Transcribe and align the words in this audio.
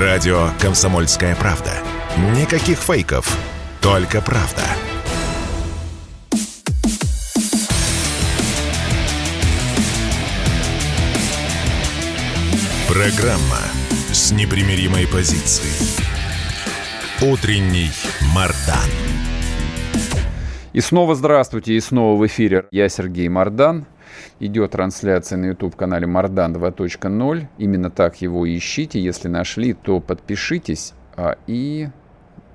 Радио 0.00 0.48
«Комсомольская 0.60 1.36
правда». 1.36 1.70
Никаких 2.36 2.78
фейков, 2.78 3.38
только 3.80 4.20
правда. 4.20 4.62
Программа 12.88 13.60
с 14.12 14.32
непримиримой 14.32 15.06
позицией. 15.06 15.70
Утренний 17.22 17.92
Мардан. 18.34 18.90
И 20.72 20.80
снова 20.80 21.14
здравствуйте, 21.14 21.74
и 21.74 21.78
снова 21.78 22.18
в 22.18 22.26
эфире 22.26 22.66
я 22.72 22.88
Сергей 22.88 23.28
Мардан. 23.28 23.86
Идет 24.40 24.72
трансляция 24.72 25.38
на 25.38 25.46
YouTube-канале 25.46 26.06
Мардан 26.06 26.54
2.0. 26.54 27.46
Именно 27.58 27.90
так 27.90 28.20
его 28.20 28.48
ищите. 28.48 29.00
Если 29.00 29.28
нашли, 29.28 29.74
то 29.74 30.00
подпишитесь 30.00 30.92
а, 31.16 31.36
и 31.46 31.88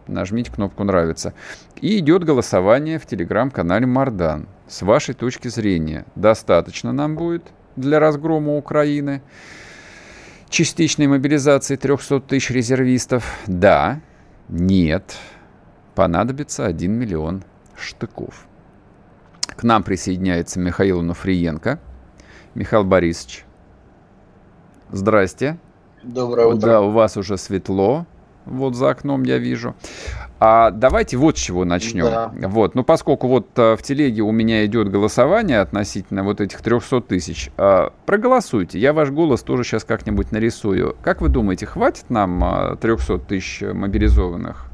нажмите 0.08 0.52
кнопку 0.52 0.84
«Нравится». 0.84 1.34
И 1.80 2.00
идет 2.00 2.26
голосование 2.26 3.00
в 3.00 3.06
телеграм-канале 3.06 3.86
Мардан. 3.86 4.48
С 4.68 4.82
вашей 4.82 5.16
точки 5.16 5.48
зрения, 5.48 6.06
достаточно 6.16 6.92
нам 6.92 7.16
будет 7.16 7.44
для 7.78 8.00
разгрома 8.00 8.58
Украины? 8.58 9.22
Частичной 10.50 11.08
мобилизации 11.08 11.78
300 11.78 12.20
тысяч 12.22 12.50
резервистов? 12.50 13.40
Да. 13.48 14.02
Нет. 14.50 15.16
Понадобится 15.96 16.66
1 16.66 16.92
миллион 16.92 17.44
штыков. 17.78 18.49
К 19.60 19.64
нам 19.64 19.84
присоединяется 19.84 20.58
Михаил 20.58 21.02
Нуфриенко. 21.02 21.80
Михаил 22.56 22.86
Борисович, 22.86 23.44
здрасте. 24.90 25.58
Доброе 26.02 26.48
утро. 26.48 26.66
Да, 26.66 26.82
у 26.82 26.92
вас 26.92 27.18
уже 27.18 27.36
светло. 27.36 28.06
Вот 28.46 28.76
за 28.76 28.92
окном 28.92 29.24
я 29.24 29.38
вижу. 29.38 29.76
А 30.40 30.72
давайте 30.72 31.18
вот 31.18 31.38
с 31.38 31.42
чего 31.42 31.66
начнем. 31.66 32.06
Да. 32.06 32.32
Вот, 32.48 32.74
ну 32.74 32.86
поскольку 32.86 33.28
вот 33.28 33.48
а, 33.58 33.76
в 33.76 33.84
телеге 33.84 34.22
у 34.22 34.32
меня 34.32 34.66
идет 34.66 34.90
голосование 34.90 35.60
относительно 35.60 36.24
вот 36.24 36.40
этих 36.40 36.62
300 36.62 37.02
тысяч, 37.02 37.52
а, 37.58 37.92
проголосуйте. 38.06 38.80
Я 38.80 38.94
ваш 38.94 39.10
голос 39.10 39.42
тоже 39.42 39.66
сейчас 39.66 39.84
как-нибудь 39.84 40.32
нарисую. 40.32 40.96
Как 41.02 41.20
вы 41.20 41.28
думаете, 41.28 41.66
хватит 41.66 42.10
нам 42.10 42.42
а, 42.46 42.76
300 42.78 43.18
тысяч 43.18 43.60
мобилизованных 43.60 44.68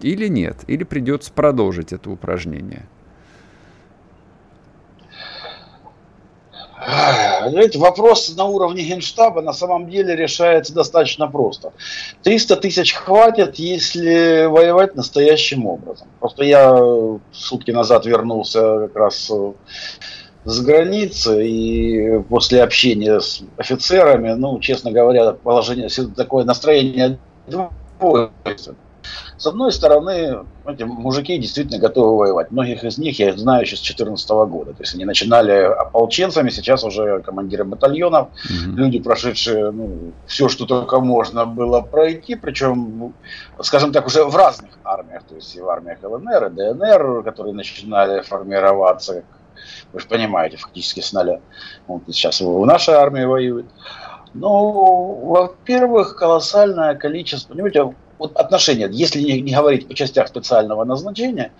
или 0.00 0.26
нет? 0.26 0.64
Или 0.66 0.82
придется 0.82 1.32
продолжить 1.32 1.92
это 1.92 2.10
упражнение? 2.10 2.86
Знаете, 6.86 7.78
вопрос 7.78 8.34
на 8.36 8.44
уровне 8.44 8.82
генштаба 8.82 9.42
на 9.42 9.52
самом 9.52 9.90
деле 9.90 10.14
решается 10.14 10.72
достаточно 10.72 11.26
просто. 11.26 11.72
300 12.22 12.56
тысяч 12.56 12.94
хватит, 12.94 13.56
если 13.56 14.46
воевать 14.46 14.94
настоящим 14.94 15.66
образом. 15.66 16.08
Просто 16.20 16.44
я 16.44 16.76
сутки 17.32 17.72
назад 17.72 18.06
вернулся 18.06 18.60
как 18.86 18.96
раз 18.96 19.30
э, 19.30 19.52
с 20.44 20.60
границы, 20.60 21.46
и 21.46 22.22
после 22.28 22.62
общения 22.62 23.20
с 23.20 23.42
офицерами, 23.56 24.34
ну, 24.34 24.58
честно 24.60 24.92
говоря, 24.92 25.32
положение, 25.32 25.88
такое 26.14 26.44
настроение 26.44 27.18
двойственное. 27.98 28.78
С 29.38 29.46
одной 29.46 29.70
стороны, 29.70 30.46
эти 30.66 30.82
мужики 30.84 31.36
действительно 31.36 31.78
готовы 31.78 32.16
воевать. 32.16 32.50
Многих 32.50 32.84
из 32.84 32.96
них 32.96 33.18
я 33.18 33.36
знаю 33.36 33.62
еще 33.62 33.76
с 33.76 33.80
2014 33.80 34.30
года. 34.30 34.72
То 34.72 34.82
есть 34.82 34.94
они 34.94 35.04
начинали 35.04 35.52
ополченцами, 35.52 36.48
сейчас 36.48 36.84
уже 36.84 37.20
командиры 37.20 37.64
батальонов, 37.64 38.28
угу. 38.28 38.76
люди, 38.76 38.98
прошедшие 38.98 39.70
ну, 39.72 40.12
все, 40.26 40.48
что 40.48 40.64
только 40.64 41.00
можно 41.00 41.44
было 41.44 41.82
пройти, 41.82 42.34
причем, 42.34 43.12
скажем 43.60 43.92
так, 43.92 44.06
уже 44.06 44.24
в 44.24 44.34
разных 44.34 44.70
армиях, 44.84 45.22
то 45.24 45.34
есть 45.34 45.54
и 45.54 45.60
в 45.60 45.68
армиях 45.68 45.98
ЛНР, 46.02 46.46
и 46.46 46.50
ДНР, 46.50 47.22
которые 47.22 47.54
начинали 47.54 48.22
формироваться, 48.22 49.22
вы 49.92 50.00
же 50.00 50.06
понимаете, 50.06 50.56
фактически 50.56 51.00
с 51.00 51.12
нуля. 51.12 51.40
Вот 51.86 52.02
сейчас 52.06 52.40
в 52.40 52.64
нашей 52.64 52.94
армии 52.94 53.24
воюют. 53.24 53.66
Ну, 54.34 55.20
во-первых, 55.24 56.16
колоссальное 56.16 56.94
количество, 56.94 57.54
понимаете, 57.54 57.94
вот 58.18 58.36
отношения, 58.36 58.88
если 58.90 59.20
не, 59.20 59.40
не 59.40 59.54
говорить 59.54 59.88
по 59.88 59.94
частях 59.94 60.28
специального 60.28 60.84
назначения, 60.84 61.52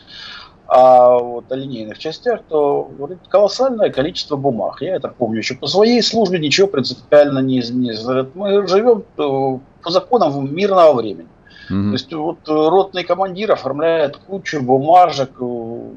а 0.68 1.18
вот 1.18 1.50
о 1.52 1.56
линейных 1.56 1.98
частях, 1.98 2.40
то 2.48 2.90
говорит, 2.98 3.18
колоссальное 3.28 3.90
количество 3.90 4.36
бумаг. 4.36 4.82
Я 4.82 4.96
это 4.96 5.08
помню 5.08 5.38
еще 5.38 5.54
по 5.54 5.68
своей 5.68 6.02
службе, 6.02 6.40
ничего 6.40 6.66
принципиально 6.66 7.38
не 7.38 7.60
изменилось. 7.60 8.04
Мы 8.34 8.66
живем 8.66 9.04
э, 9.16 9.58
по 9.82 9.90
законам 9.90 10.52
мирного 10.52 10.94
времени. 10.94 11.28
Mm-hmm. 11.70 11.86
То 11.86 11.92
есть 11.92 12.12
вот 12.12 12.38
ротный 12.46 13.04
командир 13.04 13.52
оформляет 13.52 14.16
кучу 14.16 14.60
бумажек, 14.60 15.30
э, 15.40 15.90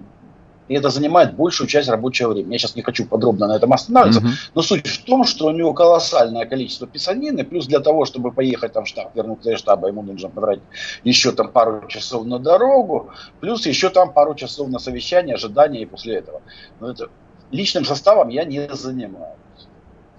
и 0.69 0.75
это 0.75 0.89
занимает 0.89 1.35
большую 1.35 1.67
часть 1.67 1.89
рабочего 1.89 2.29
времени. 2.29 2.53
Я 2.53 2.59
сейчас 2.59 2.75
не 2.75 2.83
хочу 2.83 3.05
подробно 3.05 3.47
на 3.47 3.55
этом 3.55 3.73
останавливаться, 3.73 4.21
mm-hmm. 4.21 4.51
но 4.53 4.61
суть 4.61 4.87
в 4.87 5.03
том, 5.03 5.25
что 5.25 5.47
у 5.47 5.51
него 5.51 5.73
колоссальное 5.73 6.45
количество 6.45 6.87
писанины, 6.87 7.43
плюс 7.43 7.65
для 7.65 7.79
того, 7.79 8.05
чтобы 8.05 8.31
поехать 8.31 8.73
там 8.73 8.85
в 8.85 8.87
штаб, 8.87 9.15
вернуться 9.15 9.51
из 9.51 9.59
штаба, 9.59 9.87
ему 9.87 10.03
нужно 10.03 10.29
потратить 10.29 10.63
еще 11.03 11.31
там 11.31 11.51
пару 11.51 11.87
часов 11.87 12.25
на 12.25 12.37
дорогу, 12.37 13.09
плюс 13.39 13.65
еще 13.65 13.89
там 13.89 14.13
пару 14.13 14.35
часов 14.35 14.69
на 14.69 14.77
совещание, 14.79 15.35
ожидание 15.35 15.81
и 15.81 15.85
после 15.85 16.17
этого. 16.17 16.41
Но 16.79 16.91
это 16.91 17.09
личным 17.51 17.83
составом 17.83 18.29
я 18.29 18.45
не 18.45 18.69
занимаюсь. 18.71 19.35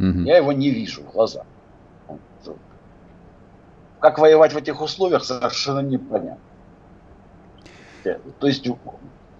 Mm-hmm. 0.00 0.24
Я 0.24 0.36
его 0.36 0.52
не 0.52 0.70
вижу 0.70 1.02
в 1.02 1.12
глаза. 1.12 1.44
Как 4.00 4.18
воевать 4.18 4.52
в 4.52 4.56
этих 4.56 4.80
условиях, 4.80 5.24
совершенно 5.24 5.80
непонятно. 5.80 6.38
То 8.40 8.46
есть 8.46 8.66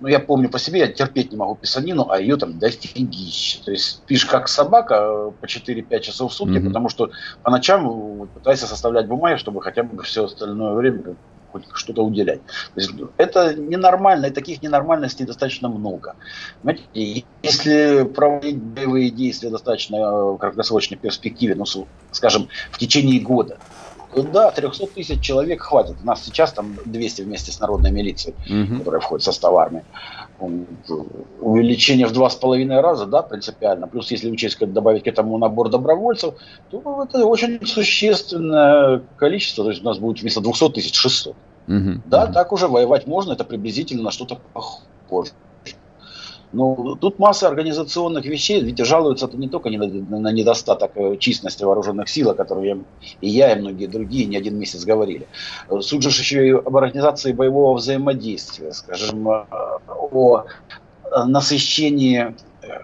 ну, 0.00 0.08
я 0.08 0.18
помню 0.18 0.48
по 0.48 0.58
себе, 0.58 0.80
я 0.80 0.88
терпеть 0.88 1.30
не 1.30 1.36
могу 1.36 1.54
писанину, 1.54 2.08
а 2.10 2.18
ее 2.18 2.36
там 2.36 2.58
дофигища. 2.58 3.64
То 3.64 3.70
есть 3.70 4.02
пишешь 4.06 4.28
как 4.28 4.48
собака 4.48 4.94
э, 4.94 5.30
по 5.40 5.44
4-5 5.44 6.00
часов 6.00 6.32
в 6.32 6.34
сутки, 6.34 6.56
mm-hmm. 6.56 6.66
потому 6.66 6.88
что 6.88 7.10
по 7.42 7.50
ночам 7.50 8.28
пытайся 8.34 8.66
составлять 8.66 9.06
бумаги, 9.06 9.36
чтобы 9.36 9.62
хотя 9.62 9.82
бы 9.82 10.02
все 10.02 10.24
остальное 10.24 10.74
время 10.74 11.16
хоть 11.52 11.64
что-то 11.74 12.04
уделять. 12.04 12.40
То 12.74 12.80
есть 12.80 12.92
это 13.16 13.54
ненормально, 13.54 14.26
и 14.26 14.30
таких 14.30 14.62
ненормальностей 14.62 15.26
достаточно 15.26 15.68
много. 15.68 16.14
Понимаете, 16.62 17.24
если 17.42 18.04
проводить 18.04 18.56
боевые 18.56 19.10
действия 19.10 19.50
достаточно 19.50 19.98
в 20.32 20.38
краткосрочной 20.38 20.96
перспективе, 20.96 21.54
ну, 21.54 21.64
скажем, 22.12 22.48
в 22.70 22.78
течение 22.78 23.20
года, 23.20 23.58
да, 24.16 24.50
300 24.50 24.86
тысяч 24.88 25.20
человек 25.20 25.62
хватит. 25.62 25.96
У 26.02 26.06
нас 26.06 26.24
сейчас 26.24 26.52
там 26.52 26.76
200 26.84 27.22
вместе 27.22 27.52
с 27.52 27.60
народной 27.60 27.90
милицией, 27.90 28.34
угу. 28.48 28.78
которая 28.78 29.00
входит 29.00 29.22
в 29.22 29.24
состав 29.24 29.54
армии. 29.54 29.84
Увеличение 31.40 32.06
в 32.06 32.12
два 32.12 32.30
с 32.30 32.34
половиной 32.34 32.80
раза, 32.80 33.06
да, 33.06 33.22
принципиально. 33.22 33.86
Плюс, 33.86 34.10
если 34.10 34.30
учесть, 34.30 34.56
как 34.56 34.72
добавить 34.72 35.04
к 35.04 35.06
этому 35.06 35.38
набор 35.38 35.68
добровольцев, 35.68 36.34
то 36.70 37.06
это 37.08 37.24
очень 37.24 37.64
существенное 37.66 39.02
количество. 39.16 39.64
То 39.64 39.70
есть 39.70 39.82
у 39.82 39.84
нас 39.84 39.98
будет 39.98 40.22
вместо 40.22 40.40
200 40.40 40.70
тысяч 40.70 40.94
600. 40.94 41.36
Угу. 41.68 41.76
Да, 42.06 42.24
угу. 42.24 42.32
так 42.32 42.52
уже 42.52 42.68
воевать 42.68 43.06
можно, 43.06 43.32
это 43.32 43.44
приблизительно 43.44 44.04
на 44.04 44.10
что-то 44.10 44.38
похоже. 44.52 45.32
Ну, 46.52 46.96
тут 47.00 47.20
масса 47.20 47.46
организационных 47.46 48.24
вещей, 48.24 48.60
ведь 48.60 48.84
жалуются 48.84 49.26
это 49.26 49.36
не 49.36 49.48
только 49.48 49.70
на 49.70 50.32
недостаток 50.32 50.90
э, 50.96 51.16
численности 51.16 51.62
вооруженных 51.62 52.08
сил, 52.08 52.30
о 52.30 52.34
которой 52.34 52.68
я, 52.68 52.78
и 53.20 53.28
я, 53.28 53.52
и 53.52 53.60
многие 53.60 53.86
другие 53.86 54.26
не 54.26 54.36
один 54.36 54.58
месяц 54.58 54.84
говорили. 54.84 55.28
Суть 55.80 56.02
же 56.02 56.08
еще 56.08 56.48
и 56.48 56.50
об 56.50 56.76
организации 56.76 57.32
боевого 57.32 57.76
взаимодействия, 57.76 58.72
скажем, 58.72 59.28
э, 59.28 59.44
о 59.86 60.44
насыщении 61.26 62.34
э, 62.62 62.80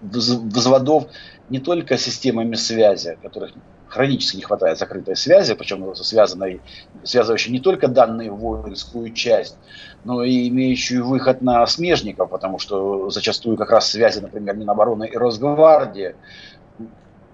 взводов 0.00 1.08
не 1.48 1.58
только 1.58 1.98
системами 1.98 2.54
связи, 2.54 3.18
которых 3.20 3.52
хронически 3.96 4.36
не 4.36 4.42
хватает 4.42 4.78
закрытой 4.78 5.16
связи, 5.16 5.54
причем 5.54 5.94
связанной, 5.94 6.60
связывающей 7.02 7.50
не 7.50 7.60
только 7.60 7.88
данные 7.88 8.30
воинскую 8.30 9.12
часть, 9.12 9.56
но 10.04 10.22
и 10.22 10.48
имеющую 10.48 11.04
выход 11.04 11.40
на 11.40 11.66
смежников, 11.66 12.30
потому 12.30 12.58
что 12.58 13.10
зачастую 13.10 13.56
как 13.56 13.70
раз 13.70 13.90
связи, 13.90 14.20
например, 14.20 14.54
Минобороны 14.54 15.08
и 15.08 15.16
Росгвардии 15.16 16.14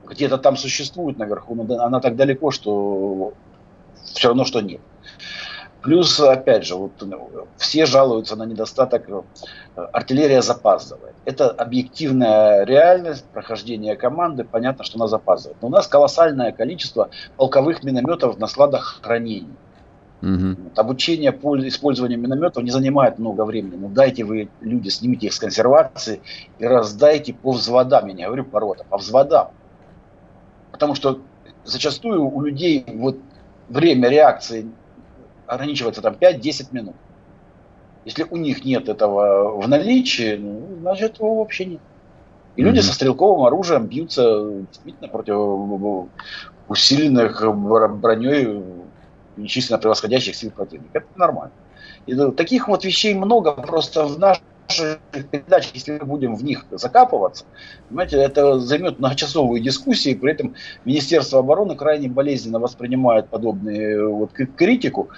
где-то 0.09 0.39
там 0.39 0.57
существует 0.57 1.19
наверху, 1.19 1.55
но 1.55 1.83
она 1.83 2.01
так 2.01 2.17
далеко, 2.17 2.51
что 2.51 3.33
все 4.05 4.29
равно, 4.29 4.45
что 4.45 4.61
нет. 4.61 4.81
Плюс, 5.83 6.21
опять 6.21 6.65
же, 6.65 6.77
вот, 6.77 6.93
ну, 7.01 7.29
все 7.57 7.87
жалуются 7.87 8.37
на 8.37 8.45
недостаток, 8.45 9.09
э, 9.09 9.23
артиллерия 9.93 10.41
запаздывает. 10.41 11.15
Это 11.25 11.51
объективная 11.51 12.65
реальность 12.65 13.25
прохождения 13.33 13.97
команды, 13.97 14.45
понятно, 14.45 14.85
что 14.85 14.99
она 14.99 15.09
запаздывает. 15.09 15.61
Но 15.61 15.69
у 15.69 15.71
нас 15.73 15.89
колоссальное 15.89 16.53
количество 16.53 17.11
полковых 17.37 17.83
минометов 17.83 18.39
на 18.39 18.47
складах 18.47 19.01
хранения. 19.03 19.57
Угу. 20.23 20.57
Обучение 20.77 21.33
по 21.33 21.59
использованию 21.67 22.21
минометов 22.21 22.63
не 22.63 22.71
занимает 22.71 23.19
много 23.19 23.45
времени. 23.45 23.75
Но 23.75 23.89
дайте 23.89 24.23
вы, 24.23 24.51
люди, 24.61 24.89
снимите 24.89 25.27
их 25.27 25.33
с 25.33 25.41
консервации 25.41 26.21
и 26.61 26.65
раздайте 26.65 27.35
по 27.35 27.51
взводам. 27.51 28.07
Я 28.07 28.15
не 28.15 28.25
говорю 28.25 28.45
по 28.45 28.61
ротам, 28.61 28.87
по 28.89 28.99
взводам. 28.99 29.49
Потому 30.71 30.95
что 30.95 31.21
зачастую 31.65 32.25
у 32.25 32.41
людей 32.41 32.85
вот 32.87 33.19
время 33.69 34.09
реакции 34.09 34.71
ограничивается 35.55 36.03
там 36.03 36.15
5-10 36.15 36.69
минут. 36.73 36.95
Если 38.05 38.25
у 38.25 38.37
них 38.37 38.65
нет 38.65 38.89
этого 38.89 39.61
в 39.61 39.69
наличии, 39.69 40.37
ну, 40.37 40.79
значит 40.81 41.19
его 41.19 41.37
вообще 41.37 41.67
нет. 41.67 41.81
И 42.57 42.61
mm-hmm. 42.61 42.65
люди 42.65 42.81
со 42.81 42.93
стрелковым 42.93 43.47
оружием 43.47 43.87
бьются 43.87 44.65
действительно 44.69 45.09
против 45.09 46.09
усиленных 46.69 47.43
броней 48.01 48.63
нечисленно 49.37 49.79
превосходящих 49.79 50.35
сил 50.35 50.51
противника. 50.51 50.99
Это 50.99 51.07
нормально. 51.17 51.53
И 52.07 52.15
таких 52.33 52.69
вот 52.69 52.85
вещей 52.85 53.15
много, 53.15 53.53
просто 53.53 54.05
в 54.05 54.19
наших 54.69 54.99
передачах, 55.31 55.75
если 55.75 55.99
мы 55.99 56.07
будем 56.07 56.35
в 56.35 56.45
них 56.45 56.65
закапываться, 56.71 57.45
понимаете, 57.89 58.17
это 58.17 58.59
займет 58.59 58.99
многочасовые 58.99 59.63
дискуссии, 59.63 60.15
при 60.15 60.33
этом 60.33 60.55
Министерство 60.85 61.41
обороны 61.41 61.77
крайне 61.77 62.09
болезненно 62.09 62.59
воспринимает 62.59 63.29
подобные 63.29 64.07
вот 64.07 64.33
критику, 64.33 65.11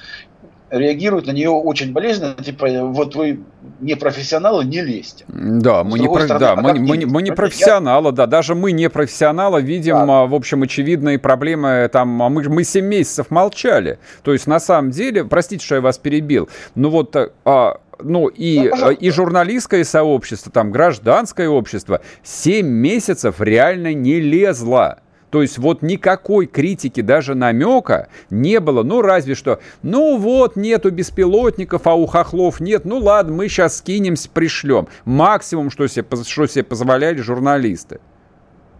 реагируют 0.71 1.27
на 1.27 1.31
нее 1.31 1.51
очень 1.51 1.93
болезненно, 1.93 2.35
типа, 2.35 2.67
вот 2.83 3.15
вы 3.15 3.41
не 3.81 3.95
профессионалы, 3.95 4.65
не 4.65 4.81
лезьте. 4.81 5.25
Да, 5.29 5.85
мы 5.85 5.99
не, 5.99 6.09
про... 6.09 6.25
стороны, 6.25 6.41
да, 6.41 6.57
мы, 6.57 6.75
мы, 6.75 7.07
мы 7.07 7.23
не 7.23 7.31
профессионалы, 7.31 8.07
я... 8.07 8.13
да, 8.13 8.27
даже 8.27 8.55
мы 8.55 8.73
не 8.73 8.89
профессионалы 8.89 9.63
видим, 9.63 10.07
да. 10.07 10.25
в 10.25 10.35
общем, 10.35 10.63
очевидные 10.63 11.19
проблемы, 11.19 11.89
там, 11.93 12.21
а 12.23 12.29
мы, 12.29 12.43
мы 12.49 12.65
7 12.65 12.85
месяцев 12.85 13.31
молчали, 13.31 13.99
то 14.23 14.33
есть, 14.33 14.47
на 14.47 14.59
самом 14.59 14.91
деле, 14.91 15.25
простите, 15.25 15.65
что 15.65 15.77
я 15.77 15.81
вас 15.81 15.99
перебил, 15.99 16.49
но 16.75 16.91
вот 16.91 17.15
а, 17.17 17.81
ну 18.03 18.29
и, 18.29 18.71
да, 18.71 18.93
и 18.93 19.11
журналистское 19.11 19.85
сообщество, 19.85 20.51
там 20.53 20.71
гражданское 20.71 21.49
общество 21.49 22.01
7 22.23 22.67
месяцев 22.67 23.41
реально 23.41 23.95
не 23.95 24.21
лезло. 24.21 25.01
То 25.35 25.43
есть 25.43 25.59
вот 25.59 25.83
никакой 25.83 26.47
критики, 26.47 27.01
даже 27.01 27.35
намека 27.35 28.07
не 28.31 28.61
было. 28.61 28.85
Ну, 28.85 29.03
разве 29.03 29.35
что, 29.35 29.59
ну 29.83 30.17
вот, 30.17 30.55
нету 30.55 30.93
беспилотников, 30.93 31.89
а 31.89 31.95
у 31.95 32.07
хохлов 32.07 32.61
нет. 32.61 32.85
Ну 32.85 32.99
ладно, 32.99 33.35
мы 33.35 33.49
сейчас 33.49 33.79
скинемся, 33.79 34.31
пришлем. 34.31 34.87
Максимум, 35.05 35.71
что 35.71 35.89
себе, 35.89 36.07
что 36.25 36.47
себе 36.47 36.63
позволяли 36.63 37.21
журналисты. 37.21 37.99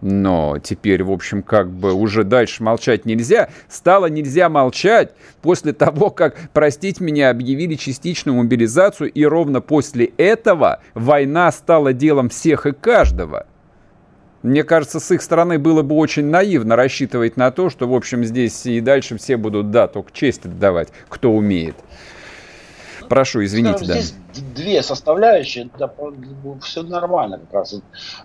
Но 0.01 0.57
теперь, 0.61 1.03
в 1.03 1.11
общем, 1.11 1.41
как 1.41 1.69
бы 1.69 1.93
уже 1.93 2.23
дальше 2.23 2.63
молчать 2.63 3.05
нельзя. 3.05 3.49
Стало 3.67 4.07
нельзя 4.07 4.49
молчать 4.49 5.13
после 5.41 5.73
того, 5.73 6.09
как, 6.09 6.35
простите 6.53 7.03
меня, 7.03 7.29
объявили 7.29 7.75
частичную 7.75 8.37
мобилизацию, 8.37 9.11
и 9.11 9.25
ровно 9.25 9.61
после 9.61 10.05
этого 10.17 10.81
война 10.93 11.51
стала 11.51 11.93
делом 11.93 12.29
всех 12.29 12.65
и 12.65 12.73
каждого. 12.73 13.47
Мне 14.43 14.63
кажется, 14.63 14.99
с 14.99 15.09
их 15.09 15.23
стороны 15.23 15.57
было 15.57 15.81
бы 15.81 15.95
очень 15.95 16.25
наивно 16.25 16.75
рассчитывать 16.75 17.35
на 17.35 17.49
то, 17.49 17.71
что, 17.71 17.87
в 17.87 17.95
общем, 17.95 18.23
здесь 18.23 18.63
и 18.67 18.79
дальше 18.79 19.17
все 19.17 19.37
будут, 19.37 19.71
да, 19.71 19.87
только 19.87 20.11
честь 20.11 20.45
отдавать, 20.45 20.89
кто 21.09 21.31
умеет. 21.31 21.75
Прошу, 23.09 23.43
извините, 23.43 23.85
да. 23.85 23.93
Здесь 23.93 24.15
две 24.55 24.83
составляющие, 24.83 25.69
да, 25.77 25.91
все 26.61 26.83
нормально 26.83 27.39
как 27.39 27.53
раз. 27.53 27.79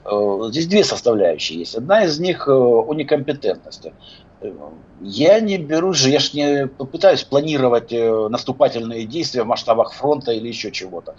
Э, 0.05 0.49
здесь 0.50 0.67
две 0.67 0.85
составляющие 0.85 1.61
есть. 1.61 1.75
Одна 1.75 2.05
из 2.05 2.19
них 2.19 2.49
э, 2.49 2.53
о 2.53 2.93
некомпетентности. 2.94 3.93
Я 5.03 5.41
не 5.41 5.59
беру 5.59 5.93
же, 5.93 6.09
я 6.09 6.19
же 6.19 6.31
не 6.32 6.67
пытаюсь 6.67 7.25
планировать 7.25 7.93
э, 7.93 8.29
наступательные 8.29 9.05
действия 9.05 9.43
в 9.43 9.47
масштабах 9.47 9.93
фронта 9.93 10.32
или 10.32 10.49
еще 10.49 10.71
чего-то. 10.71 11.15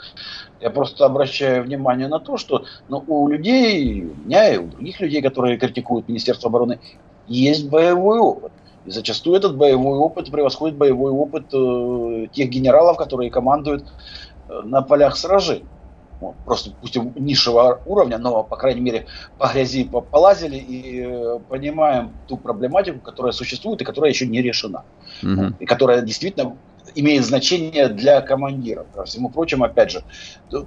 Я 0.59 0.71
просто 0.71 1.05
обращаю 1.05 1.63
внимание 1.63 2.07
на 2.07 2.19
то, 2.19 2.37
что 2.37 2.65
ну, 2.89 3.03
у 3.07 3.27
людей, 3.27 4.05
у 4.05 4.27
меня 4.27 4.53
и 4.53 4.57
у 4.57 4.67
других 4.67 4.99
людей, 4.99 5.21
которые 5.21 5.57
критикуют 5.57 6.07
Министерство 6.07 6.49
обороны, 6.49 6.79
есть 7.27 7.69
боевой 7.69 8.19
опыт. 8.19 8.51
И 8.85 8.91
зачастую 8.91 9.37
этот 9.37 9.57
боевой 9.57 9.97
опыт 9.97 10.31
превосходит 10.31 10.77
боевой 10.77 11.11
опыт 11.11 11.45
э, 11.53 12.27
тех 12.33 12.49
генералов, 12.49 12.97
которые 12.97 13.29
командуют 13.29 13.85
э, 14.49 14.61
на 14.63 14.81
полях 14.81 15.17
сражений 15.17 15.65
ну, 16.21 16.35
просто 16.45 16.71
пусть 16.79 16.95
низшего 17.15 17.81
уровня, 17.85 18.17
но, 18.19 18.43
по 18.43 18.55
крайней 18.55 18.81
мере, 18.81 19.07
по 19.37 19.47
грязи 19.47 19.83
полазили 19.83 20.55
и 20.55 21.01
э, 21.03 21.39
понимаем 21.49 22.11
ту 22.27 22.37
проблематику, 22.37 22.99
которая 22.99 23.33
существует 23.33 23.81
и 23.81 23.85
которая 23.85 24.11
еще 24.11 24.27
не 24.27 24.41
решена. 24.41 24.83
Угу. 25.23 25.55
И 25.59 25.65
которая 25.65 26.01
действительно 26.01 26.55
имеет 26.93 27.25
значение 27.25 27.87
для 27.89 28.21
командиров. 28.21 28.85
Ко 28.93 29.03
всему 29.05 29.29
прочему, 29.29 29.65
опять 29.65 29.91
же, 29.91 30.03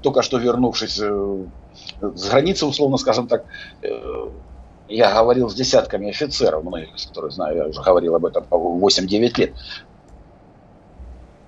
только 0.02 0.22
что 0.22 0.38
вернувшись 0.38 0.98
э, 1.00 1.44
с 2.00 2.28
границы, 2.28 2.66
условно 2.66 2.96
скажем 2.96 3.28
так, 3.28 3.44
э, 3.82 4.28
я 4.96 5.14
говорил 5.14 5.48
с 5.48 5.54
десятками 5.54 6.10
офицеров, 6.10 6.64
многих 6.64 6.94
из 6.94 7.06
которых 7.06 7.32
знаю, 7.32 7.56
я 7.56 7.66
уже 7.66 7.82
говорил 7.82 8.14
об 8.14 8.26
этом 8.26 8.44
по 8.44 8.56
8-9 8.56 9.38
лет. 9.38 9.54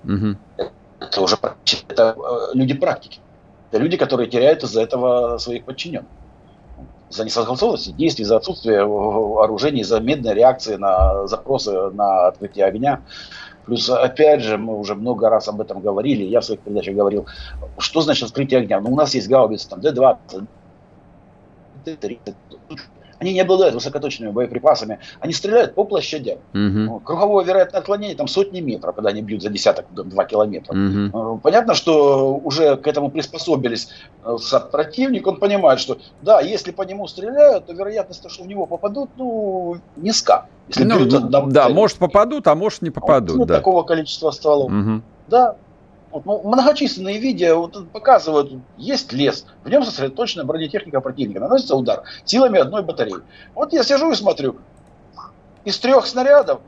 Угу. 0.03 0.67
Это 0.99 1.21
уже 1.21 1.37
это 1.87 2.15
люди 2.53 2.73
практики. 2.73 3.19
Это 3.71 3.81
люди, 3.81 3.97
которые 3.97 4.29
теряют 4.29 4.63
из-за 4.63 4.81
этого 4.81 5.37
своих 5.37 5.65
подчиненных. 5.65 6.09
За 7.09 7.23
несогласованность 7.23 7.95
действий, 7.95 8.25
за 8.25 8.37
отсутствие 8.37 8.85
вооружений, 8.85 9.83
за 9.83 9.99
медные 9.99 10.33
реакции 10.33 10.75
на 10.75 11.27
запросы 11.27 11.71
на 11.91 12.27
открытие 12.27 12.65
огня. 12.65 13.01
Плюс, 13.65 13.89
опять 13.89 14.41
же, 14.41 14.57
мы 14.57 14.77
уже 14.77 14.95
много 14.95 15.29
раз 15.29 15.47
об 15.47 15.59
этом 15.59 15.81
говорили, 15.81 16.23
я 16.23 16.39
в 16.39 16.45
своих 16.45 16.61
передачах 16.61 16.95
говорил, 16.95 17.25
что 17.77 18.01
значит 18.01 18.29
открытие 18.29 18.61
огня? 18.61 18.79
Ну, 18.79 18.91
у 18.93 18.95
нас 18.95 19.13
есть 19.13 19.27
гаубицы, 19.27 19.67
там, 19.69 19.81
Д-20, 19.81 20.45
Д-30, 21.85 22.35
они 23.19 23.33
не 23.33 23.41
обладают 23.41 23.75
высокоточными 23.75 24.31
боеприпасами, 24.31 24.99
они 25.19 25.33
стреляют 25.33 25.75
по 25.75 25.83
площадям. 25.83 26.39
Угу. 26.53 26.99
Круговое 27.01 27.45
вероятное 27.45 27.79
отклонение 27.79 28.15
там 28.15 28.27
сотни 28.27 28.59
метров, 28.59 28.95
когда 28.95 29.09
они 29.09 29.21
бьют 29.21 29.41
за 29.41 29.49
десяток, 29.49 29.85
два 29.91 30.25
километра. 30.25 30.73
Угу. 30.73 31.39
Понятно, 31.43 31.73
что 31.73 32.35
уже 32.35 32.77
к 32.77 32.87
этому 32.87 33.09
приспособились 33.09 33.89
э, 34.23 34.35
противник, 34.71 35.25
он 35.27 35.37
понимает, 35.37 35.79
что 35.79 35.97
да, 36.21 36.41
если 36.41 36.71
по 36.71 36.83
нему 36.83 37.07
стреляют, 37.07 37.65
то 37.65 37.73
вероятность, 37.73 38.29
что 38.29 38.43
в 38.43 38.47
него 38.47 38.65
попадут, 38.65 39.09
ну, 39.17 39.77
низка. 39.95 40.45
Если 40.67 40.83
ну, 40.83 40.99
бьют, 40.99 41.29
да, 41.29 41.41
да, 41.41 41.69
может 41.69 41.97
попадут, 41.97 42.47
а 42.47 42.55
может 42.55 42.81
не 42.81 42.89
попадут. 42.89 43.31
Вот, 43.31 43.37
ну, 43.37 43.45
да. 43.45 43.55
такого 43.55 43.83
количества 43.83 44.31
стволов. 44.31 44.71
Угу. 44.71 45.01
Да, 45.29 45.55
ну, 46.25 46.41
многочисленные 46.43 47.19
видео 47.19 47.59
вот, 47.59 47.89
показывают, 47.91 48.53
есть 48.77 49.13
лес, 49.13 49.45
в 49.63 49.69
нем 49.69 49.83
сосредоточена 49.83 50.45
бронетехника 50.45 51.01
противника, 51.01 51.39
наносится 51.39 51.75
удар 51.75 52.03
силами 52.25 52.59
одной 52.59 52.83
батареи. 52.83 53.17
Вот 53.53 53.73
я 53.73 53.83
сижу 53.83 54.11
и 54.11 54.15
смотрю, 54.15 54.57
из 55.65 55.77
трех 55.79 56.05
снарядов 56.05 56.61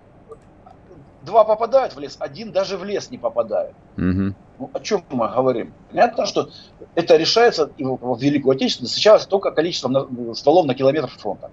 два 1.24 1.44
попадают 1.44 1.96
в 1.96 2.00
лес, 2.00 2.18
один 2.20 2.52
даже 2.52 2.78
в 2.78 2.84
лес 2.84 3.12
не 3.12 3.18
попадает. 3.18 3.74
Угу. 3.98 4.34
Ну, 4.60 4.70
о 4.74 4.80
чем 4.82 5.04
мы 5.10 5.30
говорим? 5.30 5.74
Понятно, 5.90 6.26
что 6.26 6.50
это 6.96 7.16
решается 7.16 7.70
в 7.78 8.22
Великую 8.22 8.56
Отечественную 8.56 8.90
сейчас 8.90 9.26
только 9.26 9.52
количеством 9.52 10.36
стволов 10.36 10.66
на 10.66 10.76
километр 10.76 11.08
фронта. 11.08 11.52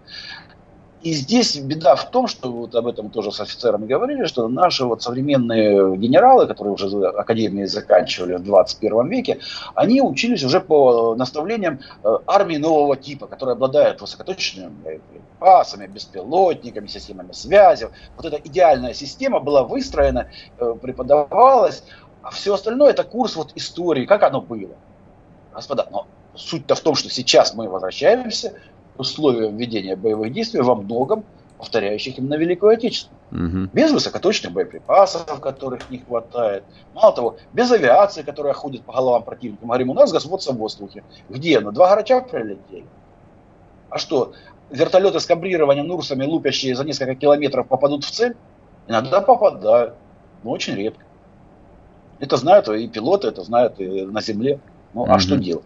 И 1.06 1.12
здесь 1.12 1.56
беда 1.56 1.94
в 1.94 2.10
том, 2.10 2.26
что 2.26 2.50
вот 2.50 2.75
об 2.75 2.88
этом 2.88 3.10
тоже 3.10 3.30
с 3.30 3.40
офицерами 3.40 3.86
говорили, 3.86 4.25
что 4.25 4.48
наши 4.48 4.84
вот 4.84 5.04
современные 5.04 5.96
генералы, 5.96 6.48
которые 6.48 6.75
уже 6.75 6.88
академии 7.06 7.64
заканчивали 7.66 8.34
в 8.34 8.42
21 8.42 9.06
веке, 9.06 9.38
они 9.76 10.02
учились 10.02 10.42
уже 10.42 10.58
по 10.60 11.14
наставлениям 11.14 11.78
э, 12.02 12.18
армии 12.26 12.56
нового 12.56 12.96
типа, 12.96 13.28
которая 13.28 13.54
обладает 13.54 14.00
высокоточными 14.00 14.72
боеприпасами, 14.82 15.86
беспилотниками, 15.86 16.88
системами 16.88 17.30
связи. 17.30 17.88
Вот 18.16 18.26
эта 18.26 18.40
идеальная 18.42 18.92
система 18.92 19.38
была 19.38 19.62
выстроена, 19.62 20.28
э, 20.58 20.75
преподавалась, 20.82 21.84
а 22.22 22.30
все 22.30 22.54
остальное 22.54 22.90
это 22.90 23.04
курс 23.04 23.36
вот 23.36 23.52
истории, 23.54 24.06
как 24.06 24.25
оно 24.25 24.40
было. 24.40 24.75
Господа, 25.54 25.86
но 25.88 26.08
суть-то 26.34 26.75
в 26.75 26.80
том, 26.80 26.96
что 26.96 27.10
сейчас 27.10 27.54
мы 27.54 27.68
возвращаемся 27.68 28.54
условия 28.99 29.50
введения 29.50 29.97
боевых 29.97 30.33
действий 30.33 30.61
во 30.61 30.75
многом 30.75 31.25
повторяющих 31.59 32.19
именно 32.19 32.35
Великую 32.35 32.73
Отечественную. 32.73 33.17
Угу. 33.67 33.71
Без 33.73 33.93
высокоточных 33.93 34.53
боеприпасов, 34.53 35.41
которых 35.41 35.91
не 35.91 35.99
хватает. 35.99 36.65
Мало 36.95 37.15
того, 37.15 37.37
без 37.53 37.71
авиации, 37.71 38.23
которая 38.23 38.53
ходит 38.53 38.83
по 38.83 38.93
головам 38.93 39.23
противника. 39.23 39.62
Мы 39.62 39.69
говорим, 39.69 39.91
у 39.91 39.95
нас 39.95 40.12
господство 40.12 40.53
в 40.53 40.57
воздухе. 40.57 41.03
Где? 41.29 41.61
На 41.61 41.73
два 41.73 41.88
горача 41.88 42.21
прилетели. 42.21 42.85
А 43.88 43.99
что, 43.99 44.33
вертолеты 44.71 45.21
с 45.21 45.26
кабрированием 45.26 45.87
Нурсами, 45.87 46.25
лупящие 46.25 46.75
за 46.75 46.85
несколько 46.85 47.15
километров, 47.15 47.69
попадут 47.69 48.05
в 48.05 48.11
цель? 48.11 48.37
Иногда 48.87 49.21
попадают, 49.21 49.95
но 50.45 50.50
очень 50.50 50.75
редко. 50.75 51.05
Это 52.19 52.37
знают 52.37 52.69
и 52.69 52.88
пилоты, 52.88 53.29
это 53.29 53.43
знают 53.43 53.81
и 53.81 54.03
на 54.03 54.21
земле. 54.21 54.61
Ну, 54.95 55.03
угу. 55.03 55.12
а 55.12 55.19
что 55.19 55.37
делать? 55.37 55.65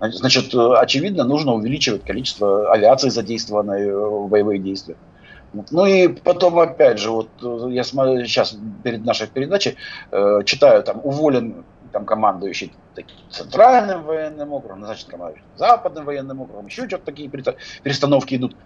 Значит, 0.00 0.54
э, 0.54 0.74
очевидно, 0.76 1.24
нужно 1.24 1.54
увеличивать 1.54 2.04
количество 2.04 2.72
авиации, 2.72 3.08
задействованной 3.08 3.88
э, 3.88 3.96
в 3.96 4.28
боевых 4.28 4.62
действиях. 4.62 4.98
Ну 5.70 5.86
и 5.86 6.08
потом, 6.08 6.58
опять 6.58 6.98
же, 6.98 7.10
вот 7.10 7.28
э, 7.42 7.68
я 7.70 7.84
смотрю, 7.84 8.24
сейчас 8.24 8.56
перед 8.82 9.04
нашей 9.04 9.28
передачей 9.28 9.76
э, 10.10 10.40
читаю, 10.44 10.82
там, 10.82 11.00
уволен 11.04 11.64
там, 11.92 12.04
командующий 12.04 12.72
центральным 13.30 14.02
военным 14.02 14.52
округом, 14.52 14.80
назначен 14.80 15.08
командующий 15.08 15.46
западным 15.56 16.04
военным 16.04 16.40
округом, 16.40 16.66
еще 16.66 16.88
что-то 16.88 17.04
такие 17.04 17.28
перестановки 17.28 18.34
идут. 18.34 18.56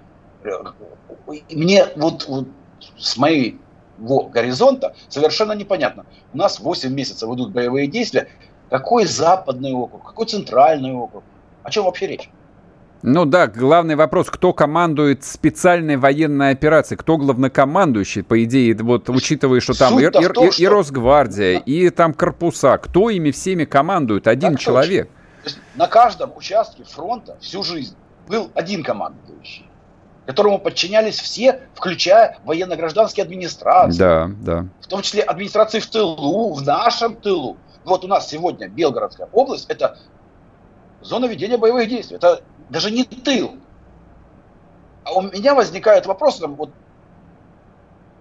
Мне 1.51 1.87
вот, 1.97 2.27
вот 2.27 2.49
с 2.97 3.17
моей 3.17 3.61
горизонта 3.99 4.95
совершенно 5.09 5.53
непонятно. 5.53 6.07
У 6.33 6.39
нас 6.39 6.61
8 6.61 6.93
месяцев 6.93 7.31
идут 7.33 7.53
боевые 7.53 7.87
действия. 7.87 8.29
Какой 8.71 9.07
западный 9.07 9.73
округ, 9.73 10.05
какой 10.05 10.27
центральный 10.27 10.93
округ? 10.93 11.25
О 11.63 11.71
чем 11.71 11.85
вообще 11.85 12.07
речь? 12.07 12.31
Ну 13.03 13.25
да, 13.25 13.47
главный 13.47 13.95
вопрос, 13.95 14.29
кто 14.29 14.53
командует 14.53 15.25
специальной 15.25 15.97
военной 15.97 16.51
операцией, 16.51 16.99
кто 16.99 17.17
главнокомандующий, 17.17 18.25
по 18.25 18.43
идее, 18.43 18.75
вот 18.77 19.09
учитывая, 19.09 19.61
что 19.61 19.79
там 19.79 19.99
и, 20.01 20.05
и, 20.05 20.11
том, 20.11 20.25
и, 20.25 20.51
что... 20.51 20.63
и 20.63 20.67
Росгвардия, 20.67 21.59
да. 21.59 21.63
и 21.65 21.91
там 21.91 22.13
корпуса, 22.13 22.77
кто 22.79 23.09
ими 23.09 23.31
всеми 23.31 23.65
командует? 23.65 24.27
Один 24.27 24.53
так 24.53 24.61
человек. 24.61 25.11
на 25.77 25.87
каждом 25.87 26.37
участке 26.37 26.83
фронта 26.83 27.37
всю 27.41 27.63
жизнь 27.63 27.95
был 28.27 28.51
один 28.55 28.83
командующий 28.83 29.69
которому 30.29 30.59
подчинялись 30.59 31.19
все, 31.19 31.61
включая 31.75 32.37
военно-гражданские 32.45 33.25
администрации. 33.25 33.99
Да, 33.99 34.31
да. 34.43 34.67
В 34.83 34.87
том 34.87 35.01
числе 35.01 35.23
администрации 35.23 35.81
в 35.81 35.87
тылу, 35.87 36.53
в 36.53 36.67
нашем 36.67 37.17
тылу. 37.17 37.57
Вот 37.89 38.05
у 38.05 38.09
нас 38.09 38.29
сегодня 38.29 38.69
Белгородская 38.69 39.29
область– 39.33 39.67
это 39.69 39.99
зона 41.01 41.27
ведения 41.27 41.57
боевых 41.57 41.89
действий. 41.89 42.17
Это 42.17 42.43
даже 42.69 42.91
не 42.91 43.05
тыл. 43.05 43.57
А 45.05 45.15
у 45.15 45.23
меня 45.23 45.55
возникает 45.55 46.05
вопрос, 46.07 46.39
там, 46.39 46.55
вот, 46.55 46.71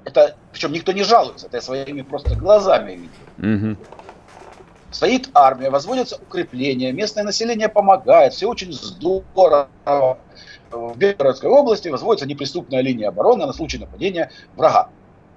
это, 0.06 0.38
причем 0.54 0.72
никто 0.72 0.94
не 0.94 1.04
жалуется, 1.04 1.48
это 1.48 1.58
я 1.58 1.62
своими 1.62 2.02
просто 2.02 2.36
глазами 2.36 3.10
видел. 3.38 3.74
Угу. 3.74 3.78
Стоит 4.92 5.30
армия, 5.34 5.70
возводятся 5.70 6.16
укрепления, 6.16 6.94
местное 6.94 7.26
население 7.26 7.68
помогает, 7.68 8.34
все 8.34 8.48
очень 8.48 8.72
здорово. 8.72 9.68
В 10.72 10.98
Белгородской 10.98 11.50
области 11.50 11.90
возводится 11.90 12.26
неприступная 12.26 12.82
линия 12.82 13.10
обороны 13.10 13.46
на 13.46 13.54
случай 13.54 13.78
нападения 13.78 14.32
врага. 14.56 14.90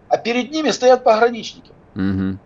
А 0.08 0.16
перед 0.18 0.52
ними 0.52 0.70
стоят 0.70 1.02
пограничники. 1.02 1.72
Угу. 1.96 2.38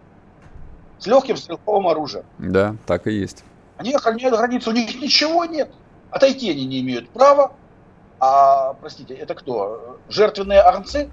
С 1.04 1.06
легким 1.06 1.36
стрелковым 1.36 1.88
оружием. 1.88 2.24
Да, 2.38 2.76
так 2.86 3.06
и 3.06 3.12
есть. 3.12 3.44
Они 3.76 3.92
охраняют 3.92 4.34
границу, 4.34 4.70
у 4.70 4.72
них 4.72 4.98
ничего 5.02 5.44
нет. 5.44 5.70
Отойти 6.10 6.50
они 6.50 6.64
не 6.64 6.80
имеют 6.80 7.10
права. 7.10 7.52
А, 8.20 8.72
простите, 8.80 9.12
это 9.12 9.34
кто? 9.34 9.98
Жертвенные 10.08 10.62
арнцы? 10.62 11.10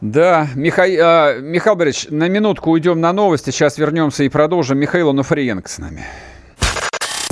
Да, 0.00 0.46
Михай, 0.54 0.94
э, 0.94 1.40
Михаил 1.40 1.74
Борисович, 1.74 2.12
на 2.12 2.28
минутку 2.28 2.70
уйдем 2.70 3.00
на 3.00 3.12
новости, 3.12 3.50
сейчас 3.50 3.76
вернемся 3.76 4.22
и 4.22 4.28
продолжим. 4.28 4.78
Михаил 4.78 5.08
Онуфриенко 5.08 5.68
с 5.68 5.78
нами. 5.78 6.04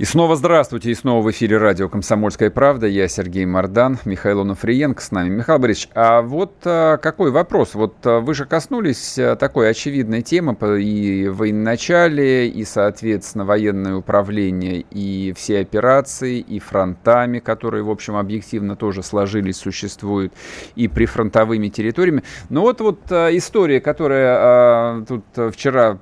И 0.00 0.06
снова 0.06 0.34
здравствуйте, 0.34 0.90
и 0.92 0.94
снова 0.94 1.22
в 1.22 1.30
эфире 1.30 1.58
радио 1.58 1.90
«Комсомольская 1.90 2.48
правда». 2.48 2.86
Я 2.86 3.06
Сергей 3.06 3.44
Мордан, 3.44 3.98
Михаил 4.06 4.40
Онуфриенко 4.40 5.02
с 5.02 5.10
нами. 5.10 5.28
Михаил 5.28 5.58
Борисович, 5.58 5.90
а 5.94 6.22
вот 6.22 6.54
а, 6.64 6.96
какой 6.96 7.30
вопрос? 7.30 7.74
Вот 7.74 7.96
а, 8.04 8.20
вы 8.20 8.32
же 8.32 8.46
коснулись 8.46 9.18
а, 9.18 9.36
такой 9.36 9.68
очевидной 9.68 10.22
темы 10.22 10.56
и 10.82 11.28
военачалие, 11.28 12.48
и, 12.48 12.64
соответственно, 12.64 13.44
военное 13.44 13.94
управление, 13.94 14.86
и 14.90 15.34
все 15.36 15.60
операции, 15.60 16.38
и 16.38 16.60
фронтами, 16.60 17.38
которые, 17.38 17.84
в 17.84 17.90
общем, 17.90 18.16
объективно 18.16 18.76
тоже 18.76 19.02
сложились, 19.02 19.58
существуют, 19.58 20.32
и 20.76 20.88
прифронтовыми 20.88 21.68
территориями. 21.68 22.22
Но 22.48 22.62
вот, 22.62 22.80
вот 22.80 23.00
история, 23.12 23.82
которая 23.82 25.04
тут 25.04 25.24
вчера 25.52 25.98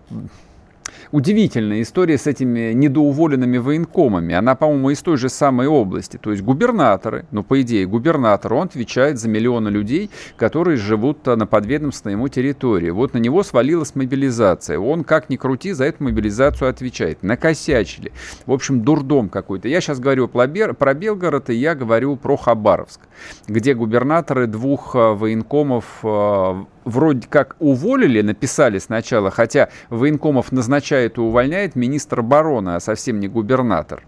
удивительная 1.12 1.82
история 1.82 2.18
с 2.18 2.26
этими 2.26 2.72
недоуволенными 2.72 3.58
военкомами. 3.58 4.34
Она, 4.34 4.54
по-моему, 4.54 4.90
из 4.90 5.02
той 5.02 5.16
же 5.16 5.28
самой 5.28 5.66
области. 5.66 6.16
То 6.16 6.30
есть 6.30 6.42
губернаторы, 6.42 7.26
ну, 7.30 7.42
по 7.42 7.60
идее, 7.62 7.86
губернатор, 7.86 8.54
он 8.54 8.66
отвечает 8.66 9.18
за 9.18 9.28
миллионы 9.28 9.68
людей, 9.68 10.10
которые 10.36 10.76
живут 10.76 11.24
на 11.26 11.46
подведомственной 11.46 12.14
ему 12.14 12.28
территории. 12.28 12.90
Вот 12.90 13.14
на 13.14 13.18
него 13.18 13.42
свалилась 13.42 13.94
мобилизация. 13.94 14.78
Он, 14.78 15.04
как 15.04 15.30
ни 15.30 15.36
крути, 15.36 15.72
за 15.72 15.84
эту 15.84 16.04
мобилизацию 16.04 16.68
отвечает. 16.68 17.22
Накосячили. 17.22 18.12
В 18.46 18.52
общем, 18.52 18.82
дурдом 18.82 19.28
какой-то. 19.28 19.68
Я 19.68 19.80
сейчас 19.80 20.00
говорю 20.00 20.28
про 20.28 20.46
Белгород, 20.46 21.50
и 21.50 21.54
я 21.54 21.74
говорю 21.74 22.16
про 22.16 22.36
Хабаровск, 22.36 23.00
где 23.46 23.74
губернаторы 23.74 24.46
двух 24.46 24.94
э, 24.94 25.12
военкомов 25.14 25.84
э, 26.02 26.64
вроде 26.88 27.28
как 27.28 27.57
уволили, 27.59 28.23
написали 28.23 28.78
сначала, 28.78 29.30
хотя 29.30 29.68
военкомов 29.90 30.52
назначает 30.52 31.18
и 31.18 31.21
увольняет 31.21 31.76
министр 31.76 32.21
обороны, 32.21 32.71
а 32.76 32.80
совсем 32.80 33.21
не 33.21 33.28
губернатор. 33.28 34.04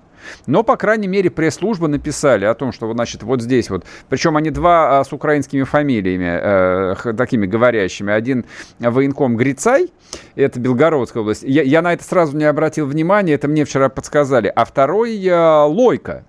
Но, 0.46 0.62
по 0.62 0.76
крайней 0.76 1.08
мере, 1.08 1.30
пресс-службы 1.30 1.88
написали 1.88 2.44
о 2.44 2.54
том, 2.54 2.72
что, 2.72 2.92
значит, 2.92 3.22
вот 3.22 3.40
здесь 3.40 3.70
вот. 3.70 3.84
Причем 4.08 4.36
они 4.36 4.50
два 4.50 5.00
а, 5.00 5.04
с 5.04 5.12
украинскими 5.12 5.62
фамилиями, 5.62 6.38
э, 6.42 7.14
такими 7.14 7.46
говорящими. 7.46 8.12
Один 8.12 8.44
военком 8.78 9.36
Грицай, 9.36 9.90
это 10.34 10.60
Белгородская 10.60 11.22
область. 11.22 11.42
Я, 11.42 11.62
я 11.62 11.80
на 11.80 11.92
это 11.94 12.04
сразу 12.04 12.36
не 12.36 12.44
обратил 12.44 12.86
внимания, 12.86 13.32
это 13.32 13.48
мне 13.48 13.64
вчера 13.64 13.88
подсказали. 13.88 14.52
А 14.54 14.64
второй 14.66 15.24
э, 15.24 15.64
Лойка. 15.64 16.24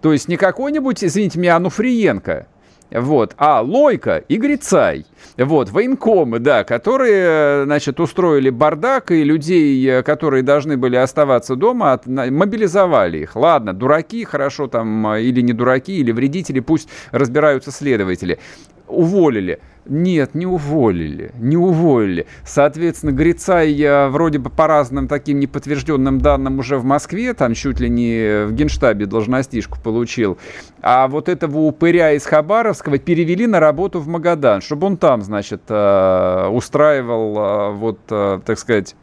То 0.00 0.12
есть 0.12 0.28
не 0.28 0.36
какой-нибудь, 0.36 1.02
извините 1.02 1.38
меня, 1.38 1.56
Ануфриенко, 1.56 2.46
вот, 2.90 3.34
а 3.38 3.60
Лойка 3.60 4.18
и 4.28 4.36
Грицай. 4.36 5.06
Вот, 5.36 5.70
военкомы, 5.70 6.38
да, 6.38 6.62
которые, 6.62 7.64
значит, 7.64 7.98
устроили 7.98 8.50
бардак, 8.50 9.10
и 9.10 9.24
людей, 9.24 9.84
э, 9.88 10.02
которые 10.02 10.42
должны 10.42 10.76
были 10.76 10.94
оставаться 10.96 11.56
дома, 11.56 11.94
от, 11.94 12.06
мобилизовали 12.06 13.18
их. 13.18 13.34
Ладно, 13.34 13.72
дураки, 13.72 14.24
хорошо 14.24 14.68
там, 14.68 15.08
э, 15.14 15.22
или 15.22 15.40
не 15.40 15.52
дураки, 15.52 15.98
или 15.98 16.12
вредители, 16.12 16.60
пусть 16.60 16.88
разбираются 17.10 17.72
следователи. 17.72 18.38
Уволили. 18.86 19.60
Нет, 19.86 20.34
не 20.34 20.46
уволили, 20.46 21.32
не 21.38 21.56
уволили. 21.56 22.26
Соответственно, 22.44 23.12
Грицай 23.12 24.08
вроде 24.08 24.38
бы 24.38 24.50
по 24.50 24.66
разным 24.66 25.08
таким 25.08 25.40
неподтвержденным 25.40 26.20
данным 26.20 26.58
уже 26.58 26.78
в 26.78 26.84
Москве, 26.84 27.34
там 27.34 27.54
чуть 27.54 27.80
ли 27.80 27.88
не 27.88 28.46
в 28.46 28.52
генштабе 28.52 29.06
должностишку 29.06 29.78
получил. 29.82 30.38
А 30.80 31.08
вот 31.08 31.28
этого 31.28 31.60
упыря 31.60 32.12
из 32.12 32.24
Хабаровского 32.26 32.98
перевели 32.98 33.46
на 33.46 33.60
работу 33.60 34.00
в 34.00 34.08
Магадан, 34.08 34.60
чтобы 34.60 34.86
он 34.86 34.96
там, 34.96 35.22
значит, 35.22 35.62
э, 35.68 36.48
устраивал, 36.48 37.36
э, 37.38 37.72
вот, 37.72 37.98
э, 38.10 38.40
так 38.44 38.58
сказать, 38.58 38.94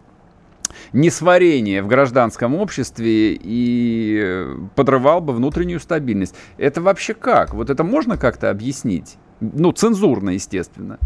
несварение 0.93 1.81
в 1.81 1.87
гражданском 1.87 2.55
обществе 2.55 3.37
и 3.41 4.45
подрывал 4.75 5.21
бы 5.21 5.33
внутреннюю 5.33 5.79
стабильность. 5.79 6.35
Это 6.57 6.81
вообще 6.81 7.13
как? 7.13 7.53
Вот 7.53 7.69
это 7.69 7.83
можно 7.83 8.17
как-то 8.17 8.49
объяснить? 8.49 9.17
Ну, 9.39 9.71
цензурно, 9.71 10.31
естественно. 10.31 10.99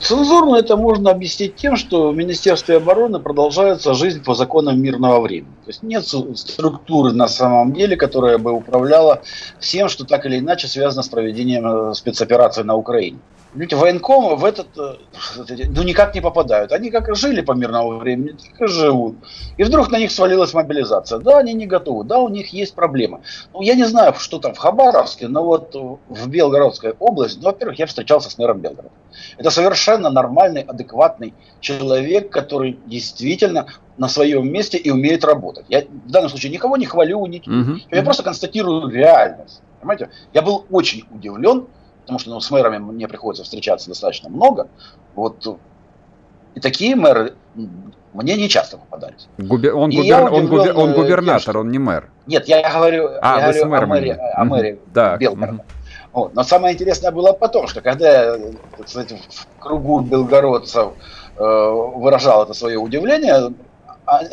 Цензурно 0.00 0.56
это 0.56 0.76
можно 0.76 1.10
объяснить 1.10 1.56
тем, 1.56 1.76
что 1.76 2.10
в 2.10 2.16
Министерстве 2.16 2.76
обороны 2.76 3.18
продолжается 3.18 3.92
жизнь 3.92 4.24
по 4.24 4.34
законам 4.34 4.80
мирного 4.80 5.20
времени. 5.20 5.52
То 5.64 5.68
есть 5.68 5.82
нет 5.82 6.06
структуры 6.06 7.12
на 7.12 7.28
самом 7.28 7.72
деле, 7.74 7.96
которая 7.96 8.38
бы 8.38 8.52
управляла 8.52 9.22
всем, 9.60 9.88
что 9.88 10.04
так 10.04 10.24
или 10.24 10.38
иначе 10.38 10.68
связано 10.68 11.02
с 11.02 11.08
проведением 11.08 11.66
э, 11.66 11.94
спецоперации 11.94 12.62
на 12.62 12.76
Украине. 12.76 13.18
Видите, 13.54 13.76
военкомы 13.76 14.36
в 14.36 14.44
этот, 14.46 14.68
э, 14.78 14.96
ну, 15.68 15.82
никак 15.82 16.14
не 16.14 16.22
попадают. 16.22 16.72
Они 16.72 16.90
как 16.90 17.14
жили 17.14 17.42
по 17.42 17.52
мирному 17.52 17.98
времени, 17.98 18.30
так 18.30 18.60
и 18.62 18.66
живут. 18.66 19.16
И 19.58 19.64
вдруг 19.64 19.90
на 19.90 19.98
них 19.98 20.10
свалилась 20.10 20.54
мобилизация. 20.54 21.18
Да, 21.18 21.38
они 21.38 21.52
не 21.52 21.66
готовы, 21.66 22.04
да, 22.04 22.18
у 22.18 22.28
них 22.28 22.54
есть 22.54 22.74
проблемы. 22.74 23.20
Ну, 23.52 23.60
я 23.60 23.74
не 23.74 23.84
знаю, 23.84 24.14
что 24.14 24.38
там 24.38 24.54
в 24.54 24.58
Хабаровске, 24.58 25.28
но 25.28 25.44
вот 25.44 25.74
в 25.74 26.28
Белгородской 26.28 26.94
области, 26.98 27.38
ну, 27.38 27.46
во-первых, 27.46 27.78
я 27.78 27.86
встречался 27.86 28.30
с 28.30 28.38
мэром 28.38 28.60
Белгорода. 28.60 28.94
Это 29.36 29.50
совершенно 29.50 30.08
нормальный, 30.08 30.62
адекватный 30.62 31.34
человек, 31.60 32.30
который 32.30 32.78
действительно 32.86 33.66
на 33.98 34.08
своем 34.08 34.50
месте 34.50 34.78
и 34.78 34.90
умеет 34.90 35.24
работать. 35.24 35.66
Я 35.68 35.82
в 35.82 36.10
данном 36.10 36.30
случае 36.30 36.52
никого 36.52 36.78
не 36.78 36.86
хвалю, 36.86 37.26
не... 37.26 37.40
Угу. 37.40 37.80
я 37.90 38.02
просто 38.02 38.22
констатирую 38.22 38.88
реальность. 38.88 39.60
Понимаете? 39.80 40.10
Я 40.32 40.40
был 40.40 40.64
очень 40.70 41.04
удивлен, 41.10 41.66
потому 42.02 42.18
что 42.18 42.30
ну, 42.30 42.40
с 42.40 42.50
мэрами 42.50 42.78
мне 42.78 43.08
приходится 43.08 43.44
встречаться 43.44 43.88
достаточно 43.88 44.28
много. 44.28 44.68
Вот 45.14 45.58
и 46.54 46.60
такие 46.60 46.96
мэры 46.96 47.34
мне 48.12 48.36
не 48.36 48.48
часто 48.48 48.76
попадались. 48.76 49.28
Губер... 49.38 49.74
Он, 49.74 49.90
губер... 49.90 50.32
он, 50.32 50.46
губер... 50.46 50.76
он 50.76 50.92
губернатор, 50.92 51.42
тем, 51.42 51.52
что... 51.52 51.60
он 51.60 51.70
не 51.70 51.78
мэр. 51.78 52.10
Нет, 52.26 52.46
я 52.46 52.70
говорю, 52.70 53.08
а, 53.22 53.40
я 53.40 53.52
говорю 53.52 53.74
о 53.74 53.86
мэре, 53.86 54.12
о 54.14 54.44
мэре 54.44 54.78
да. 54.92 55.16
Белгорода. 55.16 55.64
Вот. 56.12 56.34
Но 56.34 56.42
самое 56.42 56.74
интересное 56.74 57.10
было 57.10 57.32
потом, 57.32 57.68
что 57.68 57.80
когда 57.80 58.34
я 58.34 58.38
кстати, 58.84 59.18
в 59.30 59.46
кругу 59.58 60.00
белгородцев 60.00 60.92
э, 61.38 61.42
выражал 61.42 62.42
это 62.42 62.52
свое 62.52 62.78
удивление, 62.78 63.54
а, 64.04 64.22
э, 64.22 64.28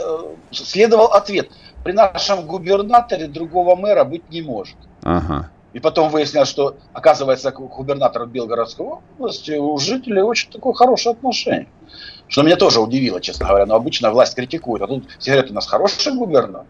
следовал 0.52 1.06
ответ. 1.14 1.50
При 1.86 1.94
нашем 1.94 2.46
губернаторе 2.46 3.28
другого 3.28 3.78
мэра 3.78 4.04
быть 4.04 4.30
не 4.30 4.42
может. 4.42 4.76
Ага. 5.04 5.50
И 5.74 5.80
потом 5.80 6.10
выяснилось, 6.10 6.50
что, 6.50 6.78
оказывается, 6.94 7.52
к 7.52 7.60
губернатору 7.60 8.26
Белгородской 8.26 8.86
области 8.86 9.52
у 9.52 9.78
жителей 9.78 10.22
очень 10.22 10.52
такое 10.52 10.74
хорошее 10.74 11.14
отношение. 11.14 11.68
Что 12.28 12.42
меня 12.42 12.56
тоже 12.56 12.80
удивило, 12.80 13.22
честно 13.22 13.48
говоря. 13.48 13.66
Но 13.66 13.76
обычно 13.76 14.12
власть 14.12 14.36
критикует, 14.36 14.82
а 14.82 14.88
тут 14.88 15.06
говорят, 15.24 15.52
у 15.52 15.54
нас 15.54 15.68
хороший 15.68 16.14
губернатор. 16.14 16.66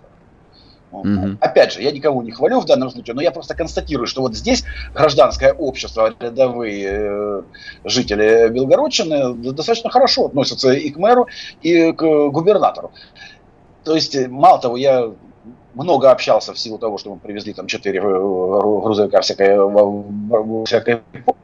Угу. 0.91 1.37
Опять 1.39 1.73
же, 1.73 1.81
я 1.81 1.91
никого 1.91 2.23
не 2.23 2.31
хвалю 2.31 2.59
в 2.59 2.65
данном 2.65 2.89
случае, 2.89 3.13
но 3.13 3.21
я 3.21 3.31
просто 3.31 3.53
констатирую, 3.53 4.07
что 4.07 4.21
вот 4.21 4.35
здесь 4.35 4.63
гражданское 4.93 5.53
общество, 5.53 6.13
рядовые 6.19 6.89
э, 6.91 7.41
жители 7.83 8.49
Белгородчины 8.49 9.35
достаточно 9.35 9.91
хорошо 9.91 10.25
относятся 10.25 10.71
и 10.71 10.89
к 10.89 10.97
мэру, 10.97 11.27
и 11.61 11.91
к 11.91 12.29
губернатору. 12.29 12.91
То 13.83 13.95
есть, 13.95 14.17
мало 14.27 14.59
того, 14.59 14.77
я 14.77 15.11
много 15.73 16.11
общался 16.11 16.53
в 16.53 16.59
силу 16.59 16.77
того, 16.77 16.97
что 16.97 17.11
мы 17.11 17.19
привезли 17.19 17.53
там 17.53 17.67
четыре 17.67 17.99
э, 17.99 18.01
грузовика 18.01 19.21
всякой, 19.21 19.57
всякой 20.65 21.01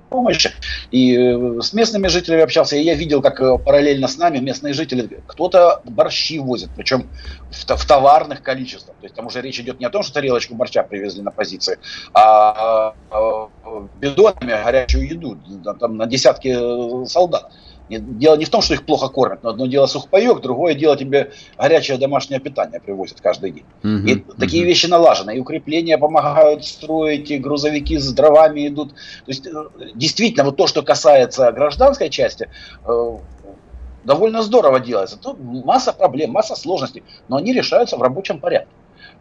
помощи. 0.09 0.51
И 0.91 1.15
э, 1.15 1.61
с 1.61 1.73
местными 1.73 2.07
жителями 2.07 2.43
общался, 2.43 2.75
и 2.75 2.81
я 2.81 2.95
видел, 2.95 3.21
как 3.21 3.41
э, 3.41 3.57
параллельно 3.57 4.07
с 4.07 4.17
нами 4.17 4.39
местные 4.39 4.73
жители, 4.73 5.19
кто-то 5.27 5.81
борщи 5.83 6.39
возит, 6.39 6.69
причем 6.75 7.09
в, 7.51 7.75
в 7.75 7.85
товарных 7.85 8.41
количествах. 8.41 8.95
То 8.97 9.05
есть 9.05 9.15
там 9.15 9.27
уже 9.27 9.41
речь 9.41 9.59
идет 9.59 9.79
не 9.79 9.85
о 9.85 9.89
том, 9.89 10.03
что 10.03 10.13
тарелочку 10.13 10.55
борща 10.55 10.83
привезли 10.83 11.21
на 11.21 11.31
позиции, 11.31 11.77
а, 12.13 12.93
а 13.11 13.49
бидонами 13.99 14.63
горячую 14.63 15.07
еду, 15.07 15.37
там 15.79 15.97
на 15.97 16.05
десятки 16.05 17.05
солдат. 17.07 17.51
Дело 17.89 18.35
не 18.35 18.45
в 18.45 18.49
том, 18.49 18.61
что 18.61 18.73
их 18.73 18.83
плохо 18.85 19.09
кормят, 19.09 19.43
но 19.43 19.49
одно 19.49 19.67
дело 19.67 19.85
сухпайок, 19.85 20.41
другое 20.41 20.73
дело 20.73 20.97
тебе 20.97 21.31
горячее 21.57 21.97
домашнее 21.97 22.39
питание 22.39 22.79
привозят 22.79 23.21
каждый 23.21 23.51
день. 23.51 23.65
Uh-huh, 23.83 24.05
и 24.05 24.15
uh-huh. 24.15 24.39
такие 24.39 24.63
вещи 24.63 24.87
налажены, 24.87 25.35
и 25.35 25.39
укрепления 25.39 25.97
помогают 25.97 26.65
строить, 26.65 27.29
и 27.29 27.37
грузовики 27.37 27.97
с 27.97 28.11
дровами 28.11 28.67
идут. 28.67 28.93
То 28.93 29.27
есть 29.27 29.45
э, 29.45 29.51
действительно 29.93 30.45
вот 30.45 30.57
то, 30.57 30.65
что 30.65 30.81
касается 30.81 31.51
гражданской 31.51 32.09
части, 32.09 32.49
э, 32.87 33.17
довольно 34.03 34.41
здорово 34.41 34.79
делается. 34.79 35.17
Тут 35.17 35.37
масса 35.39 35.93
проблем, 35.93 36.31
масса 36.31 36.55
сложностей, 36.55 37.03
но 37.27 37.37
они 37.37 37.53
решаются 37.53 37.97
в 37.97 38.01
рабочем 38.01 38.39
порядке. 38.39 38.69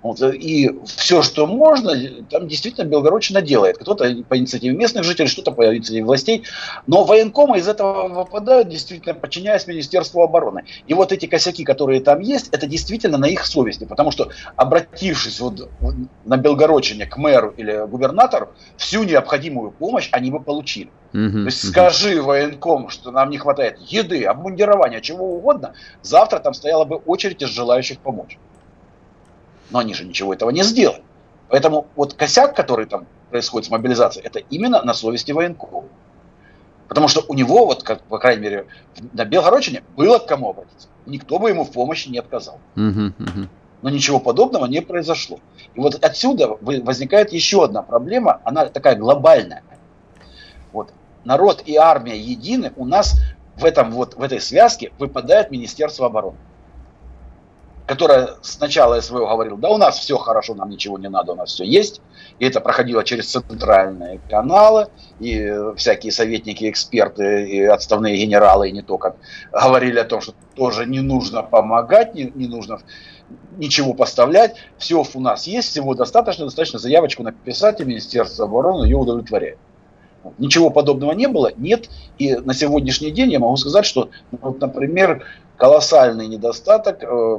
Вот, 0.05 0.21
и 0.21 0.71
все, 0.85 1.23
что 1.23 1.47
можно, 1.47 1.95
там 2.31 2.47
действительно 2.47 2.85
Белгородчина 2.85 3.41
делает. 3.41 3.79
Кто-то 3.79 4.15
по 4.29 4.37
инициативе 4.37 4.77
местных 4.77 5.03
жителей, 5.03 5.29
что-то 5.29 5.51
по 5.51 5.75
инициативе 5.75 6.05
властей. 6.05 6.45
Но 6.87 7.05
военкомы 7.05 7.57
из 7.57 7.67
этого 7.67 8.09
выпадают, 8.09 8.69
действительно, 8.69 9.15
подчиняясь 9.15 9.67
Министерству 9.67 10.21
обороны. 10.23 10.65
И 10.87 10.93
вот 10.93 11.11
эти 11.11 11.25
косяки, 11.25 11.65
которые 11.65 12.03
там 12.03 12.21
есть, 12.21 12.51
это 12.53 12.67
действительно 12.67 13.17
на 13.17 13.25
их 13.25 13.47
совести. 13.47 13.85
Потому 13.85 14.11
что, 14.11 14.29
обратившись 14.57 15.41
вот 15.41 15.71
на 16.27 16.37
Белгородчине 16.37 17.07
к 17.07 17.17
мэру 17.17 17.55
или 17.57 17.87
губернатору, 17.87 18.51
всю 18.77 19.05
необходимую 19.05 19.71
помощь 19.71 20.11
они 20.13 20.31
бы 20.31 20.39
получили. 20.39 20.91
Uh-huh, 21.15 21.31
То 21.31 21.47
есть 21.47 21.65
uh-huh. 21.65 21.69
скажи 21.69 22.21
военком, 22.21 22.91
что 22.91 23.11
нам 23.11 23.31
не 23.31 23.39
хватает 23.39 23.79
еды, 23.79 24.25
обмундирования, 24.25 25.01
чего 25.01 25.35
угодно, 25.35 25.73
завтра 26.03 26.41
там 26.41 26.53
стояла 26.53 26.85
бы 26.85 26.97
очередь 26.97 27.41
из 27.41 27.49
желающих 27.49 28.01
помочь. 28.01 28.37
Но 29.71 29.79
они 29.79 29.95
же 29.95 30.05
ничего 30.05 30.33
этого 30.35 30.51
не 30.51 30.63
сделали. 30.63 31.03
Поэтому 31.49 31.87
вот 31.95 32.15
косяк, 32.15 32.57
который 32.57 32.87
там 32.87 33.07
происходит 33.31 33.69
с 33.69 33.71
мобилизацией, 33.71 34.27
это 34.27 34.39
именно 34.39 34.83
на 34.83 34.95
совести 34.95 35.33
военкова. 35.33 35.85
Потому 36.89 37.09
что 37.09 37.25
у 37.29 37.35
него, 37.35 37.67
вот, 37.67 37.83
как, 37.83 38.03
по 38.03 38.19
крайней 38.19 38.43
мере, 38.43 38.67
на 39.13 39.25
Белгородчине 39.25 39.83
было 39.97 40.19
к 40.19 40.27
кому 40.27 40.51
обратиться. 40.51 40.89
Никто 41.07 41.39
бы 41.39 41.51
ему 41.51 41.65
в 41.65 41.73
помощи 41.73 42.09
не 42.09 42.19
отказал. 42.19 42.59
Но 43.83 43.91
ничего 43.91 44.19
подобного 44.19 44.67
не 44.67 44.81
произошло. 44.81 45.41
И 45.75 45.81
вот 45.81 46.03
отсюда 46.03 46.57
возникает 46.61 47.33
еще 47.33 47.65
одна 47.65 47.83
проблема, 47.83 48.41
она 48.45 48.67
такая 48.67 48.97
глобальная. 48.97 49.63
Вот. 50.73 50.93
Народ 51.25 51.63
и 51.67 51.77
армия 51.77 52.19
едины, 52.19 52.73
у 52.77 52.87
нас 52.87 53.21
в, 53.57 53.65
этом, 53.65 53.93
вот, 53.93 54.15
в 54.15 54.23
этой 54.23 54.41
связке 54.41 54.93
выпадает 54.99 55.51
Министерство 55.51 56.07
обороны 56.07 56.37
которая 57.87 58.31
сначала 58.41 59.01
СВО 59.01 59.27
говорил, 59.27 59.57
да 59.57 59.69
у 59.69 59.77
нас 59.77 59.99
все 59.99 60.17
хорошо, 60.17 60.55
нам 60.55 60.71
ничего 60.71 60.99
не 60.99 61.09
надо, 61.09 61.33
у 61.33 61.35
нас 61.37 61.53
все 61.53 61.65
есть. 61.65 62.01
И 62.39 62.47
это 62.47 62.61
проходило 62.61 63.05
через 63.05 63.31
центральные 63.31 64.21
каналы, 64.29 64.89
и 65.21 65.53
всякие 65.77 66.11
советники, 66.11 66.69
эксперты, 66.69 67.47
и 67.47 67.63
отставные 67.63 68.17
генералы, 68.17 68.69
и 68.69 68.73
не 68.73 68.83
только, 68.83 69.17
говорили 69.53 69.99
о 69.99 70.05
том, 70.05 70.21
что 70.21 70.35
тоже 70.55 70.87
не 70.87 71.01
нужно 71.01 71.43
помогать, 71.43 72.15
не, 72.15 72.33
не 72.35 72.49
нужно 72.49 72.81
ничего 73.59 73.93
поставлять, 73.93 74.57
все 74.79 75.05
у 75.15 75.21
нас 75.21 75.47
есть, 75.47 75.69
всего 75.69 75.95
достаточно, 75.95 76.47
достаточно 76.47 76.79
заявочку 76.79 77.23
написать, 77.23 77.81
и 77.81 77.85
Министерство 77.85 78.47
обороны 78.47 78.85
ее 78.85 78.97
удовлетворяет. 78.97 79.59
Ничего 80.39 80.71
подобного 80.71 81.13
не 81.13 81.29
было, 81.29 81.53
нет. 81.55 81.91
И 82.17 82.35
на 82.35 82.55
сегодняшний 82.55 83.11
день 83.11 83.31
я 83.31 83.39
могу 83.39 83.57
сказать, 83.59 83.85
что, 83.85 84.09
вот, 84.31 84.59
например, 84.59 85.27
колоссальный 85.59 86.27
недостаток 86.27 87.03
э, 87.03 87.39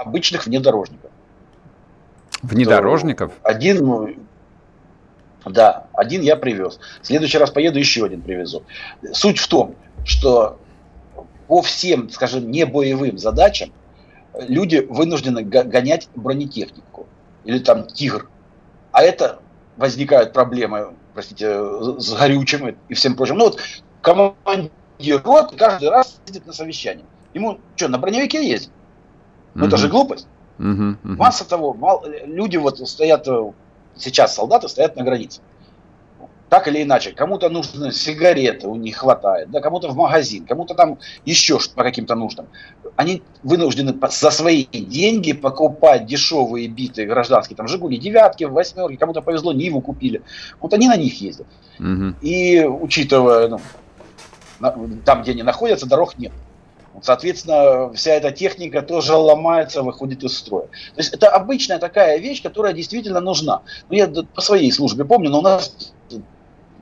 обычных 0.00 0.46
внедорожников. 0.46 1.10
Внедорожников? 2.42 3.32
Один, 3.42 4.16
да, 5.44 5.86
один 5.92 6.22
я 6.22 6.36
привез. 6.36 6.80
В 7.02 7.06
следующий 7.06 7.38
раз 7.38 7.50
поеду, 7.50 7.78
еще 7.78 8.04
один 8.04 8.22
привезу. 8.22 8.62
Суть 9.12 9.38
в 9.38 9.46
том, 9.48 9.74
что 10.04 10.58
по 11.48 11.60
всем, 11.60 12.08
скажем, 12.08 12.50
не 12.50 12.64
боевым 12.64 13.18
задачам 13.18 13.72
люди 14.34 14.86
вынуждены 14.88 15.42
гонять 15.42 16.08
бронетехнику 16.14 17.06
или 17.44 17.58
там 17.58 17.86
тигр. 17.86 18.28
А 18.92 19.02
это 19.02 19.40
возникают 19.76 20.32
проблемы, 20.32 20.94
простите, 21.12 21.60
с 21.98 22.14
горючим 22.14 22.74
и 22.88 22.94
всем 22.94 23.16
прочим. 23.16 23.36
Ну 23.36 23.44
вот 23.46 23.60
командир 24.00 25.22
рот 25.22 25.54
каждый 25.58 25.90
раз 25.90 26.20
ездит 26.26 26.46
на 26.46 26.54
совещание. 26.54 27.04
Ему 27.34 27.60
что, 27.76 27.88
на 27.88 27.98
броневике 27.98 28.46
ездит? 28.48 28.70
Ну, 29.54 29.66
это 29.66 29.76
же 29.76 29.88
глупость. 29.88 30.26
Угу, 30.58 30.68
угу. 30.68 30.96
Масса 31.02 31.48
того, 31.48 31.72
мало, 31.72 32.04
люди 32.26 32.56
вот 32.56 32.78
стоят, 32.86 33.26
э, 33.26 33.52
сейчас 33.96 34.34
солдаты 34.34 34.68
стоят 34.68 34.96
на 34.96 35.04
границе. 35.04 35.40
Так 36.50 36.66
или 36.66 36.82
иначе, 36.82 37.12
кому-то 37.12 37.48
нужны 37.48 37.92
сигареты, 37.92 38.66
у 38.66 38.74
них 38.74 38.96
хватает, 38.96 39.52
да, 39.52 39.60
кому-то 39.60 39.88
в 39.88 39.96
магазин, 39.96 40.44
кому-то 40.44 40.74
там 40.74 40.98
еще 41.24 41.60
по 41.76 41.84
каким-то 41.84 42.16
нуждам. 42.16 42.48
Они 42.96 43.22
вынуждены 43.44 43.94
за 44.10 44.30
свои 44.32 44.64
деньги 44.64 45.32
покупать 45.32 46.06
дешевые 46.06 46.66
битые 46.66 47.06
гражданские, 47.06 47.56
там, 47.56 47.68
Жигули, 47.68 47.98
девятки, 47.98 48.44
восьмерки, 48.44 48.96
кому-то 48.96 49.22
повезло, 49.22 49.52
Ниву 49.52 49.80
купили. 49.80 50.22
Вот 50.60 50.74
они 50.74 50.88
на 50.88 50.96
них 50.96 51.20
ездят. 51.20 51.46
Угу. 51.78 52.14
И 52.20 52.64
учитывая, 52.64 53.48
ну, 53.48 53.60
там, 55.04 55.22
где 55.22 55.30
они 55.30 55.44
находятся, 55.44 55.86
дорог 55.86 56.18
нет. 56.18 56.32
Соответственно, 57.02 57.92
вся 57.94 58.12
эта 58.12 58.30
техника 58.32 58.82
тоже 58.82 59.14
ломается, 59.14 59.82
выходит 59.82 60.22
из 60.24 60.36
строя. 60.36 60.66
То 60.66 60.98
есть 60.98 61.14
это 61.14 61.28
обычная 61.28 61.78
такая 61.78 62.18
вещь, 62.18 62.42
которая 62.42 62.72
действительно 62.72 63.20
нужна. 63.20 63.62
Ну, 63.88 63.96
я 63.96 64.08
по 64.08 64.40
своей 64.40 64.70
службе 64.72 65.04
помню, 65.04 65.30
но 65.30 65.38
у 65.38 65.42
нас 65.42 65.92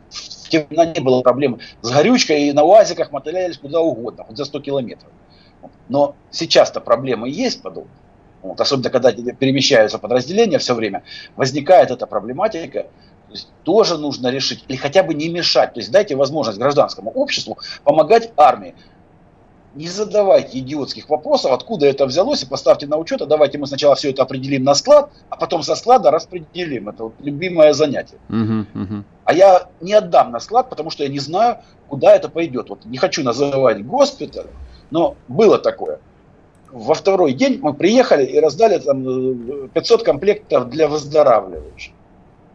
в 0.08 0.48
те 0.48 0.64
времена 0.64 0.86
не 0.86 1.00
было 1.00 1.20
проблем 1.20 1.60
с 1.82 1.90
горючкой, 1.90 2.44
и 2.44 2.52
на 2.52 2.64
УАЗиках 2.64 3.12
мотылялись 3.12 3.58
куда 3.58 3.80
угодно, 3.80 4.24
хоть 4.24 4.36
за 4.36 4.44
100 4.46 4.60
километров. 4.60 5.12
Но 5.88 6.16
сейчас-то 6.30 6.80
проблемы 6.80 7.28
есть 7.28 7.62
подобные. 7.62 7.94
Вот, 8.42 8.60
особенно 8.60 8.90
когда 8.90 9.12
перемещаются 9.12 9.98
подразделения 9.98 10.58
все 10.58 10.74
время, 10.74 11.02
возникает 11.36 11.90
эта 11.90 12.06
проблематика, 12.06 12.84
то 13.28 13.32
есть 13.32 13.48
тоже 13.62 13.98
нужно 13.98 14.28
решить, 14.28 14.64
или 14.68 14.76
хотя 14.76 15.02
бы 15.02 15.12
не 15.12 15.28
мешать. 15.28 15.74
То 15.74 15.80
есть 15.80 15.90
дайте 15.90 16.16
возможность 16.16 16.58
гражданскому 16.58 17.10
обществу 17.10 17.58
помогать 17.84 18.32
армии 18.36 18.74
не 19.78 19.86
задавайте 19.86 20.58
идиотских 20.58 21.08
вопросов, 21.08 21.52
откуда 21.52 21.86
это 21.86 22.04
взялось, 22.04 22.42
и 22.42 22.46
поставьте 22.46 22.88
на 22.88 22.96
учет, 22.96 23.22
а 23.22 23.26
давайте 23.26 23.58
мы 23.58 23.66
сначала 23.68 23.94
все 23.94 24.10
это 24.10 24.22
определим 24.22 24.64
на 24.64 24.74
склад, 24.74 25.10
а 25.30 25.36
потом 25.36 25.62
со 25.62 25.76
склада 25.76 26.10
распределим. 26.10 26.88
Это 26.88 27.04
вот 27.04 27.14
любимое 27.20 27.72
занятие. 27.72 28.16
Uh-huh, 28.28 28.66
uh-huh. 28.74 29.02
А 29.24 29.32
я 29.32 29.68
не 29.80 29.94
отдам 29.94 30.32
на 30.32 30.40
склад, 30.40 30.68
потому 30.68 30.90
что 30.90 31.04
я 31.04 31.08
не 31.08 31.20
знаю, 31.20 31.58
куда 31.86 32.16
это 32.16 32.28
пойдет. 32.28 32.70
Вот 32.70 32.84
не 32.86 32.98
хочу 32.98 33.22
называть 33.22 33.86
госпиталь, 33.86 34.48
но 34.90 35.14
было 35.28 35.58
такое. 35.58 36.00
Во 36.72 36.94
второй 36.94 37.32
день 37.32 37.60
мы 37.62 37.72
приехали 37.72 38.24
и 38.24 38.40
раздали 38.40 38.78
там 38.80 39.68
500 39.68 40.02
комплектов 40.02 40.70
для 40.70 40.88
выздоравливающих. 40.88 41.92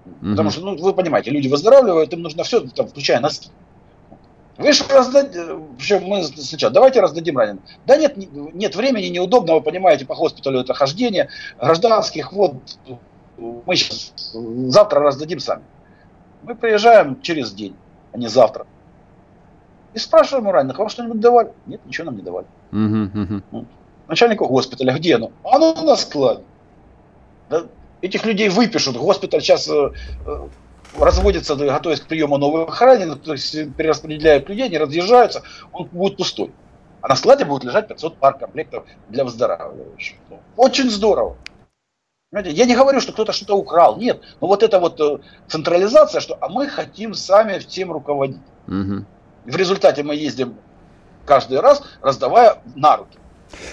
Uh-huh. 0.05 0.31
Потому 0.31 0.49
что, 0.49 0.61
ну, 0.61 0.75
вы 0.75 0.93
понимаете, 0.93 1.31
люди 1.31 1.47
выздоравливают, 1.47 2.11
им 2.11 2.21
нужно 2.21 2.43
все, 2.43 2.59
там, 2.59 2.89
включая 2.89 3.21
носки. 3.21 3.49
Вы 4.57 4.71
же 4.71 4.83
раздадите, 4.87 5.59
причем 5.77 6.03
мы 6.03 6.23
сначала, 6.23 6.71
давайте 6.71 7.01
раздадим 7.01 7.37
раненым. 7.37 7.63
Да 7.87 7.97
нет, 7.97 8.15
нет 8.15 8.75
времени, 8.75 9.07
неудобно, 9.07 9.55
вы 9.55 9.61
понимаете, 9.61 10.05
по 10.05 10.15
госпиталю 10.15 10.59
это 10.59 10.73
хождение, 10.73 11.29
гражданских, 11.59 12.31
вот, 12.31 12.55
мы 13.37 13.75
сейчас 13.75 14.13
завтра 14.35 15.01
раздадим 15.01 15.39
сами. 15.39 15.63
Мы 16.43 16.55
приезжаем 16.55 17.19
через 17.21 17.51
день, 17.51 17.75
а 18.11 18.17
не 18.17 18.27
завтра. 18.27 18.67
И 19.93 19.99
спрашиваем 19.99 20.47
у 20.47 20.51
раненых, 20.51 20.77
вам 20.77 20.89
что-нибудь 20.89 21.19
давали? 21.19 21.51
Нет, 21.65 21.81
ничего 21.85 22.05
нам 22.05 22.17
не 22.17 22.21
давали. 22.21 22.45
Угу, 22.71 23.41
угу. 23.51 23.65
Начальнику 24.07 24.47
госпиталя, 24.47 24.93
где 24.93 25.15
оно? 25.15 25.31
А 25.43 25.55
оно 25.55 25.73
на 25.81 25.95
складе. 25.95 26.43
Да? 27.49 27.63
Этих 28.01 28.25
людей 28.25 28.49
выпишут. 28.49 28.97
Госпиталь 28.97 29.41
сейчас 29.41 29.69
разводится, 30.99 31.55
готовясь 31.55 32.01
к 32.01 32.07
приему 32.07 32.37
новых 32.37 32.79
раненых, 32.81 33.21
то 33.21 33.33
есть 33.33 33.51
перераспределяют 33.75 34.49
людей, 34.49 34.65
они 34.65 34.77
разъезжаются, 34.77 35.43
он 35.71 35.85
будет 35.91 36.17
пустой. 36.17 36.51
А 37.01 37.09
на 37.09 37.15
складе 37.15 37.45
будет 37.45 37.63
лежать 37.65 37.87
500 37.87 38.17
пар 38.17 38.37
комплектов 38.37 38.85
для 39.09 39.23
выздоравливающих. 39.25 40.17
Очень 40.55 40.89
здорово. 40.89 41.35
Понимаете, 42.31 42.57
я 42.57 42.65
не 42.65 42.75
говорю, 42.75 42.99
что 42.99 43.11
кто-то 43.11 43.31
что-то 43.31 43.55
украл, 43.55 43.97
нет. 43.97 44.21
Но 44.41 44.47
вот 44.47 44.63
эта 44.63 44.79
вот 44.79 44.99
э, 44.99 45.19
централизация, 45.47 46.19
что 46.19 46.37
а 46.41 46.49
мы 46.49 46.67
хотим 46.67 47.13
сами 47.13 47.59
всем 47.59 47.91
руководить. 47.91 48.41
Угу. 48.67 49.05
В 49.45 49.55
результате 49.55 50.01
мы 50.01 50.15
ездим 50.15 50.57
каждый 51.25 51.59
раз, 51.59 51.83
раздавая 52.01 52.57
на 52.75 52.97
руки. 52.97 53.19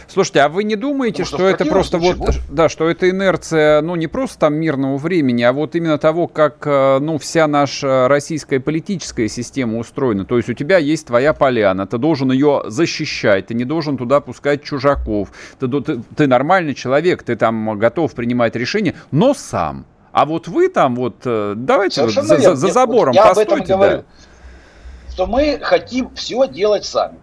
Слушайте, 0.09 0.40
а 0.40 0.48
вы 0.48 0.64
не 0.64 0.76
думаете, 0.76 1.24
что, 1.24 1.37
что 1.37 1.48
это 1.48 1.64
просто 1.64 1.98
вот, 1.98 2.18
да, 2.48 2.68
что 2.68 2.88
это 2.88 3.09
инерция, 3.09 3.80
ну, 3.80 3.96
не 3.96 4.06
просто 4.06 4.38
там 4.38 4.54
мирного 4.54 4.96
времени, 4.96 5.42
а 5.42 5.52
вот 5.52 5.74
именно 5.74 5.98
того, 5.98 6.26
как, 6.26 6.66
э, 6.66 6.98
ну, 7.00 7.18
вся 7.18 7.46
наша 7.46 8.09
российская 8.09 8.61
политическая 8.61 9.28
система 9.28 9.78
устроена. 9.78 10.24
То 10.24 10.37
есть 10.37 10.48
у 10.48 10.54
тебя 10.54 10.78
есть 10.78 11.06
твоя 11.06 11.33
поляна, 11.33 11.87
ты 11.87 11.98
должен 11.98 12.30
ее 12.33 12.62
защищать, 12.66 13.46
ты 13.46 13.54
не 13.54 13.64
должен 13.64 13.96
туда 13.96 14.20
пускать 14.20 14.62
чужаков. 14.62 15.30
Ты, 15.59 15.68
ты, 15.68 16.00
ты 16.16 16.26
нормальный 16.26 16.74
человек, 16.74 17.22
ты 17.22 17.37
там 17.37 17.78
готов 17.78 18.12
принимать 18.14 18.56
решения, 18.56 18.94
но 19.11 19.35
сам. 19.35 19.87
А 20.12 20.26
вот 20.26 20.48
вы 20.48 20.68
там 20.68 20.96
вот, 20.96 21.16
э, 21.24 21.54
давайте 21.56 22.02
вот 22.02 22.12
за, 22.12 22.22
за, 22.22 22.56
за 22.56 22.68
забором 22.68 23.14
я 23.14 23.26
постойте. 23.26 23.52
Об 23.52 23.61
этом 23.61 23.76
говорю, 23.78 23.96
да. 23.98 25.12
Что 25.12 25.26
мы 25.26 25.59
хотим 25.62 26.11
все 26.14 26.46
делать 26.48 26.85
сами 26.85 27.18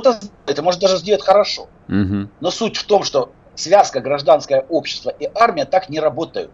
кто-то 0.00 0.20
это 0.46 0.62
может 0.62 0.80
даже 0.80 0.96
сделать 0.98 1.22
хорошо. 1.22 1.68
Угу. 1.88 2.28
Но 2.40 2.50
суть 2.50 2.76
в 2.76 2.84
том, 2.84 3.04
что 3.04 3.32
связка 3.54 4.00
гражданское 4.00 4.64
общество 4.68 5.10
и 5.10 5.28
армия 5.34 5.64
так 5.64 5.88
не 5.88 6.00
работают. 6.00 6.50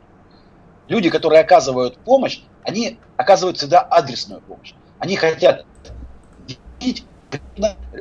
Люди, 0.89 1.11
которые 1.11 1.41
оказывают 1.41 1.97
помощь, 1.99 2.41
они 2.63 2.99
оказывают 3.17 3.59
всегда 3.59 3.81
адресную 3.81 4.41
помощь. 4.41 4.75
Они 4.99 5.17
хотят 5.17 5.65
видеть 6.81 7.05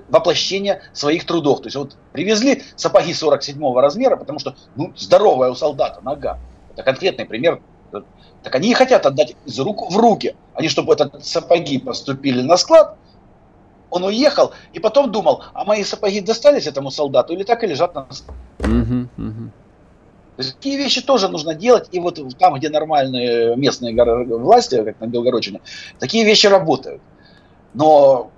воплощение 0.10 0.82
своих 0.94 1.26
трудов. 1.26 1.62
То 1.62 1.68
есть 1.68 1.76
вот 1.76 1.98
привезли 2.12 2.64
сапоги 2.76 3.14
47 3.14 3.80
размера, 3.80 4.16
потому 4.16 4.40
что 4.40 4.56
ну, 4.76 4.94
здоровая 4.96 5.50
у 5.52 5.56
солдата 5.56 6.02
нога. 6.02 6.40
Это 6.74 6.84
конкретный 6.84 7.26
пример. 7.26 7.62
Так 8.44 8.56
они 8.56 8.72
и 8.72 8.74
хотят 8.74 9.06
отдать 9.06 9.36
из 9.46 9.58
рук 9.60 9.90
в 9.90 9.98
руки. 9.98 10.36
Они, 10.54 10.68
чтобы 10.68 10.94
этот 10.94 11.26
сапоги 11.26 11.80
поступили 11.80 12.42
на 12.42 12.58
склад, 12.58 12.98
он 13.94 14.04
уехал, 14.04 14.52
и 14.74 14.80
потом 14.80 15.12
думал, 15.12 15.44
а 15.54 15.66
мои 15.66 15.84
сапоги 15.84 16.20
достались 16.20 16.68
этому 16.68 16.90
солдату 16.90 17.34
или 17.34 17.44
так 17.44 17.64
и 17.64 17.68
лежат 17.68 17.94
на 17.94 18.02
угу, 18.02 19.08
угу. 19.18 19.52
такие 20.38 20.78
вещи 20.78 21.02
тоже 21.02 21.30
нужно 21.30 21.54
делать, 21.54 21.90
и 21.92 22.00
вот 22.00 22.20
там, 22.40 22.56
где 22.56 22.70
нормальные 22.70 23.56
местные 23.56 23.94
власти, 24.26 24.84
как 24.84 25.00
на 25.00 25.06
Белгородчине, 25.06 25.62
такие 26.00 26.26
вещи 26.26 26.48
работают. 26.48 27.02
Но 27.76 28.32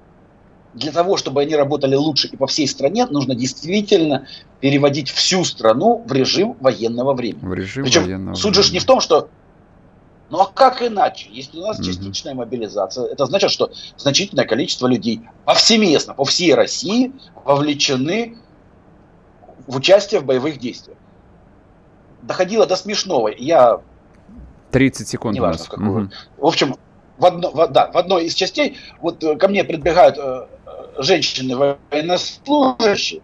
для 0.73 0.91
того, 0.91 1.15
чтобы 1.15 1.41
они 1.41 1.55
работали 1.55 1.95
лучше 1.95 2.27
и 2.27 2.35
по 2.35 2.47
всей 2.47 2.67
стране, 2.67 3.05
нужно 3.05 3.33
действительно 3.33 4.27
переводить 4.59 5.09
всю 5.09 5.45
страну 5.45 6.03
в 6.05 6.11
режим 6.11 6.57
военного 6.59 7.13
времени. 7.13 7.45
В 7.45 7.53
режим 7.53 7.85
Причем 7.85 8.03
военного 8.03 8.35
суть 8.35 8.55
же 8.55 8.73
не 8.73 8.79
в 8.79 8.85
том, 8.85 8.99
что 8.99 9.29
ну 10.29 10.39
а 10.39 10.47
как 10.47 10.81
иначе? 10.81 11.29
Если 11.31 11.57
у 11.57 11.61
нас 11.61 11.77
частичная 11.77 12.33
мобилизация, 12.33 13.05
это 13.05 13.25
значит, 13.25 13.51
что 13.51 13.71
значительное 13.97 14.45
количество 14.45 14.87
людей 14.87 15.21
повсеместно, 15.45 16.13
по 16.13 16.25
всей 16.25 16.53
России 16.55 17.11
вовлечены 17.43 18.37
в 19.67 19.77
участие 19.77 20.21
в 20.21 20.25
боевых 20.25 20.57
действиях. 20.57 20.97
Доходило 22.21 22.65
до 22.65 22.75
смешного. 22.75 23.29
Я... 23.29 23.81
30 24.71 25.07
секунд. 25.07 25.35
Неважно, 25.35 25.65
в 25.65 25.69
какую. 25.69 26.05
Угу. 26.05 26.11
В 26.37 26.45
общем, 26.47 26.75
в, 27.17 27.25
одно, 27.25 27.51
в, 27.51 27.67
да, 27.67 27.91
в 27.91 27.97
одной 27.97 28.25
из 28.25 28.33
частей 28.33 28.77
вот 28.99 29.23
э, 29.23 29.35
ко 29.35 29.47
мне 29.47 29.63
прибегают 29.63 30.17
э, 30.17 30.47
женщины 30.97 31.77
военнослужащие, 31.91 33.21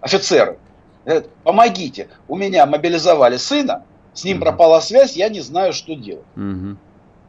офицеры. 0.00 0.58
Говорят, 1.04 1.28
помогите, 1.42 2.08
у 2.28 2.36
меня 2.36 2.66
мобилизовали 2.66 3.36
сына, 3.36 3.84
с 4.14 4.24
ним 4.24 4.40
пропала 4.40 4.80
связь, 4.80 5.16
я 5.16 5.28
не 5.28 5.40
знаю, 5.40 5.72
что 5.72 5.94
делать. 5.94 6.24
Угу. 6.36 6.76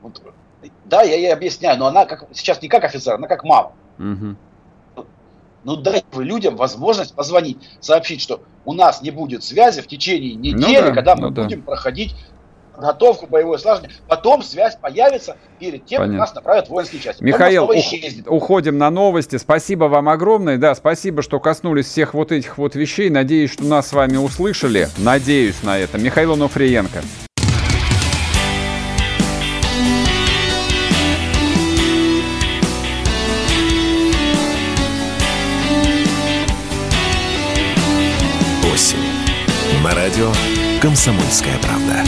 Вот, 0.02 0.22
да, 0.86 1.02
я 1.04 1.16
ей 1.16 1.34
объясняю, 1.34 1.78
но 1.80 1.88
она 1.88 2.06
как, 2.06 2.26
сейчас 2.34 2.62
не 2.62 2.68
как 2.68 2.84
офицер, 2.84 3.16
она 3.16 3.28
как 3.28 3.44
мама. 3.44 3.74
Угу. 4.00 5.06
Ну 5.66 5.78
дайте 5.78 6.06
вы 6.12 6.26
людям 6.26 6.58
возможность 6.58 7.16
позвонить, 7.16 7.58
сообщить, 7.80 8.22
что 8.22 8.42
у 8.66 8.74
нас 8.74 9.02
не 9.02 9.12
будет 9.12 9.44
связи 9.44 9.82
в 9.82 9.88
течение 9.88 10.36
ну 10.36 10.42
недели, 10.42 10.82
ну, 10.82 10.88
да, 10.88 10.94
когда 10.94 11.16
мы 11.16 11.30
ну, 11.30 11.32
будем 11.32 11.62
да. 11.62 11.66
проходить 11.66 12.16
подготовку, 12.74 13.28
боевое 13.28 13.58
слаживание. 13.58 13.96
Потом 14.08 14.44
связь 14.44 14.76
появится 14.76 15.38
перед 15.60 15.86
тем, 15.86 16.00
Понятно. 16.00 16.20
как 16.20 16.28
нас 16.28 16.36
направят 16.36 16.68
в 16.68 16.70
воинские 16.72 17.02
части. 17.02 17.24
Михаил, 17.24 17.66
ух, 17.66 17.76
уходим 18.28 18.78
на 18.78 18.90
новости. 18.90 19.38
Спасибо 19.38 19.86
вам 19.86 20.10
огромное. 20.10 20.58
Да, 20.58 20.76
спасибо, 20.76 21.22
что 21.22 21.40
коснулись 21.40 21.88
всех 21.88 22.14
вот 22.14 22.32
этих 22.32 22.58
вот 22.58 22.76
вещей. 22.76 23.10
Надеюсь, 23.10 23.52
что 23.52 23.64
нас 23.64 23.88
с 23.88 23.94
вами 23.94 24.18
услышали. 24.18 24.90
Надеюсь 24.98 25.62
на 25.64 25.78
это. 25.78 25.98
Михаил 25.98 26.34
Онуфриенко. 26.34 27.02
Осень. 38.74 38.98
На 39.84 39.94
радио 39.94 40.32
«Комсомольская 40.82 41.58
правда». 41.62 42.04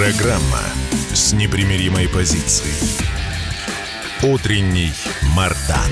Программа 0.00 0.62
с 1.12 1.34
непримиримой 1.34 2.08
позицией. 2.08 2.72
Утренний 4.22 4.92
Мардан. 5.36 5.90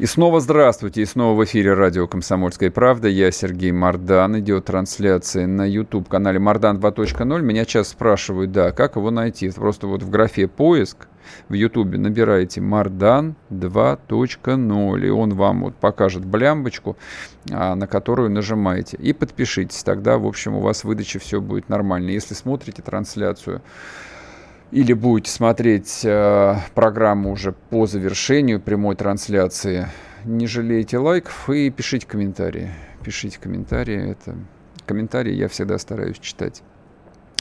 И 0.00 0.06
снова 0.06 0.40
здравствуйте, 0.40 1.02
и 1.02 1.04
снова 1.04 1.38
в 1.38 1.44
эфире 1.44 1.74
радио 1.74 2.08
«Комсомольская 2.08 2.72
правда». 2.72 3.06
Я 3.06 3.30
Сергей 3.30 3.70
Мардан. 3.70 4.40
Идет 4.40 4.64
трансляция 4.64 5.46
на 5.46 5.64
YouTube-канале 5.64 6.40
Мардан 6.40 6.78
2.0. 6.78 7.40
Меня 7.40 7.62
сейчас 7.62 7.90
спрашивают, 7.90 8.50
да, 8.50 8.72
как 8.72 8.96
его 8.96 9.12
найти? 9.12 9.48
Просто 9.50 9.86
вот 9.86 10.02
в 10.02 10.10
графе 10.10 10.48
«Поиск» 10.48 11.06
в 11.48 11.54
Ютубе 11.54 11.98
набираете 11.98 12.60
Мардан 12.60 13.36
2.0, 13.50 15.06
и 15.06 15.10
он 15.10 15.34
вам 15.34 15.62
вот 15.62 15.74
покажет 15.76 16.24
блямбочку, 16.24 16.96
а, 17.50 17.74
на 17.74 17.86
которую 17.86 18.30
нажимаете. 18.30 18.96
И 18.96 19.12
подпишитесь, 19.12 19.82
тогда, 19.82 20.18
в 20.18 20.26
общем, 20.26 20.54
у 20.56 20.60
вас 20.60 20.84
выдача 20.84 21.18
все 21.18 21.40
будет 21.40 21.68
нормально. 21.68 22.10
Если 22.10 22.34
смотрите 22.34 22.82
трансляцию, 22.82 23.62
или 24.70 24.92
будете 24.92 25.30
смотреть 25.30 26.02
э, 26.04 26.54
программу 26.74 27.32
уже 27.32 27.52
по 27.52 27.86
завершению 27.86 28.60
прямой 28.60 28.94
трансляции, 28.94 29.88
не 30.24 30.46
жалейте 30.46 30.98
лайков 30.98 31.50
и 31.50 31.70
пишите 31.70 32.06
комментарии. 32.06 32.70
Пишите 33.02 33.40
комментарии, 33.40 34.12
это 34.12 34.36
комментарии 34.86 35.34
я 35.34 35.48
всегда 35.48 35.78
стараюсь 35.78 36.18
читать. 36.18 36.62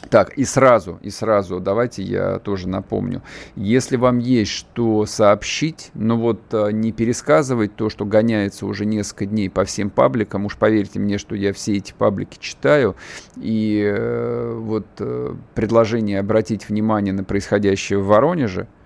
Так, 0.09 0.33
и 0.37 0.45
сразу, 0.45 0.97
и 1.01 1.09
сразу, 1.09 1.59
давайте 1.59 2.03
я 2.03 2.39
тоже 2.39 2.67
напомню. 2.67 3.21
Если 3.55 3.97
вам 3.97 4.19
есть 4.19 4.51
что 4.51 5.05
сообщить, 5.05 5.91
но 5.93 6.15
ну 6.15 6.21
вот 6.21 6.41
а, 6.51 6.69
не 6.69 6.91
пересказывать 6.91 7.75
то, 7.75 7.89
что 7.89 8.05
гоняется 8.05 8.65
уже 8.65 8.85
несколько 8.85 9.25
дней 9.25 9.49
по 9.49 9.65
всем 9.65 9.89
пабликам, 9.89 10.45
уж 10.45 10.55
поверьте 10.55 10.99
мне, 10.99 11.17
что 11.17 11.35
я 11.35 11.53
все 11.53 11.75
эти 11.75 11.93
паблики 11.93 12.37
читаю, 12.39 12.95
и 13.35 13.83
э, 13.85 14.53
вот 14.57 14.87
э, 14.99 15.35
предложение 15.53 16.19
обратить 16.19 16.69
внимание 16.69 17.13
на 17.13 17.23
происходящее 17.23 17.99
в 17.99 18.05
Воронеже– 18.05 18.67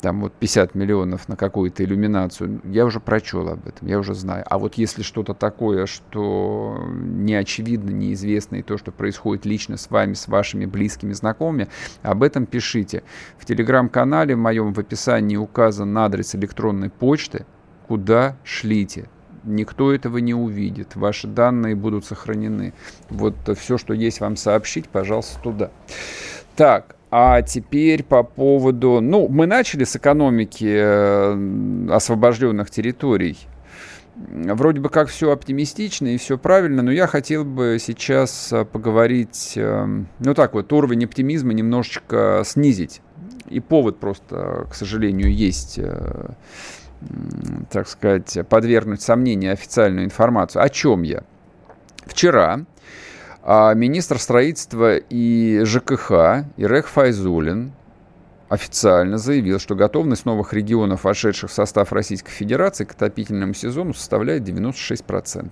там 0.00 0.20
вот 0.20 0.32
50 0.32 0.74
миллионов 0.74 1.28
на 1.28 1.36
какую-то 1.36 1.84
иллюминацию, 1.84 2.60
я 2.64 2.84
уже 2.84 3.00
прочел 3.00 3.48
об 3.48 3.66
этом, 3.66 3.88
я 3.88 3.98
уже 3.98 4.14
знаю. 4.14 4.44
А 4.46 4.58
вот 4.58 4.74
если 4.74 5.02
что-то 5.02 5.34
такое, 5.34 5.86
что 5.86 6.78
не 6.90 7.34
очевидно, 7.34 7.90
неизвестно, 7.90 8.56
и 8.56 8.62
то, 8.62 8.76
что 8.78 8.92
происходит 8.92 9.46
лично 9.46 9.76
с 9.76 9.90
вами, 9.90 10.14
с 10.14 10.28
вашими 10.28 10.66
близкими 10.66 11.12
знакомыми, 11.12 11.68
об 12.02 12.22
этом 12.22 12.46
пишите. 12.46 13.02
В 13.38 13.44
телеграм-канале 13.44 14.36
моем 14.36 14.72
в 14.72 14.78
описании 14.78 15.36
указан 15.36 15.96
адрес 15.96 16.34
электронной 16.34 16.90
почты, 16.90 17.46
куда 17.86 18.36
шлите. 18.44 19.08
Никто 19.44 19.94
этого 19.94 20.18
не 20.18 20.34
увидит, 20.34 20.96
ваши 20.96 21.26
данные 21.26 21.74
будут 21.74 22.04
сохранены. 22.04 22.74
Вот 23.08 23.34
все, 23.56 23.78
что 23.78 23.94
есть 23.94 24.20
вам 24.20 24.36
сообщить, 24.36 24.88
пожалуйста, 24.88 25.40
туда. 25.40 25.70
Так, 26.56 26.96
А 27.10 27.40
теперь 27.42 28.02
по 28.02 28.22
поводу... 28.22 29.00
Ну, 29.00 29.28
мы 29.28 29.46
начали 29.46 29.84
с 29.84 29.96
экономики 29.96 30.66
э, 30.68 31.90
освобожденных 31.90 32.70
территорий. 32.70 33.38
Вроде 34.14 34.80
бы 34.80 34.90
как 34.90 35.08
все 35.08 35.30
оптимистично 35.30 36.08
и 36.08 36.18
все 36.18 36.36
правильно, 36.36 36.82
но 36.82 36.90
я 36.90 37.06
хотел 37.06 37.44
бы 37.44 37.78
сейчас 37.80 38.52
э, 38.52 38.66
поговорить, 38.66 39.54
э, 39.56 39.86
ну 40.18 40.34
так 40.34 40.52
вот, 40.52 40.70
уровень 40.72 41.06
оптимизма 41.06 41.54
немножечко 41.54 42.42
снизить. 42.44 43.00
И 43.48 43.60
повод 43.60 43.98
просто, 43.98 44.66
к 44.70 44.74
сожалению, 44.74 45.34
есть, 45.34 45.80
так 47.70 47.88
сказать, 47.88 48.36
подвергнуть 48.46 49.00
сомнению 49.00 49.54
официальную 49.54 50.04
информацию. 50.04 50.62
О 50.62 50.68
чем 50.68 51.00
я? 51.02 51.22
Вчера 52.04 52.66
а 53.50 53.72
министр 53.72 54.18
строительства 54.18 54.98
и 54.98 55.62
ЖКХ 55.64 56.44
Ирек 56.58 56.86
Файзулин 56.86 57.72
официально 58.50 59.16
заявил, 59.16 59.58
что 59.58 59.74
готовность 59.74 60.26
новых 60.26 60.52
регионов, 60.52 61.04
вошедших 61.04 61.48
в 61.48 61.54
состав 61.54 61.90
Российской 61.94 62.30
Федерации 62.30 62.84
к 62.84 62.92
отопительному 62.92 63.54
сезону, 63.54 63.94
составляет 63.94 64.42
96%. 64.42 65.50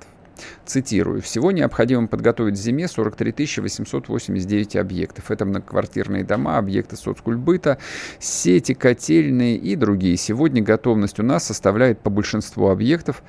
Цитирую. 0.66 1.22
«Всего 1.22 1.52
необходимо 1.52 2.06
подготовить 2.06 2.56
к 2.56 2.58
зиме 2.58 2.86
43 2.86 3.62
889 3.62 4.76
объектов. 4.76 5.30
Это 5.30 5.46
многоквартирные 5.46 6.22
дома, 6.22 6.58
объекты 6.58 6.96
соцкульбыта, 6.96 7.78
сети, 8.18 8.74
котельные 8.74 9.56
и 9.56 9.74
другие. 9.74 10.18
Сегодня 10.18 10.62
готовность 10.62 11.18
у 11.18 11.22
нас 11.22 11.44
составляет 11.44 12.00
по 12.00 12.10
большинству 12.10 12.68
объектов 12.68 13.22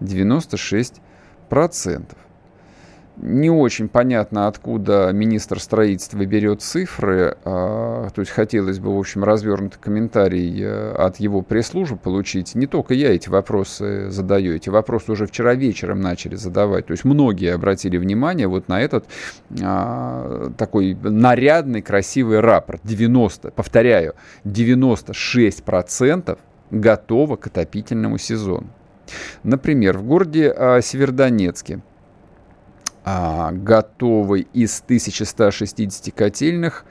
96%. 0.00 2.16
Не 3.16 3.48
очень 3.48 3.88
понятно, 3.88 4.48
откуда 4.48 5.10
министр 5.12 5.60
строительства 5.60 6.24
берет 6.24 6.62
цифры. 6.62 7.36
А, 7.44 8.08
то 8.10 8.20
есть 8.20 8.32
хотелось 8.32 8.80
бы, 8.80 8.94
в 8.94 8.98
общем, 8.98 9.22
развернутый 9.22 9.78
комментарий 9.80 10.60
э, 10.60 10.92
от 10.94 11.18
его 11.20 11.40
пресс-службы 11.40 11.96
получить. 11.96 12.56
Не 12.56 12.66
только 12.66 12.92
я 12.92 13.14
эти 13.14 13.28
вопросы 13.28 14.10
задаю, 14.10 14.56
эти 14.56 14.68
вопросы 14.68 15.12
уже 15.12 15.26
вчера 15.26 15.54
вечером 15.54 16.00
начали 16.00 16.34
задавать. 16.34 16.86
То 16.86 16.90
есть 16.90 17.04
многие 17.04 17.54
обратили 17.54 17.98
внимание 17.98 18.48
вот 18.48 18.66
на 18.66 18.80
этот 18.80 19.04
а, 19.62 20.50
такой 20.58 20.94
нарядный, 21.00 21.82
красивый 21.82 22.40
рапорт. 22.40 22.80
90, 22.82 23.52
повторяю, 23.52 24.14
96% 24.44 26.36
готово 26.72 27.36
к 27.36 27.46
отопительному 27.46 28.18
сезону. 28.18 28.66
Например, 29.44 29.98
в 29.98 30.02
городе 30.04 30.50
а, 30.50 30.80
Севердонецке– 30.80 31.80
а, 33.04 33.52
готовой 33.52 34.46
из 34.52 34.80
1160 34.80 36.14
котельных 36.14 36.84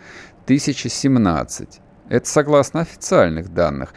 1017. 0.46 1.82
Это 2.10 2.28
согласно 2.28 2.82
официальных 2.82 3.54
данных. 3.54 3.94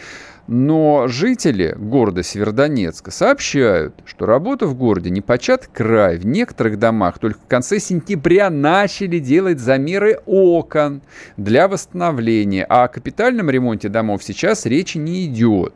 Но 0.46 1.09
жители 1.09 1.74
города 1.76 2.22
Севердонецка 2.22 3.11
сообщают, 3.11 3.96
что 4.05 4.26
работа 4.26 4.66
в 4.66 4.76
городе 4.76 5.11
не 5.11 5.20
почат 5.20 5.66
край. 5.66 6.18
В 6.18 6.26
некоторых 6.26 6.79
домах 6.79 7.18
только 7.18 7.40
в 7.40 7.48
конце 7.48 7.81
сентября 7.81 8.48
начали 8.48 9.18
делать 9.18 9.59
замеры 9.59 10.20
окон 10.24 11.02
для 11.37 11.66
восстановления, 11.66 12.64
а 12.68 12.85
о 12.85 12.88
капитальном 12.88 13.50
ремонте 13.50 13.88
домов 13.88 14.22
сейчас 14.22 14.66
речи 14.66 14.98
не 14.98 15.26
идет. 15.26 15.74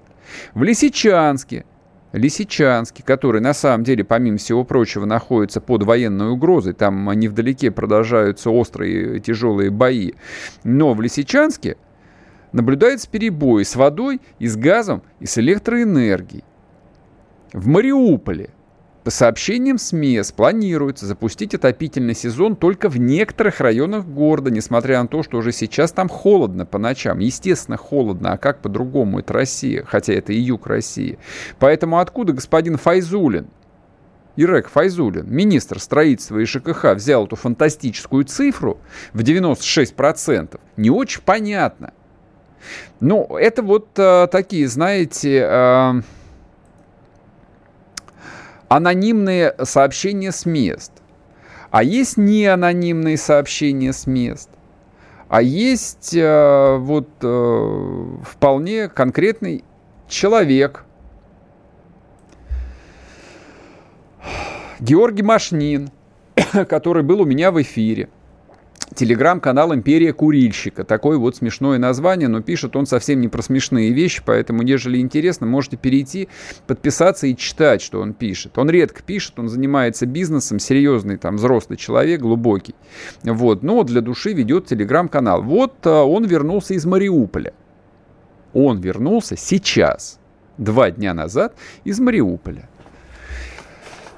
В 0.54 0.62
Лисичанске 0.62 1.64
Лисичанске, 2.12 3.02
который 3.02 3.40
на 3.40 3.54
самом 3.54 3.84
деле, 3.84 4.04
помимо 4.04 4.38
всего 4.38 4.64
прочего, 4.64 5.04
находится 5.04 5.60
под 5.60 5.84
военной 5.84 6.30
угрозой. 6.30 6.72
Там 6.72 7.10
невдалеке 7.12 7.70
продолжаются 7.70 8.50
острые 8.50 9.20
тяжелые 9.20 9.70
бои. 9.70 10.12
Но 10.64 10.94
в 10.94 11.00
Лисичанске 11.00 11.76
наблюдается 12.52 13.08
перебои 13.08 13.62
с 13.62 13.76
водой 13.76 14.20
и 14.38 14.48
с 14.48 14.56
газом 14.56 15.02
и 15.20 15.26
с 15.26 15.38
электроэнергией. 15.38 16.44
В 17.52 17.66
Мариуполе 17.68 18.50
по 19.04 19.10
сообщениям 19.10 19.78
СМИ, 19.78 20.20
планируется 20.36 21.06
запустить 21.06 21.54
отопительный 21.54 22.14
сезон 22.14 22.54
только 22.54 22.88
в 22.88 22.98
некоторых 22.98 23.60
районах 23.60 24.04
города, 24.04 24.50
несмотря 24.50 25.00
на 25.00 25.08
то, 25.08 25.22
что 25.22 25.38
уже 25.38 25.52
сейчас 25.52 25.92
там 25.92 26.08
холодно 26.08 26.66
по 26.66 26.78
ночам. 26.78 27.18
Естественно, 27.18 27.76
холодно, 27.76 28.32
а 28.32 28.38
как 28.38 28.60
по-другому? 28.60 29.20
Это 29.20 29.32
Россия, 29.32 29.84
хотя 29.86 30.12
это 30.12 30.32
и 30.32 30.38
юг 30.38 30.66
России. 30.66 31.18
Поэтому 31.58 31.98
откуда 31.98 32.32
господин 32.34 32.76
Файзулин, 32.76 33.48
Ирек 34.36 34.68
Файзулин, 34.68 35.26
министр 35.28 35.80
строительства 35.80 36.38
и 36.38 36.44
ЖКХ, 36.44 36.94
взял 36.94 37.26
эту 37.26 37.36
фантастическую 37.36 38.24
цифру 38.24 38.78
в 39.12 39.20
96%, 39.20 40.60
не 40.76 40.90
очень 40.90 41.22
понятно. 41.22 41.92
Ну, 43.00 43.36
это 43.36 43.62
вот 43.62 43.98
э, 43.98 44.28
такие, 44.30 44.68
знаете... 44.68 45.40
Э, 45.42 46.02
анонимные 48.70 49.52
сообщения 49.64 50.30
с 50.30 50.46
мест. 50.46 50.92
А 51.70 51.82
есть 51.82 52.16
не 52.16 52.46
анонимные 52.46 53.16
сообщения 53.16 53.92
с 53.92 54.06
мест. 54.06 54.48
А 55.28 55.42
есть 55.42 56.14
э, 56.14 56.76
вот 56.78 57.08
э, 57.20 58.16
вполне 58.24 58.88
конкретный 58.88 59.64
человек. 60.08 60.84
Георгий 64.78 65.22
Машнин, 65.22 65.90
который 66.68 67.02
был 67.02 67.20
у 67.22 67.24
меня 67.26 67.50
в 67.50 67.60
эфире– 67.60 68.08
телеграм-канал 68.94 69.74
«Империя 69.74 70.12
курильщика». 70.12 70.84
Такое 70.84 71.18
вот 71.18 71.36
смешное 71.36 71.78
название, 71.78 72.28
но 72.28 72.40
пишет 72.40 72.76
он 72.76 72.86
совсем 72.86 73.20
не 73.20 73.28
про 73.28 73.42
смешные 73.42 73.92
вещи, 73.92 74.22
поэтому, 74.24 74.62
ежели 74.62 74.98
интересно, 74.98 75.46
можете 75.46 75.76
перейти, 75.76 76.28
подписаться 76.66 77.26
и 77.26 77.36
читать, 77.36 77.82
что 77.82 78.00
он 78.00 78.14
пишет. 78.14 78.58
Он 78.58 78.70
редко 78.70 79.02
пишет, 79.02 79.38
он 79.38 79.48
занимается 79.48 80.06
бизнесом, 80.06 80.58
серьезный 80.58 81.16
там 81.16 81.36
взрослый 81.36 81.76
человек, 81.76 82.20
глубокий. 82.20 82.74
Вот, 83.22 83.62
но 83.62 83.82
для 83.84 84.00
души 84.00 84.32
ведет 84.32 84.66
телеграм-канал. 84.66 85.42
Вот 85.42 85.86
а, 85.86 86.04
он 86.04 86.24
вернулся 86.24 86.74
из 86.74 86.86
Мариуполя. 86.86 87.52
Он 88.52 88.80
вернулся 88.80 89.36
сейчас, 89.36 90.18
два 90.58 90.90
дня 90.90 91.14
назад, 91.14 91.54
из 91.84 92.00
Мариуполя. 92.00 92.69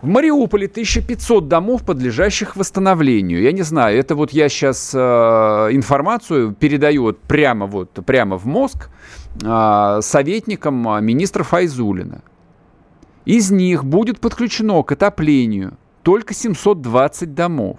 В 0.03 0.09
Мариуполе 0.09 0.67
1500 0.67 1.47
домов, 1.47 1.85
подлежащих 1.85 2.57
восстановлению. 2.57 3.41
Я 3.41 3.53
не 3.53 3.63
знаю, 3.63 3.97
это 3.97 4.17
вот 4.17 4.33
я 4.33 4.49
сейчас 4.49 4.91
э, 4.93 4.99
информацию 4.99 6.53
передаю 6.55 7.03
вот 7.05 7.21
прямо, 7.21 7.67
вот, 7.67 7.93
прямо 8.05 8.37
в 8.37 8.45
мозг 8.45 8.91
э, 9.41 9.99
советникам 10.03 10.89
э, 10.89 11.01
министра 11.01 11.45
Файзулина. 11.45 12.23
Из 13.27 13.53
них 13.53 13.85
будет 13.85 14.19
подключено 14.19 14.83
к 14.83 14.91
отоплению 14.91 15.79
только 16.03 16.35
720 16.35 17.33
домов. 17.35 17.79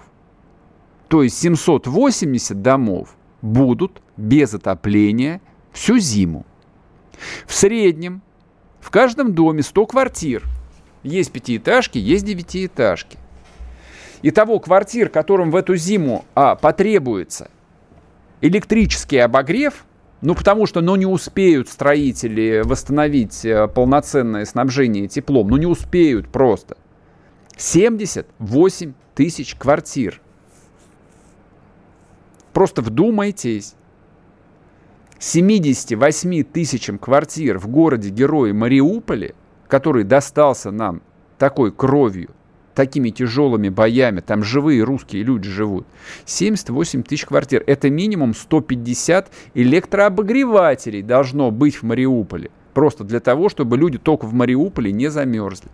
То 1.10 1.24
есть 1.24 1.38
780 1.40 2.62
домов 2.62 3.18
будут 3.42 4.02
без 4.16 4.54
отопления 4.54 5.42
всю 5.74 6.00
зиму. 6.00 6.46
В 7.46 7.54
среднем 7.54 8.22
в 8.80 8.92
каждом 8.92 9.34
доме 9.34 9.62
100 9.62 9.86
квартир– 9.88 10.44
есть 11.04 11.32
пятиэтажки, 11.32 11.98
есть 11.98 12.26
девятиэтажки. 12.26 13.18
Итого 14.22 14.60
квартир, 14.60 15.10
которым 15.10 15.52
в 15.52 15.56
эту 15.56 15.76
зиму 15.76 16.24
а, 16.34 16.56
потребуется 16.56 17.52
электрический 18.42 19.18
обогрев, 19.18 19.86
ну, 20.22 20.36
потому 20.36 20.66
что, 20.66 20.80
ну, 20.80 20.96
не 20.96 21.06
успеют 21.06 21.68
строители 21.68 22.62
восстановить 22.64 23.44
э, 23.44 23.68
полноценное 23.68 24.46
снабжение 24.46 25.10
теплом, 25.10 25.50
ну, 25.50 25.58
не 25.58 25.66
успеют 25.66 26.30
просто. 26.30 26.78
78 27.58 28.94
тысяч 29.16 29.56
квартир. 29.56 30.22
Просто 32.54 32.82
вдумайтесь. 32.82 33.76
78 35.20 36.44
тысячам 36.46 36.98
квартир 36.98 37.60
в 37.60 37.68
городе-герое 37.68 38.54
Мариуполе– 38.54 39.36
который 39.68 40.04
достался 40.04 40.72
нам 40.72 41.02
такой 41.38 41.72
кровью, 41.72 42.30
такими 42.74 43.10
тяжелыми 43.10 43.70
боями, 43.70 44.20
там 44.20 44.44
живые 44.44 44.84
русские 44.84 45.24
люди 45.24 45.50
живут, 45.50 45.86
78 46.26 47.04
тысяч 47.04 47.26
квартир. 47.26 47.64
Это 47.68 47.90
минимум 47.90 48.34
150 48.34 49.32
электрообогревателей 49.54 51.02
должно 51.02 51.52
быть 51.52 51.76
в 51.76 51.84
Мариуполе. 51.84 52.52
Просто 52.74 53.04
для 53.04 53.20
того, 53.20 53.50
чтобы 53.50 53.78
люди 53.78 53.98
только 53.98 54.26
в 54.26 54.34
Мариуполе 54.34 54.92
не 54.92 55.10
замерзли. 55.10 55.70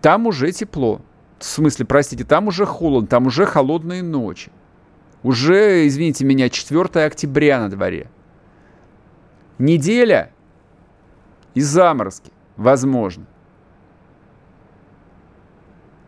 Там 0.00 0.26
уже 0.26 0.50
тепло. 0.52 1.00
В 1.38 1.44
смысле, 1.44 1.86
простите, 1.86 2.24
там 2.24 2.48
уже 2.48 2.66
холодно, 2.66 3.08
там 3.08 3.26
уже 3.26 3.46
холодные 3.46 4.02
ночи. 4.02 4.50
Уже, 5.22 5.86
извините 5.86 6.24
меня, 6.24 6.48
4 6.48 7.04
октября 7.04 7.60
на 7.60 7.68
дворе. 7.68 8.08
Неделя 9.58 10.31
и 11.54 11.60
заморозки, 11.60 12.32
возможно. 12.56 13.26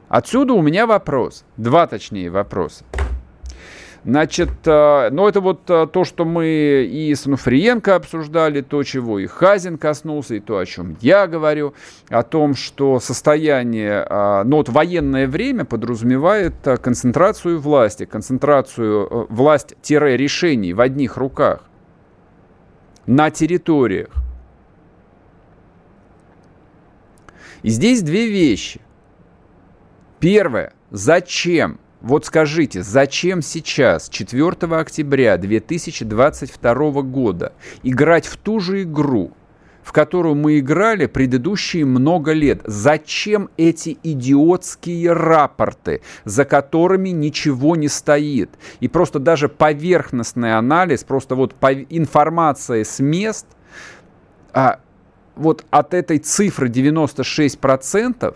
Отсюда 0.08 0.52
у 0.52 0.62
меня 0.62 0.86
вопрос, 0.86 1.44
два 1.56 1.86
точнее 1.86 2.30
вопроса. 2.30 2.84
Значит, 4.04 4.50
э, 4.66 5.08
ну 5.10 5.26
это 5.26 5.40
вот 5.40 5.62
э, 5.70 5.86
то, 5.90 6.04
что 6.04 6.26
мы 6.26 6.86
и 6.90 7.14
с 7.14 7.24
Нуфриенко 7.24 7.94
обсуждали, 7.94 8.60
то, 8.60 8.82
чего 8.82 9.18
и 9.18 9.26
Хазин 9.26 9.78
коснулся, 9.78 10.34
и 10.34 10.40
то, 10.40 10.58
о 10.58 10.66
чем 10.66 10.96
я 11.00 11.26
говорю, 11.26 11.72
о 12.10 12.22
том, 12.22 12.54
что 12.54 13.00
состояние, 13.00 14.06
э, 14.08 14.42
ну 14.44 14.58
вот 14.58 14.68
военное 14.68 15.26
время 15.26 15.64
подразумевает 15.64 16.54
концентрацию 16.82 17.58
власти, 17.58 18.04
концентрацию 18.04 19.26
власть-решений 19.30 20.74
в 20.74 20.80
одних 20.82 21.16
руках 21.16 21.62
на 23.06 23.30
территориях. 23.30 24.23
И 27.64 27.70
здесь 27.70 28.02
две 28.02 28.28
вещи. 28.28 28.80
Первое. 30.20 30.74
Зачем 30.90 31.80
вот 32.02 32.26
скажите, 32.26 32.82
зачем 32.82 33.40
сейчас, 33.40 34.10
4 34.10 34.50
октября 34.76 35.38
2022 35.38 37.00
года, 37.00 37.54
играть 37.82 38.26
в 38.26 38.36
ту 38.36 38.60
же 38.60 38.82
игру, 38.82 39.32
в 39.82 39.92
которую 39.92 40.34
мы 40.34 40.58
играли 40.58 41.06
предыдущие 41.06 41.86
много 41.86 42.32
лет. 42.32 42.60
Зачем 42.64 43.48
эти 43.56 43.96
идиотские 44.02 45.14
рапорты, 45.14 46.02
за 46.26 46.44
которыми 46.44 47.08
ничего 47.08 47.74
не 47.74 47.88
стоит? 47.88 48.50
И 48.80 48.88
просто 48.88 49.18
даже 49.18 49.48
поверхностный 49.48 50.58
анализ, 50.58 51.04
просто 51.04 51.34
вот 51.34 51.54
информация 51.88 52.84
с 52.84 53.00
мест, 53.00 53.46
а 54.52 54.80
вот 55.36 55.64
от 55.70 55.94
этой 55.94 56.18
цифры 56.18 56.68
96%, 56.68 58.34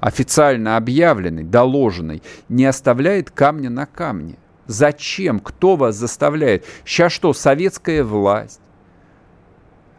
официально 0.00 0.76
объявленный, 0.76 1.44
доложенный, 1.44 2.22
не 2.48 2.66
оставляет 2.66 3.30
камня 3.30 3.70
на 3.70 3.86
камне. 3.86 4.36
Зачем? 4.66 5.40
Кто 5.40 5.76
вас 5.76 5.96
заставляет? 5.96 6.64
Сейчас 6.84 7.12
что, 7.12 7.32
советская 7.32 8.02
власть? 8.04 8.60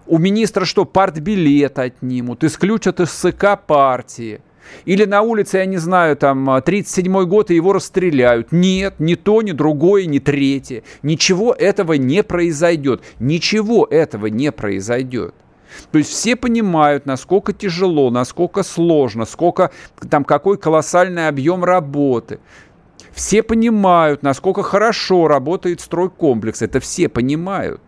У 0.07 0.17
министра 0.17 0.65
что, 0.65 0.85
партбилет 0.85 1.79
отнимут, 1.79 2.43
исключат 2.43 2.99
из 2.99 3.11
СК 3.11 3.59
партии? 3.65 4.41
Или 4.85 5.05
на 5.05 5.21
улице, 5.21 5.57
я 5.57 5.65
не 5.65 5.77
знаю, 5.77 6.17
там 6.17 6.49
37-й 6.49 7.25
год 7.25 7.51
и 7.51 7.55
его 7.55 7.73
расстреляют. 7.73 8.51
Нет, 8.51 8.95
ни 8.99 9.15
то, 9.15 9.41
ни 9.41 9.51
другое, 9.51 10.05
ни 10.05 10.19
третье. 10.19 10.83
Ничего 11.03 11.53
этого 11.53 11.93
не 11.93 12.23
произойдет. 12.23 13.03
Ничего 13.19 13.85
этого 13.85 14.27
не 14.27 14.51
произойдет. 14.51 15.35
То 15.91 15.97
есть 15.97 16.11
все 16.11 16.35
понимают, 16.35 17.05
насколько 17.05 17.53
тяжело, 17.53 18.09
насколько 18.09 18.63
сложно, 18.63 19.25
сколько 19.25 19.71
там 20.09 20.23
какой 20.23 20.57
колоссальный 20.57 21.27
объем 21.27 21.63
работы. 21.63 22.39
Все 23.11 23.43
понимают, 23.43 24.23
насколько 24.23 24.61
хорошо 24.61 25.27
работает 25.27 25.81
стройкомплекс. 25.81 26.61
Это 26.61 26.79
все 26.79 27.07
понимают. 27.07 27.81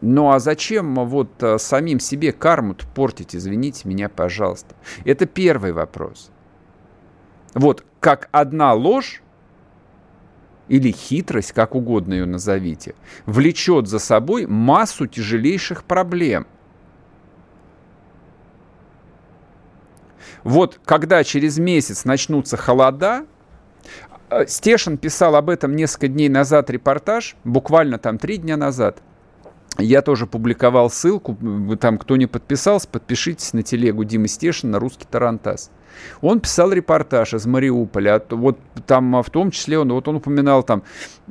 Ну 0.00 0.30
а 0.32 0.40
зачем 0.40 0.94
вот 1.06 1.42
а, 1.42 1.58
самим 1.58 2.00
себе 2.00 2.32
карму 2.32 2.76
портить, 2.94 3.34
извините 3.36 3.88
меня, 3.88 4.08
пожалуйста. 4.08 4.74
Это 5.04 5.26
первый 5.26 5.72
вопрос. 5.72 6.30
Вот 7.54 7.84
как 8.00 8.28
одна 8.32 8.74
ложь 8.74 9.22
или 10.68 10.90
хитрость, 10.90 11.52
как 11.52 11.74
угодно 11.74 12.14
ее 12.14 12.26
назовите, 12.26 12.94
влечет 13.24 13.86
за 13.86 13.98
собой 13.98 14.46
массу 14.46 15.06
тяжелейших 15.06 15.84
проблем. 15.84 16.46
Вот 20.42 20.80
когда 20.84 21.24
через 21.24 21.58
месяц 21.58 22.04
начнутся 22.04 22.56
холода, 22.56 23.26
э, 24.30 24.46
Стешин 24.46 24.96
писал 24.96 25.34
об 25.34 25.50
этом 25.50 25.74
несколько 25.74 26.08
дней 26.08 26.28
назад 26.28 26.70
репортаж, 26.70 27.36
буквально 27.42 27.98
там 27.98 28.18
три 28.18 28.36
дня 28.36 28.56
назад. 28.56 29.02
Я 29.78 30.02
тоже 30.02 30.26
публиковал 30.26 30.88
ссылку, 30.88 31.36
там 31.80 31.98
кто 31.98 32.16
не 32.16 32.26
подписался, 32.26 32.88
подпишитесь 32.88 33.52
на 33.52 33.62
телегу 33.62 34.04
Димы 34.04 34.28
Стешина 34.28 34.78
«Русский 34.78 35.06
Тарантас». 35.10 35.70
Он 36.20 36.40
писал 36.40 36.72
репортаж 36.72 37.34
из 37.34 37.46
Мариуполя. 37.46 38.22
Вот 38.30 38.58
там 38.86 39.22
в 39.22 39.30
том 39.30 39.50
числе 39.50 39.78
он, 39.78 39.92
вот 39.92 40.08
он 40.08 40.16
упоминал 40.16 40.62
там 40.62 40.82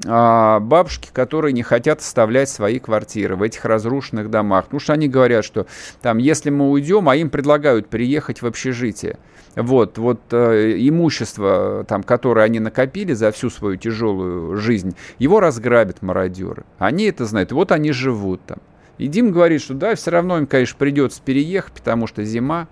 а, 0.05 0.59
бабушки, 0.59 1.09
которые 1.11 1.53
не 1.53 1.63
хотят 1.63 1.99
оставлять 1.99 2.49
свои 2.49 2.79
квартиры 2.79 3.35
в 3.35 3.41
этих 3.41 3.65
разрушенных 3.65 4.29
домах. 4.29 4.65
Потому 4.65 4.79
что 4.79 4.93
они 4.93 5.07
говорят, 5.07 5.45
что 5.45 5.67
там, 6.01 6.17
если 6.17 6.49
мы 6.49 6.69
уйдем, 6.69 7.09
а 7.09 7.15
им 7.15 7.29
предлагают 7.29 7.87
переехать 7.87 8.41
в 8.41 8.45
общежитие. 8.45 9.17
Вот, 9.55 9.97
вот 9.97 10.19
э, 10.31 10.75
имущество, 10.77 11.85
там, 11.87 12.03
которое 12.03 12.43
они 12.43 12.59
накопили 12.59 13.13
за 13.13 13.31
всю 13.31 13.49
свою 13.49 13.77
тяжелую 13.77 14.57
жизнь, 14.57 14.95
его 15.17 15.39
разграбят 15.39 16.01
мародеры. 16.01 16.65
Они 16.77 17.05
это 17.05 17.25
знают. 17.25 17.53
вот 17.53 17.71
они 17.71 17.91
живут 17.93 18.41
там. 18.45 18.57
И 18.97 19.07
Дим 19.07 19.31
говорит, 19.31 19.61
что 19.61 19.73
да, 19.73 19.95
все 19.95 20.11
равно 20.11 20.37
им, 20.37 20.47
конечно, 20.47 20.77
придется 20.77 21.21
переехать, 21.23 21.73
потому 21.73 22.07
что 22.07 22.23
зима 22.23 22.67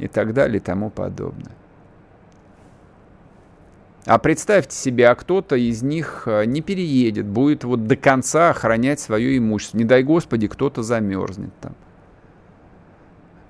и 0.00 0.08
так 0.08 0.32
далее 0.32 0.56
и 0.56 0.60
тому 0.60 0.90
подобное. 0.90 1.52
А 4.06 4.18
представьте 4.18 4.74
себе, 4.74 5.08
а 5.08 5.14
кто-то 5.14 5.56
из 5.56 5.82
них 5.82 6.22
э, 6.24 6.46
не 6.46 6.62
переедет, 6.62 7.26
будет 7.26 7.64
вот 7.64 7.86
до 7.86 7.96
конца 7.96 8.50
охранять 8.50 8.98
свое 8.98 9.36
имущество. 9.36 9.76
Не 9.76 9.84
дай 9.84 10.02
Господи, 10.02 10.48
кто-то 10.48 10.82
замерзнет 10.82 11.52
там. 11.60 11.74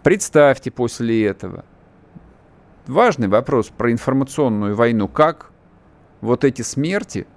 Представьте 0.03 0.73
после 0.73 1.27
этого. 1.27 1.65
Важный 2.89 3.29
вопрос 3.29 3.69
про 3.69 3.93
информационную 3.93 4.75
войну. 4.75 5.07
Как 5.07 5.53
вот 6.21 6.45
эти 6.45 6.63
смерти 6.63 7.29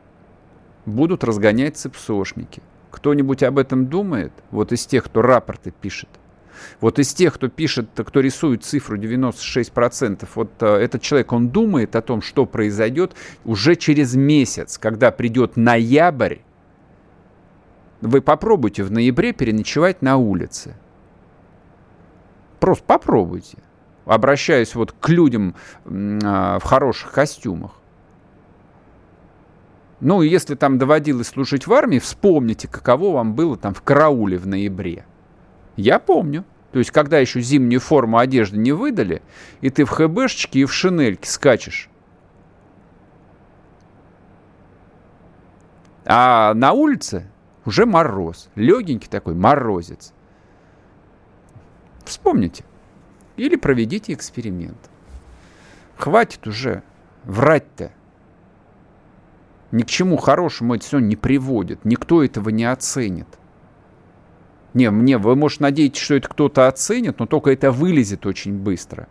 будут 0.87 1.23
разгонять 1.23 1.77
цепсошники? 1.77 2.63
Кто-нибудь 2.89 3.43
об 3.43 3.59
этом 3.59 3.85
думает? 3.85 4.33
Вот 4.49 4.71
из 4.71 4.87
тех, 4.87 5.03
кто 5.03 5.21
рапорты 5.21 5.71
пишет. 5.71 6.09
Вот 6.79 6.99
из 6.99 7.13
тех, 7.13 7.33
кто 7.33 7.47
пишет, 7.47 7.89
кто 7.95 8.19
рисует 8.19 8.63
цифру 8.63 8.97
96%, 8.97 10.27
вот 10.35 10.51
э, 10.59 10.65
этот 10.65 11.01
человек, 11.01 11.31
он 11.31 11.49
думает 11.49 11.95
о 11.95 12.01
том, 12.01 12.21
что 12.21 12.45
произойдет 12.45 13.13
уже 13.45 13.75
через 13.75 14.15
месяц, 14.15 14.77
когда 14.77 15.11
придет 15.11 15.57
ноябрь, 15.57 16.37
вы 18.01 18.21
попробуйте 18.21 18.83
в 18.83 18.91
ноябре 18.91 19.31
переночевать 19.31 20.01
на 20.01 20.17
улице. 20.17 20.75
Просто 22.59 22.83
попробуйте. 22.85 23.57
Обращаюсь 24.05 24.75
вот 24.75 24.91
к 24.91 25.09
людям 25.09 25.55
э, 25.85 25.89
в 25.89 26.63
хороших 26.63 27.11
костюмах. 27.11 27.71
Ну, 30.01 30.21
если 30.21 30.55
там 30.55 30.77
доводилось 30.77 31.27
служить 31.27 31.65
в 31.65 31.71
армии, 31.71 31.97
вспомните, 31.97 32.67
каково 32.67 33.13
вам 33.13 33.35
было 33.35 33.55
там 33.55 33.73
в 33.73 33.81
карауле 33.81 34.37
в 34.37 34.45
ноябре. 34.45 35.05
Я 35.75 35.99
помню. 35.99 36.45
То 36.71 36.79
есть, 36.79 36.89
когда 36.89 37.19
еще 37.19 37.39
зимнюю 37.39 37.79
форму 37.79 38.17
одежды 38.17 38.57
не 38.57 38.71
выдали, 38.71 39.21
и 39.61 39.69
ты 39.69 39.85
в 39.85 39.89
ХБшечке 39.89 40.59
и 40.59 40.65
в 40.65 40.73
шинельке 40.73 41.29
скачешь. 41.29 41.87
А 46.05 46.53
на 46.55 46.73
улице 46.73 47.29
уже 47.65 47.85
мороз. 47.85 48.49
Легенький 48.55 49.07
такой 49.07 49.35
морозец. 49.35 50.13
Вспомните. 52.05 52.65
Или 53.37 53.55
проведите 53.55 54.13
эксперимент. 54.13 54.89
Хватит 55.95 56.47
уже 56.47 56.83
врать-то. 57.23 57.91
Ни 59.71 59.83
к 59.83 59.87
чему 59.87 60.17
хорошему 60.17 60.75
это 60.75 60.85
все 60.85 60.99
не 60.99 61.15
приводит. 61.15 61.85
Никто 61.85 62.23
этого 62.23 62.49
не 62.49 62.65
оценит. 62.65 63.27
Не, 64.73 64.89
мне, 64.89 65.17
вы, 65.17 65.35
может, 65.35 65.59
надеетесь, 65.59 66.01
что 66.01 66.15
это 66.15 66.27
кто-то 66.27 66.67
оценит, 66.67 67.19
но 67.19 67.25
только 67.25 67.51
это 67.51 67.71
вылезет 67.71 68.25
очень 68.25 68.57
быстро. 68.57 69.07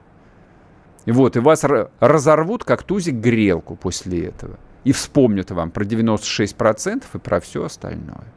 И 1.05 1.13
вот, 1.13 1.37
и 1.37 1.41
вас 1.41 1.65
разорвут, 2.01 2.65
как 2.65 2.83
тузик, 2.83 3.15
грелку 3.15 3.77
после 3.77 4.27
этого. 4.27 4.59
И 4.85 4.93
вспомнят 4.93 5.51
вам 5.51 5.71
про 5.71 5.85
96% 5.85 7.05
и 7.15 7.19
про 7.19 7.41
все 7.41 7.65
остальное. 7.65 8.33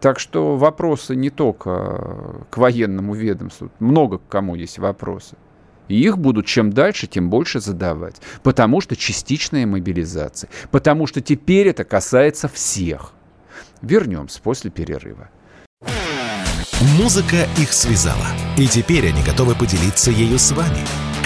Так 0.00 0.20
что 0.20 0.56
вопросы 0.56 1.16
не 1.16 1.30
только 1.30 2.46
к 2.50 2.56
военному 2.56 3.14
ведомству. 3.14 3.70
Много 3.80 4.18
к 4.18 4.28
кому 4.28 4.54
есть 4.54 4.78
вопросы. 4.78 5.36
И 5.88 6.00
их 6.00 6.18
будут 6.18 6.46
чем 6.46 6.72
дальше, 6.72 7.06
тем 7.06 7.30
больше 7.30 7.60
задавать. 7.60 8.20
Потому 8.42 8.80
что 8.80 8.94
частичная 8.94 9.66
мобилизация. 9.66 10.50
Потому 10.70 11.06
что 11.06 11.20
теперь 11.20 11.68
это 11.68 11.84
касается 11.84 12.46
всех. 12.46 13.12
Вернемся 13.82 14.40
после 14.40 14.70
перерыва. 14.70 15.30
Музыка 16.80 17.48
их 17.58 17.72
связала. 17.72 18.26
И 18.56 18.68
теперь 18.68 19.08
они 19.08 19.20
готовы 19.22 19.56
поделиться 19.56 20.12
ею 20.12 20.38
с 20.38 20.52
вами. 20.52 20.78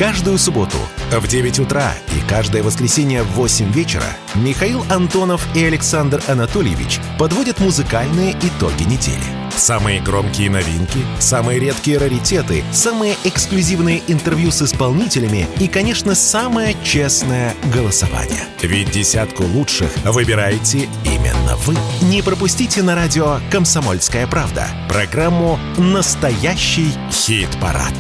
Каждую 0.03 0.37
субботу 0.37 0.79
в 1.13 1.29
9 1.29 1.61
утра 1.61 1.95
и 2.09 2.29
каждое 2.29 2.65
воскресенье 2.65 3.23
в 3.23 3.35
8 3.35 3.71
вечера 3.71 4.03
Михаил 4.35 4.85
Антонов 4.91 5.47
и 5.55 5.63
Александр 5.63 6.21
Анатольевич 6.27 6.99
подводят 7.21 7.61
музыкальные 7.61 8.33
итоги 8.33 8.83
недели– 8.83 9.23
Самые 9.57 10.01
громкие 10.01 10.51
новинки, 10.51 10.99
самые 11.21 11.61
редкие 11.61 11.99
раритеты, 11.99 12.65
самые 12.73 13.15
эксклюзивные 13.25 14.03
интервью 14.09 14.51
с 14.51 14.63
исполнителями 14.63 15.47
и, 15.61 15.69
конечно, 15.69 16.15
самое 16.15 16.75
честное 16.83 17.55
голосование. 17.73 18.45
Ведь 18.63 18.91
десятку 18.91 19.45
лучших 19.45 19.91
выбираете 20.05 20.89
именно 21.05 21.57
вы. 21.59 21.77
Не 22.01 22.23
пропустите 22.23 22.83
на 22.83 22.95
радио 22.95 23.41
«Комсомольская 23.51 24.27
правда» 24.27 24.67
программу 24.89 25.61
«Настоящий 25.77 26.93
хит-парад». 27.11 27.95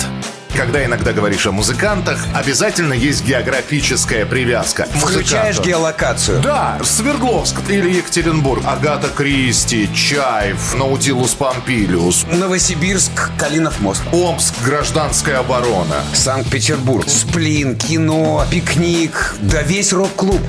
Когда 0.56 0.84
иногда 0.84 1.12
говоришь 1.12 1.46
о 1.46 1.52
музыкантах, 1.52 2.24
обязательно 2.34 2.92
есть 2.92 3.24
географическая 3.24 4.26
привязка. 4.26 4.86
Включаешь 4.94 5.60
геолокацию. 5.60 6.40
Да, 6.40 6.78
Свердловск 6.84 7.56
или 7.68 7.90
Екатеринбург, 7.94 8.62
Агата 8.66 9.08
Кристи, 9.08 9.88
Чаев, 9.94 10.74
Наутилус 10.74 11.34
Помпилиус, 11.34 12.26
Новосибирск, 12.30 13.30
Калинов 13.38 13.80
мост. 13.80 14.02
Омск, 14.12 14.54
гражданская 14.64 15.38
оборона. 15.38 15.96
Санкт-Петербург. 16.12 17.08
Сплин, 17.08 17.76
кино, 17.76 18.44
пикник. 18.50 19.34
Да 19.40 19.62
весь 19.62 19.92
рок-клуб. 19.92 20.40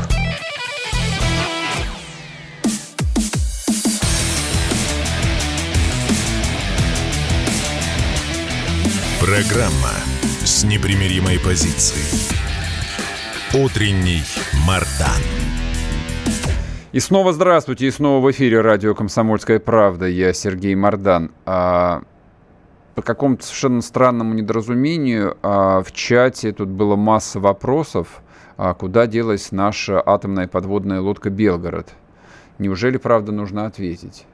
Программа 9.23 9.93
с 10.43 10.65
непримиримой 10.65 11.39
позицией. 11.39 12.27
Утренний 13.53 14.21
Мардан. 14.67 15.21
И 16.91 16.99
снова 16.99 17.31
здравствуйте, 17.31 17.87
и 17.87 17.91
снова 17.91 18.21
в 18.21 18.29
эфире 18.31 18.59
радио 18.59 18.93
«Комсомольская 18.93 19.61
правда». 19.61 20.07
Я 20.07 20.33
Сергей 20.33 20.75
Мордан. 20.75 21.31
А, 21.45 22.01
по 22.95 23.01
какому-то 23.01 23.45
совершенно 23.45 23.81
странному 23.81 24.33
недоразумению 24.33 25.37
а, 25.41 25.81
в 25.83 25.93
чате 25.93 26.51
тут 26.51 26.67
было 26.67 26.97
масса 26.97 27.39
вопросов, 27.39 28.21
а, 28.57 28.73
куда 28.73 29.07
делась 29.07 29.53
наша 29.53 30.03
атомная 30.05 30.49
подводная 30.49 30.99
лодка 30.99 31.29
«Белгород». 31.29 31.93
Неужели, 32.59 32.97
правда, 32.97 33.31
нужно 33.31 33.67
ответить? 33.67 34.25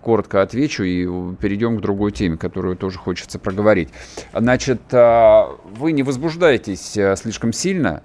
Коротко 0.00 0.42
отвечу 0.42 0.84
и 0.84 1.04
перейдем 1.36 1.78
к 1.78 1.80
другой 1.80 2.12
теме, 2.12 2.36
которую 2.36 2.76
тоже 2.76 2.98
хочется 2.98 3.38
проговорить. 3.38 3.90
Значит, 4.34 4.82
а, 4.92 5.56
вы 5.64 5.92
не 5.92 6.02
возбуждаетесь 6.02 6.96
а, 6.96 7.16
слишком 7.16 7.52
сильно. 7.52 8.02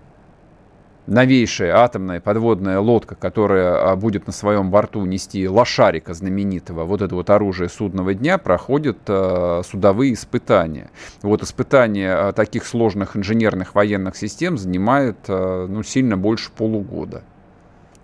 Новейшая 1.08 1.74
атомная 1.78 2.20
подводная 2.20 2.82
лодка, 2.82 3.16
которая 3.16 3.92
а, 3.92 3.96
будет 3.96 4.28
на 4.28 4.34
своем 4.34 4.70
борту 4.72 5.06
нести 5.06 5.48
лошарика 5.48 6.14
знаменитого, 6.14 6.84
вот 6.84 7.02
это 7.02 7.16
вот 7.16 7.30
оружие 7.30 7.70
судного 7.70 8.14
дня, 8.14 8.38
проходит 8.38 8.98
судовые 9.06 10.14
испытания. 10.14 10.90
Вот 11.22 11.44
испытания 11.44 12.34
таких 12.34 12.66
сложных 12.66 13.16
инженерных 13.16 13.74
военных 13.74 14.18
систем 14.18 14.58
занимает 14.58 15.18
ну, 15.30 15.82
сильно 15.84 16.18
больше 16.18 16.52
полугода. 16.52 17.24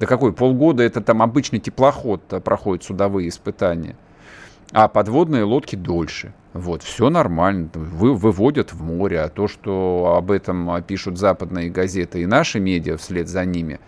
Да 0.03 0.07
какой, 0.07 0.33
полгода 0.33 0.83
это 0.83 0.99
там 0.99 1.21
обычный 1.21 1.59
теплоход 1.59 2.25
проходит 2.43 2.83
судовые 2.83 3.29
испытания. 3.29 3.95
А 4.73 4.89
подводные 4.89 5.45
лодки 5.45 5.77
дольше. 5.77 6.33
Вот, 6.51 6.83
все 6.83 7.09
нормально. 7.09 7.69
Вы, 7.73 8.13
выводят 8.13 8.73
в 8.73 8.83
море. 8.83 9.21
А 9.21 9.29
то, 9.29 9.47
что 9.47 10.15
об 10.17 10.29
этом 10.29 10.83
пишут 10.83 11.17
западные 11.17 11.69
газеты 11.69 12.21
и 12.21 12.25
наши 12.25 12.59
медиа 12.59 12.97
вслед 12.97 13.29
за 13.29 13.45
ними, 13.45 13.79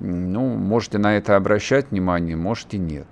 ну, 0.00 0.56
можете 0.56 0.98
на 0.98 1.16
это 1.16 1.36
обращать 1.36 1.92
внимание, 1.92 2.34
можете 2.34 2.76
нет. 2.76 3.06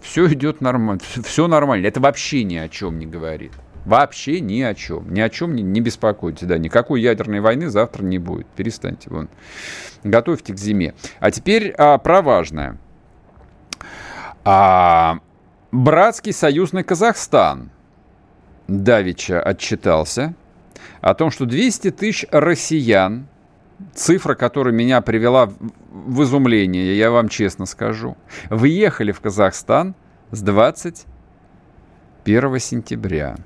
Все 0.00 0.32
идет 0.32 0.60
нормально. 0.60 1.00
Все 1.24 1.48
нормально. 1.48 1.84
Это 1.84 1.98
вообще 1.98 2.44
ни 2.44 2.54
о 2.54 2.68
чем 2.68 3.00
не 3.00 3.06
говорит. 3.06 3.50
Вообще 3.86 4.40
ни 4.40 4.60
о 4.62 4.74
чем. 4.74 5.14
Ни 5.14 5.20
о 5.20 5.30
чем 5.30 5.54
не, 5.54 5.62
не 5.62 5.80
беспокойтесь. 5.80 6.48
Да, 6.48 6.58
никакой 6.58 7.00
ядерной 7.00 7.38
войны 7.38 7.68
завтра 7.68 8.02
не 8.02 8.18
будет. 8.18 8.48
Перестаньте. 8.48 9.08
Вон. 9.10 9.28
Готовьте 10.02 10.52
к 10.52 10.58
зиме. 10.58 10.94
А 11.20 11.30
теперь 11.30 11.72
а, 11.78 11.96
про 11.98 12.20
важное. 12.20 12.78
А, 14.44 15.20
братский 15.70 16.32
союзный 16.32 16.82
Казахстан 16.82 17.70
Давича 18.66 19.40
отчитался 19.40 20.34
о 21.00 21.14
том, 21.14 21.30
что 21.30 21.46
200 21.46 21.92
тысяч 21.92 22.26
россиян, 22.32 23.28
цифра, 23.94 24.34
которая 24.34 24.74
меня 24.74 25.00
привела 25.00 25.48
в 25.90 26.24
изумление, 26.24 26.98
я 26.98 27.12
вам 27.12 27.28
честно 27.28 27.66
скажу, 27.66 28.16
въехали 28.50 29.12
в 29.12 29.20
Казахстан 29.20 29.94
с 30.32 30.42
21 30.42 32.58
сентября 32.58 33.36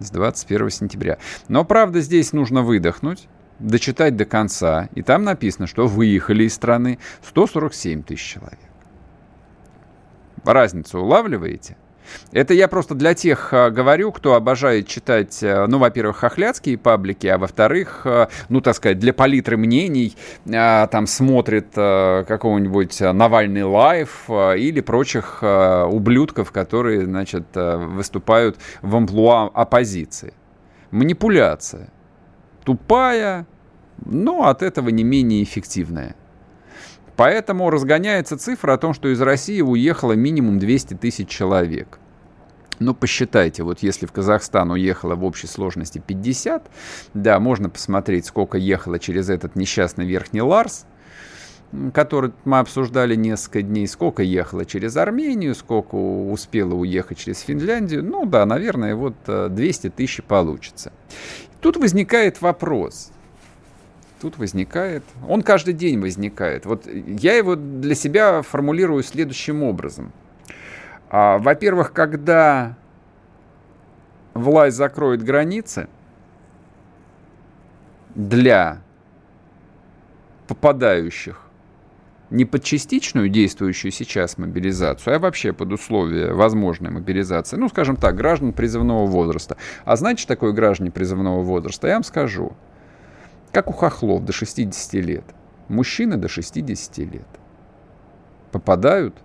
с 0.00 0.10
21 0.10 0.70
сентября. 0.70 1.18
Но, 1.48 1.64
правда, 1.64 2.00
здесь 2.00 2.32
нужно 2.32 2.62
выдохнуть, 2.62 3.28
дочитать 3.60 4.16
до 4.16 4.24
конца. 4.24 4.88
И 4.94 5.02
там 5.02 5.22
написано, 5.22 5.66
что 5.66 5.86
выехали 5.86 6.44
из 6.44 6.54
страны 6.54 6.98
147 7.28 8.02
тысяч 8.02 8.22
человек. 8.22 8.58
Разницу 10.44 10.98
улавливаете? 10.98 11.76
Это 12.32 12.54
я 12.54 12.68
просто 12.68 12.94
для 12.94 13.14
тех 13.14 13.52
а, 13.52 13.70
говорю, 13.70 14.12
кто 14.12 14.34
обожает 14.34 14.86
читать, 14.86 15.40
а, 15.42 15.66
ну, 15.66 15.78
во-первых, 15.78 16.18
хохлядские 16.18 16.78
паблики, 16.78 17.26
а 17.26 17.38
во-вторых, 17.38 18.02
а, 18.04 18.28
ну, 18.48 18.60
так 18.60 18.76
сказать, 18.76 18.98
для 18.98 19.12
палитры 19.12 19.56
мнений 19.56 20.16
там 20.44 21.06
смотрит 21.06 21.72
какого-нибудь 21.74 23.00
Навальный 23.00 23.62
лайф 23.62 24.28
или 24.28 24.80
прочих 24.80 25.42
ублюдков, 25.42 26.52
которые, 26.52 27.04
значит, 27.04 27.44
выступают 27.54 28.56
в 28.82 28.96
амплуа 28.96 29.50
оппозиции. 29.52 30.34
Манипуляция. 30.90 31.90
Тупая, 32.64 33.46
но 34.04 34.48
от 34.48 34.62
этого 34.62 34.88
не 34.88 35.04
менее 35.04 35.42
эффективная. 35.42 36.14
Поэтому 37.20 37.68
разгоняется 37.68 38.38
цифра 38.38 38.72
о 38.72 38.78
том, 38.78 38.94
что 38.94 39.08
из 39.08 39.20
России 39.20 39.60
уехало 39.60 40.14
минимум 40.14 40.58
200 40.58 40.94
тысяч 40.94 41.28
человек. 41.28 41.98
Ну, 42.78 42.94
посчитайте, 42.94 43.62
вот 43.62 43.80
если 43.80 44.06
в 44.06 44.12
Казахстан 44.12 44.70
уехало 44.70 45.16
в 45.16 45.24
общей 45.26 45.46
сложности 45.46 45.98
50, 45.98 46.70
да, 47.12 47.38
можно 47.38 47.68
посмотреть, 47.68 48.24
сколько 48.24 48.56
ехало 48.56 48.98
через 48.98 49.28
этот 49.28 49.54
несчастный 49.54 50.06
Верхний 50.06 50.40
Ларс, 50.40 50.86
который 51.92 52.32
мы 52.46 52.58
обсуждали 52.58 53.16
несколько 53.16 53.60
дней, 53.60 53.86
сколько 53.86 54.22
ехало 54.22 54.64
через 54.64 54.96
Армению, 54.96 55.54
сколько 55.54 55.96
успело 55.96 56.72
уехать 56.72 57.18
через 57.18 57.40
Финляндию. 57.40 58.02
Ну 58.02 58.24
да, 58.24 58.46
наверное, 58.46 58.94
вот 58.94 59.16
200 59.26 59.86
э, 59.86 59.90
тысяч 59.90 60.22
получится. 60.24 60.90
Тут 61.60 61.76
возникает 61.76 62.40
вопрос. 62.40 63.12
Тут 64.20 64.38
возникает, 64.38 65.02
он 65.26 65.42
каждый 65.42 65.74
день 65.74 66.00
возникает. 66.00 66.66
Вот 66.66 66.86
я 66.86 67.34
его 67.34 67.56
для 67.56 67.94
себя 67.94 68.42
формулирую 68.42 69.02
следующим 69.02 69.62
образом– 69.62 70.12
а, 71.10 71.38
во-первых, 71.38 71.92
когда 71.92 72.76
власть 74.32 74.76
закроет 74.76 75.24
границы 75.24 75.88
для 78.14 78.80
попадающих 80.46 81.40
не 82.30 82.44
под 82.44 82.62
частичную 82.62 83.28
действующую 83.28 83.90
сейчас 83.90 84.38
мобилизацию, 84.38 85.16
а 85.16 85.18
вообще 85.18 85.52
под 85.52 85.72
условия 85.72 86.32
возможной 86.32 86.92
мобилизации, 86.92 87.56
ну, 87.56 87.68
скажем 87.68 87.96
так, 87.96 88.14
граждан 88.14 88.52
призывного 88.52 89.06
возраста. 89.06 89.56
А 89.84 89.96
знаете, 89.96 90.28
такое 90.28 90.52
граждане 90.52 90.92
призывного 90.92 91.42
возраста? 91.42 91.88
Я 91.88 91.94
вам 91.94 92.04
скажу. 92.04 92.52
Как 93.52 93.68
у 93.68 93.72
хохлов 93.72 94.24
до 94.24 94.32
60 94.32 94.94
лет. 94.94 95.24
Мужчины 95.68 96.16
до 96.16 96.28
60 96.28 96.98
лет 96.98 97.26
попадают 98.52 99.16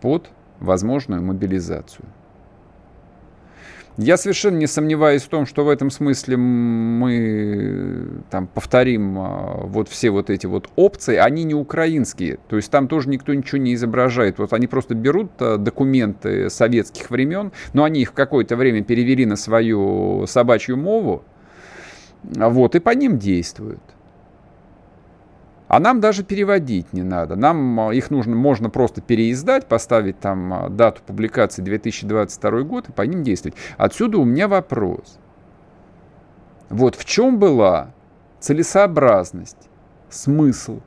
под 0.00 0.30
возможную 0.58 1.22
мобилизацию. 1.22 2.06
Я 3.96 4.16
совершенно 4.16 4.56
не 4.56 4.66
сомневаюсь 4.66 5.22
в 5.22 5.28
том, 5.28 5.46
что 5.46 5.64
в 5.64 5.68
этом 5.68 5.90
смысле 5.90 6.36
мы 6.36 8.22
там 8.30 8.46
повторим 8.46 9.18
а, 9.18 9.60
вот 9.64 9.88
все 9.88 10.10
вот 10.10 10.30
эти 10.30 10.46
вот 10.46 10.70
опции, 10.76 11.16
они 11.16 11.44
не 11.44 11.54
украинские, 11.54 12.38
то 12.48 12.56
есть 12.56 12.70
там 12.70 12.88
тоже 12.88 13.10
никто 13.10 13.34
ничего 13.34 13.58
не 13.58 13.74
изображает. 13.74 14.38
Вот 14.38 14.52
они 14.52 14.68
просто 14.68 14.94
берут 14.94 15.32
а, 15.40 15.58
документы 15.58 16.48
советских 16.48 17.10
времен, 17.10 17.52
но 17.74 17.84
они 17.84 18.00
их 18.00 18.14
какое-то 18.14 18.56
время 18.56 18.82
перевели 18.82 19.26
на 19.26 19.36
свою 19.36 20.24
собачью 20.26 20.78
мову, 20.78 21.24
вот, 22.22 22.74
и 22.74 22.80
по 22.80 22.90
ним 22.90 23.18
действуют. 23.18 23.80
А 25.70 25.78
нам 25.78 26.00
даже 26.00 26.24
переводить 26.24 26.92
не 26.92 27.04
надо. 27.04 27.36
Нам 27.36 27.78
а, 27.78 27.94
их 27.94 28.10
нужно, 28.10 28.34
можно 28.34 28.70
просто 28.70 29.00
переиздать, 29.00 29.66
поставить 29.66 30.18
там 30.18 30.52
а, 30.52 30.68
дату 30.68 31.00
публикации 31.06 31.62
2022 31.62 32.62
год 32.62 32.88
и 32.88 32.92
по 32.92 33.02
ним 33.02 33.22
действовать. 33.22 33.56
Отсюда 33.76 34.18
у 34.18 34.24
меня 34.24 34.48
вопрос. 34.48 35.20
Вот 36.70 36.96
в 36.96 37.04
чем 37.04 37.38
была 37.38 37.92
целесообразность, 38.40 39.68
смысл 40.08 40.80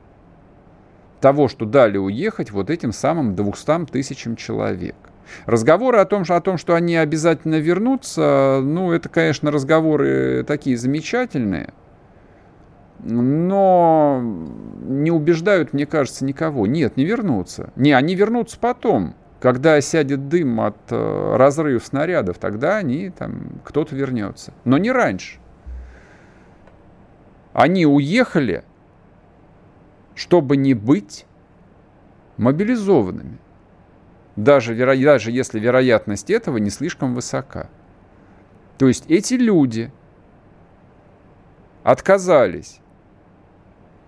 того, 1.22 1.48
что 1.48 1.64
дали 1.64 1.96
уехать 1.96 2.50
вот 2.50 2.68
этим 2.68 2.92
самым 2.92 3.34
200 3.34 3.86
тысячам 3.86 4.36
человек. 4.36 4.96
Разговоры 5.46 5.98
о 5.98 6.04
том, 6.04 6.24
о 6.28 6.40
том, 6.40 6.58
что 6.58 6.74
они 6.74 6.96
обязательно 6.96 7.56
вернутся, 7.56 8.60
ну, 8.62 8.92
это, 8.92 9.08
конечно, 9.08 9.50
разговоры 9.50 10.44
такие 10.46 10.76
замечательные, 10.76 11.72
но 13.00 14.20
не 14.22 15.10
убеждают, 15.10 15.72
мне 15.72 15.86
кажется, 15.86 16.24
никого. 16.24 16.66
Нет, 16.66 16.96
не 16.96 17.04
вернутся. 17.04 17.70
Не, 17.76 17.92
они 17.92 18.14
вернутся 18.14 18.58
потом. 18.58 19.14
Когда 19.40 19.78
сядет 19.82 20.28
дым 20.28 20.58
от 20.60 20.78
э, 20.88 21.36
разрывов 21.36 21.84
снарядов, 21.84 22.38
тогда 22.38 22.76
они, 22.78 23.10
там, 23.10 23.60
кто-то 23.62 23.94
вернется. 23.94 24.54
Но 24.64 24.78
не 24.78 24.90
раньше. 24.90 25.38
Они 27.52 27.84
уехали, 27.84 28.64
чтобы 30.14 30.56
не 30.56 30.72
быть 30.72 31.26
мобилизованными. 32.38 33.38
Даже, 34.36 34.74
даже 34.74 35.30
если 35.30 35.60
вероятность 35.60 36.30
этого 36.30 36.58
не 36.58 36.70
слишком 36.70 37.14
высока. 37.14 37.68
То 38.78 38.88
есть 38.88 39.04
эти 39.08 39.34
люди 39.34 39.92
отказались 41.84 42.80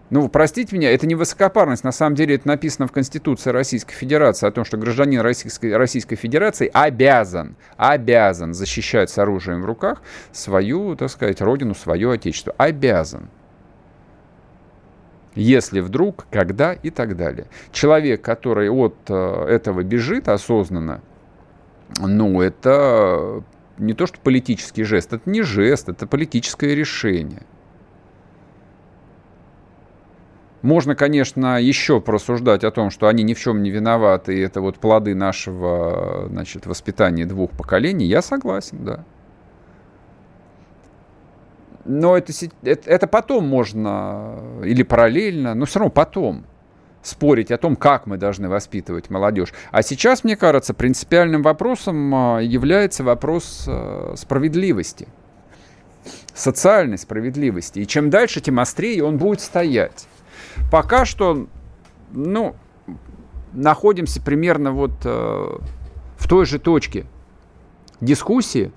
ну, 0.09 0.29
простите 0.29 0.77
меня, 0.77 0.93
это 0.93 1.05
не 1.05 1.17
высокопарность. 1.17 1.83
На 1.83 1.91
самом 1.91 2.15
деле 2.15 2.37
это 2.37 2.47
написано 2.47 2.87
в 2.87 2.93
Конституции 2.93 3.51
Российской 3.51 3.95
Федерации 3.95 4.47
о 4.47 4.53
том, 4.53 4.65
что 4.65 4.77
гражданин 4.77 5.21
Российской, 5.21 5.77
Российской 5.77 6.15
Федерации 6.15 6.71
обязан, 6.73 7.57
обязан 7.77 8.55
защищать 8.55 9.11
с 9.11 9.19
оружием 9.19 9.63
в 9.63 9.65
руках 9.65 10.03
свою, 10.31 10.95
так 10.95 11.11
сказать, 11.11 11.41
родину, 11.41 11.75
свое 11.75 12.13
отечество. 12.13 12.55
Обязан. 12.57 13.31
Если 15.37 15.81
вдруг, 15.81 16.27
когда 16.31 16.73
и 16.73 16.91
так 16.91 17.17
далее. 17.17 17.47
Человек, 17.71 18.23
который 18.23 18.71
от 18.71 18.97
э, 19.09 19.47
этого 19.49 19.83
бежит 19.83 20.29
осознанно, 20.29 21.03
ну, 21.99 22.41
это 22.41 23.45
не 23.79 23.93
то, 23.93 24.07
что 24.07 24.19
политический 24.19 24.83
жест, 24.83 25.13
это 25.13 25.29
не 25.29 25.43
жест, 25.43 25.91
это 25.91 26.07
политическое 26.07 26.75
решение. 26.75 27.43
Можно, 30.63 30.97
конечно, 30.97 31.61
еще 31.61 32.01
просуждать 32.01 32.65
о 32.65 32.71
том, 32.71 32.91
что 32.91 33.07
они 33.07 33.23
ни 33.23 33.35
в 33.35 33.39
чем 33.39 33.63
не 33.63 33.71
виноваты, 33.71 34.37
и 34.37 34.41
это 34.41 34.63
вот 34.63 34.79
плоды 34.79 35.15
нашего 35.15 36.27
значит, 36.29 36.67
воспитания 36.67 37.27
двух 37.27 37.51
поколений. 37.51 38.07
Я 38.07 38.23
согласен, 38.23 38.85
да. 38.85 39.05
Но 41.89 42.17
это, 42.17 42.33
это, 42.63 42.91
это 42.91 43.07
потом 43.07 43.47
можно, 43.47 44.39
или 44.65 44.83
параллельно, 44.83 45.55
но 45.55 45.67
все 45.67 45.79
равно 45.79 45.91
потом 45.91 46.45
спорить 47.03 47.53
о 47.53 47.59
том, 47.59 47.77
как 47.77 48.07
мы 48.07 48.17
должны 48.17 48.49
воспитывать 48.49 49.11
молодежь. 49.11 49.53
А 49.71 49.83
сейчас, 49.83 50.25
мне 50.25 50.37
кажется, 50.37 50.75
принципиальным 50.75 51.43
вопросом 51.43 52.15
а, 52.15 52.41
является 52.41 53.05
вопрос 53.05 53.67
а, 53.69 54.15
справедливости, 54.17 55.07
социальной 56.35 56.99
справедливости. 56.99 57.79
И 57.79 57.87
чем 57.87 58.11
дальше, 58.11 58.41
тем 58.41 58.59
острее 58.59 59.05
он 59.05 59.19
будет 59.19 59.41
стоять. 59.41 60.09
Пока 60.73 61.05
что, 61.05 61.47
ну, 62.11 62.57
находимся 63.53 64.21
примерно 64.21 64.73
вот 64.73 64.93
э, 65.05 65.09
в 65.09 66.29
той 66.29 66.47
же 66.47 66.59
точке 66.59 67.07
дискуссии, 68.01 68.73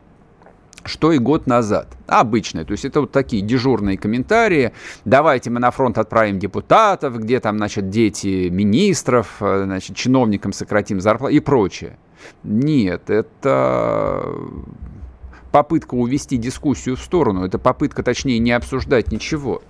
что 0.86 1.12
и 1.12 1.18
год 1.18 1.48
назад. 1.48 1.88
Обычные. 2.08 2.66
То 2.66 2.72
есть 2.72 2.86
это 2.86 3.02
вот 3.02 3.12
такие 3.12 3.42
дежурные 3.42 3.98
комментарии. 3.98 4.74
Давайте 5.06 5.50
мы 5.50 5.60
на 5.60 5.72
фронт 5.72 5.98
отправим 5.98 6.40
депутатов, 6.40 7.20
где 7.20 7.40
там, 7.40 7.58
значит, 7.58 7.90
дети 7.90 8.50
министров, 8.50 9.38
э, 9.42 9.64
значит, 9.66 9.96
чиновникам 9.96 10.54
сократим 10.54 11.02
зарплату 11.02 11.34
и 11.34 11.40
прочее. 11.40 11.98
Нет, 12.44 13.10
это 13.10 14.26
попытка 15.52 15.96
увести 15.96 16.38
дискуссию 16.38 16.96
в 16.96 17.02
сторону. 17.02 17.46
Это 17.46 17.58
попытка, 17.58 18.04
точнее, 18.04 18.40
не 18.40 18.52
обсуждать 18.52 19.12
ничего. 19.12 19.62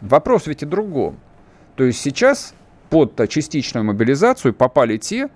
Вопрос 0.00 0.46
ведь 0.46 0.62
и 0.62 0.66
другом. 0.66 1.18
То 1.76 1.84
есть 1.84 2.00
сейчас 2.00 2.54
под 2.90 3.28
частичную 3.28 3.84
мобилизацию 3.84 4.54
попали 4.54 4.96
те, 4.96 5.28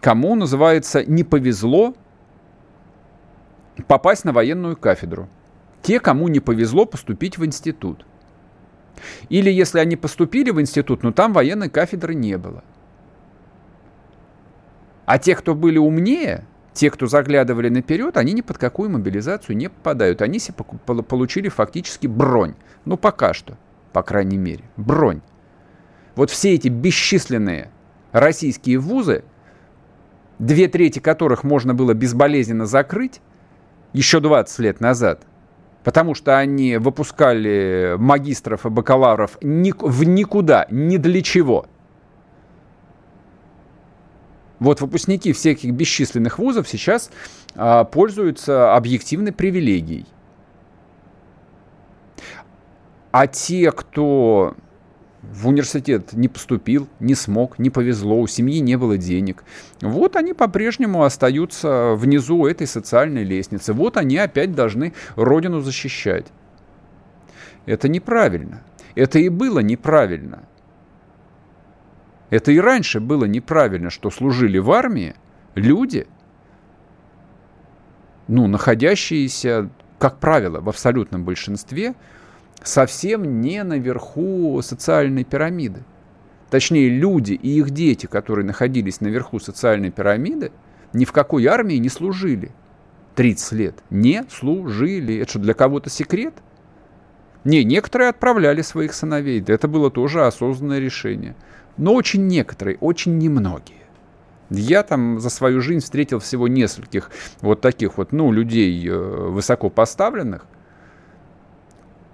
кому, 0.00 0.34
называется, 0.34 1.04
не 1.04 1.24
повезло 1.24 1.94
попасть 3.86 4.24
на 4.24 4.32
военную 4.32 4.76
кафедру. 4.76 5.28
Те, 5.82 6.00
кому 6.00 6.28
не 6.28 6.40
повезло 6.40 6.86
поступить 6.86 7.38
в 7.38 7.44
институт. 7.44 8.06
Или 9.28 9.50
если 9.50 9.78
они 9.78 9.96
поступили 9.96 10.50
в 10.50 10.60
институт, 10.60 11.02
но 11.02 11.12
там 11.12 11.32
военной 11.32 11.68
кафедры 11.68 12.14
не 12.14 12.38
было. 12.38 12.62
А 15.06 15.18
те, 15.18 15.34
кто 15.34 15.54
были 15.54 15.78
умнее, 15.78 16.44
те, 16.72 16.90
кто 16.90 17.06
заглядывали 17.06 17.68
наперед, 17.68 18.16
они 18.16 18.32
ни 18.32 18.40
под 18.40 18.58
какую 18.58 18.90
мобилизацию 18.90 19.56
не 19.56 19.68
попадают. 19.68 20.22
Они 20.22 20.38
себе 20.38 20.54
получили 21.02 21.48
фактически 21.48 22.06
бронь. 22.06 22.54
Ну, 22.84 22.96
пока 22.96 23.34
что 23.34 23.56
по 23.92 24.02
крайней 24.02 24.38
мере, 24.38 24.64
бронь. 24.76 25.20
Вот 26.14 26.30
все 26.30 26.54
эти 26.54 26.68
бесчисленные 26.68 27.70
российские 28.10 28.78
вузы, 28.78 29.24
две 30.38 30.68
трети 30.68 30.98
которых 30.98 31.44
можно 31.44 31.74
было 31.74 31.94
безболезненно 31.94 32.66
закрыть 32.66 33.20
еще 33.92 34.20
20 34.20 34.58
лет 34.60 34.80
назад, 34.80 35.22
потому 35.84 36.14
что 36.14 36.38
они 36.38 36.76
выпускали 36.76 37.96
магистров 37.98 38.66
и 38.66 38.70
бакалавров 38.70 39.38
в 39.40 40.04
никуда, 40.04 40.66
ни 40.70 40.96
для 40.96 41.22
чего. 41.22 41.66
Вот 44.58 44.80
выпускники 44.80 45.32
всех 45.32 45.58
этих 45.58 45.72
бесчисленных 45.72 46.38
вузов 46.38 46.68
сейчас 46.68 47.10
а, 47.56 47.82
пользуются 47.84 48.76
объективной 48.76 49.32
привилегией– 49.32 50.06
а 53.12 53.26
те, 53.26 53.70
кто 53.70 54.54
в 55.22 55.46
университет 55.46 56.12
не 56.12 56.28
поступил, 56.28 56.88
не 56.98 57.14
смог, 57.14 57.58
не 57.58 57.70
повезло, 57.70 58.20
у 58.20 58.26
семьи 58.26 58.58
не 58.58 58.76
было 58.76 58.98
денег. 58.98 59.44
Вот 59.80 60.16
они 60.16 60.32
по-прежнему 60.32 61.04
остаются 61.04 61.94
внизу 61.94 62.46
этой 62.46 62.66
социальной 62.66 63.22
лестницы. 63.22 63.72
Вот 63.72 63.96
они 63.96 64.18
опять 64.18 64.54
должны 64.54 64.92
родину 65.14 65.60
защищать. 65.60 66.26
Это 67.66 67.88
неправильно. 67.88 68.62
Это 68.96 69.20
и 69.20 69.28
было 69.28 69.60
неправильно. 69.60 70.42
Это 72.30 72.50
и 72.50 72.58
раньше 72.58 72.98
было 72.98 73.26
неправильно, 73.26 73.90
что 73.90 74.10
служили 74.10 74.58
в 74.58 74.72
армии 74.72 75.14
люди, 75.54 76.06
ну, 78.26 78.48
находящиеся, 78.48 79.68
как 79.98 80.18
правило, 80.18 80.60
в 80.60 80.68
абсолютном 80.68 81.24
большинстве– 81.24 81.94
совсем 82.66 83.40
не 83.40 83.62
наверху 83.62 84.60
социальной 84.62 85.24
пирамиды. 85.24 85.84
Точнее, 86.50 86.88
люди 86.88 87.32
и 87.32 87.58
их 87.58 87.70
дети, 87.70 88.06
которые 88.06 88.44
находились 88.44 89.00
наверху 89.00 89.40
социальной 89.40 89.90
пирамиды, 89.90 90.52
ни 90.92 91.04
в 91.04 91.12
какой 91.12 91.46
армии 91.46 91.76
не 91.76 91.88
служили. 91.88 92.50
30 93.14 93.52
лет. 93.52 93.74
Не 93.90 94.24
служили. 94.30 95.16
Это 95.18 95.30
что, 95.30 95.38
для 95.38 95.54
кого-то 95.54 95.90
секрет? 95.90 96.34
Не, 97.44 97.64
некоторые 97.64 98.10
отправляли 98.10 98.62
своих 98.62 98.92
сыновей. 98.94 99.42
Это 99.46 99.66
было 99.66 99.90
тоже 99.90 100.26
осознанное 100.26 100.78
решение. 100.78 101.34
Но 101.76 101.94
очень 101.94 102.26
некоторые, 102.26 102.76
очень 102.78 103.18
немногие. 103.18 103.78
Я 104.50 104.82
там 104.82 105.18
за 105.18 105.30
свою 105.30 105.62
жизнь 105.62 105.80
встретил 105.80 106.18
всего 106.18 106.46
нескольких 106.46 107.10
вот 107.40 107.62
таких 107.62 107.96
вот, 107.96 108.12
ну, 108.12 108.30
людей 108.30 108.86
э, 108.86 108.94
высоко 108.94 109.70
поставленных, 109.70 110.46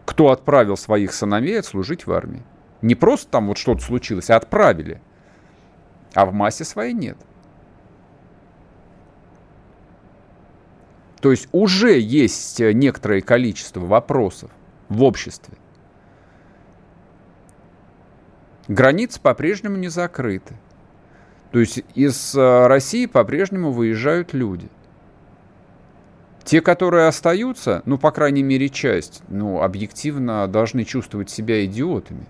кто 0.09 0.31
отправил 0.31 0.79
своих 0.79 1.13
сыновей 1.13 1.63
служить 1.63 2.07
в 2.07 2.13
армии. 2.13 2.43
Не 2.81 2.95
просто 2.95 3.31
там 3.31 3.49
вот 3.49 3.59
что-то 3.59 3.83
случилось, 3.83 4.31
а 4.31 4.37
отправили. 4.37 5.03
А 6.15 6.25
в 6.25 6.33
массе 6.33 6.65
своей 6.65 6.95
нет. 6.95 7.19
То 11.21 11.31
есть 11.31 11.47
уже 11.53 12.01
есть 12.01 12.59
некоторое 12.59 13.21
количество 13.21 13.81
вопросов 13.81 14.51
в 14.89 15.03
обществе. 15.03 15.59
Границы 18.67 19.21
по-прежнему 19.21 19.77
не 19.77 19.89
закрыты. 19.89 20.57
То 21.53 21.59
есть 21.59 21.85
из 21.95 22.35
э, 22.35 22.67
России 22.67 23.05
по-прежнему 23.05 23.73
выезжают 23.73 24.33
люди. 24.33 24.71
Те, 26.49 26.63
которые 26.63 27.09
остаются, 27.09 27.83
ну, 27.85 27.99
по 27.99 28.11
крайней 28.11 28.43
мере, 28.43 28.71
часть, 28.71 29.23
ну, 29.29 29.61
объективно 29.61 30.49
должны 30.49 30.85
чувствовать 30.85 31.29
себя 31.29 31.63
идиотами. 31.67 32.25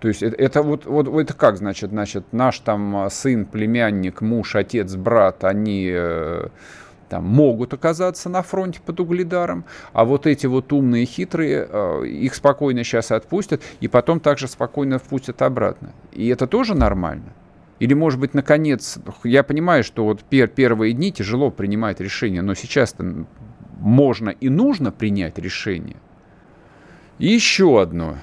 То 0.00 0.08
есть 0.08 0.22
это, 0.22 0.34
это 0.36 0.62
вот, 0.62 0.86
вот 0.86 1.08
это 1.08 1.34
как, 1.34 1.58
значит, 1.58 1.90
значит, 1.90 2.32
наш 2.32 2.60
там 2.60 3.08
сын, 3.10 3.44
племянник, 3.44 4.22
муж, 4.22 4.56
отец, 4.56 4.94
брат, 4.94 5.44
они 5.44 5.90
э, 5.92 6.46
там, 7.10 7.24
могут 7.26 7.74
оказаться 7.74 8.30
на 8.30 8.40
фронте 8.40 8.80
под 8.80 8.98
угледаром, 9.00 9.66
а 9.92 10.06
вот 10.06 10.26
эти 10.26 10.46
вот 10.46 10.72
умные, 10.72 11.04
хитрые, 11.04 11.68
э, 11.70 12.06
их 12.06 12.34
спокойно 12.34 12.82
сейчас 12.82 13.12
отпустят, 13.12 13.60
и 13.80 13.88
потом 13.88 14.20
также 14.20 14.48
спокойно 14.48 14.98
впустят 14.98 15.42
обратно. 15.42 15.92
И 16.12 16.28
это 16.28 16.46
тоже 16.46 16.74
нормально. 16.74 17.34
Или, 17.78 17.94
может 17.94 18.18
быть, 18.18 18.34
наконец, 18.34 18.98
я 19.24 19.42
понимаю, 19.42 19.84
что 19.84 20.04
вот 20.04 20.22
пер 20.24 20.48
первые 20.48 20.92
дни 20.92 21.12
тяжело 21.12 21.50
принимать 21.50 22.00
решения, 22.00 22.42
но 22.42 22.54
сейчас-то 22.54 23.26
можно 23.78 24.30
и 24.30 24.48
нужно 24.48 24.90
принять 24.90 25.38
решение. 25.38 25.96
Еще 27.18 27.80
одно. 27.80 28.16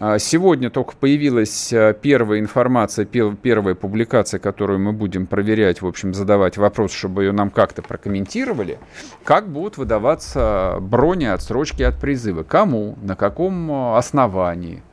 А 0.00 0.18
сегодня 0.20 0.70
только 0.70 0.94
появилась 0.94 1.72
а, 1.72 1.92
первая 1.92 2.38
информация, 2.38 3.04
первая 3.04 3.74
публикация, 3.74 4.38
которую 4.38 4.78
мы 4.78 4.92
будем 4.92 5.26
проверять, 5.26 5.82
в 5.82 5.86
общем, 5.86 6.14
задавать 6.14 6.56
вопрос, 6.56 6.92
чтобы 6.92 7.24
ее 7.24 7.32
нам 7.32 7.50
как-то 7.50 7.82
прокомментировали. 7.82 8.78
Как 9.24 9.48
будут 9.48 9.76
выдаваться 9.76 10.76
брони 10.80 11.24
отсрочки 11.24 11.82
от 11.82 11.98
призыва? 11.98 12.44
Кому? 12.44 12.96
На 13.02 13.16
каком 13.16 13.72
а, 13.72 13.98
основании? 13.98 14.84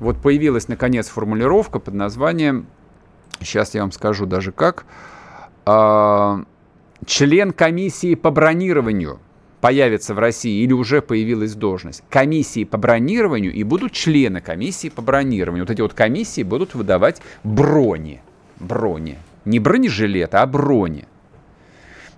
Вот 0.00 0.22
появилась, 0.22 0.66
наконец, 0.66 1.08
формулировка 1.08 1.78
под 1.78 1.94
названием, 1.94 2.66
сейчас 3.40 3.74
я 3.74 3.82
вам 3.82 3.92
скажу 3.92 4.26
даже 4.26 4.52
как, 4.52 4.84
член 7.06 7.52
комиссии 7.52 8.14
по 8.14 8.30
бронированию– 8.30 9.20
появится 9.64 10.12
в 10.12 10.18
России 10.18 10.62
или 10.62 10.74
уже 10.74 11.00
появилась 11.00 11.54
должность 11.54 12.02
комиссии 12.10 12.64
по 12.64 12.76
бронированию 12.76 13.50
и 13.50 13.62
будут 13.62 13.92
члены 13.92 14.42
комиссии 14.42 14.90
по 14.90 15.00
бронированию. 15.00 15.64
Вот 15.64 15.70
эти 15.70 15.80
вот 15.80 15.94
комиссии 15.94 16.42
будут 16.42 16.74
выдавать 16.74 17.22
брони. 17.44 18.20
Брони. 18.60 19.16
Не 19.46 19.60
бронежилеты, 19.60 20.36
а 20.36 20.46
брони. 20.46 21.06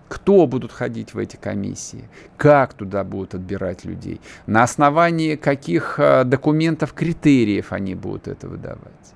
Кто 0.09 0.49
будут 0.49 0.73
ходить 0.73 1.15
в 1.15 1.19
эти 1.19 1.37
комиссии? 1.37 2.09
Как 2.37 2.75
туда 2.75 3.05
будут 3.05 3.37
отбирать 3.37 3.85
людей? 3.85 4.21
На 4.49 4.65
основании 4.65 5.37
каких 5.37 6.01
а, 6.01 6.25
документов, 6.25 6.95
критериев 6.95 7.73
они 7.73 7.95
будут 7.95 8.27
это 8.27 8.49
выдавать? 8.49 9.15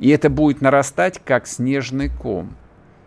И 0.00 0.08
это 0.08 0.28
будет 0.28 0.60
нарастать 0.60 1.20
как 1.24 1.46
снежный 1.46 2.08
ком. 2.08 2.56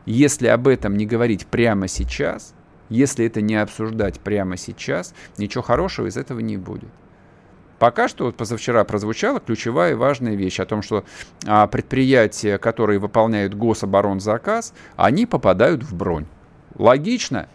Если 0.05 0.47
об 0.47 0.67
этом 0.67 0.95
не 0.95 1.05
говорить 1.05 1.45
прямо 1.47 1.87
сейчас– 1.89 2.53
если 2.93 3.25
это 3.25 3.41
не 3.41 3.55
обсуждать 3.55 4.19
прямо 4.19 4.55
сейчас, 4.55 5.13
ничего 5.37 5.63
хорошего 5.63 6.07
из 6.07 6.15
этого 6.15 6.39
не 6.39 6.57
будет. 6.57 6.89
Пока 7.79 8.07
что, 8.07 8.25
вот 8.25 8.37
позавчера 8.37 8.83
прозвучала 8.83 9.39
ключевая 9.39 9.91
и 9.91 9.95
важная 9.95 10.35
вещь 10.35 10.59
о 10.59 10.65
том, 10.65 10.81
что 10.81 11.03
а, 11.45 11.67
предприятия, 11.67 12.57
которые 12.57 12.99
выполняют 12.99 13.55
гособоронзаказ, 13.55 14.73
они 14.95 15.25
попадают 15.25 15.83
в 15.83 15.95
бронь. 15.95 16.27
Логично? 16.75 17.49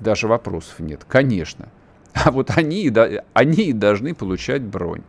Даже 0.00 0.26
вопросов 0.26 0.80
нет, 0.80 1.04
конечно. 1.06 1.68
А 2.14 2.30
вот 2.30 2.50
они, 2.56 2.90
они 3.34 3.62
и 3.64 3.72
должны 3.72 4.14
получать 4.14 4.62
бронь. 4.62 5.02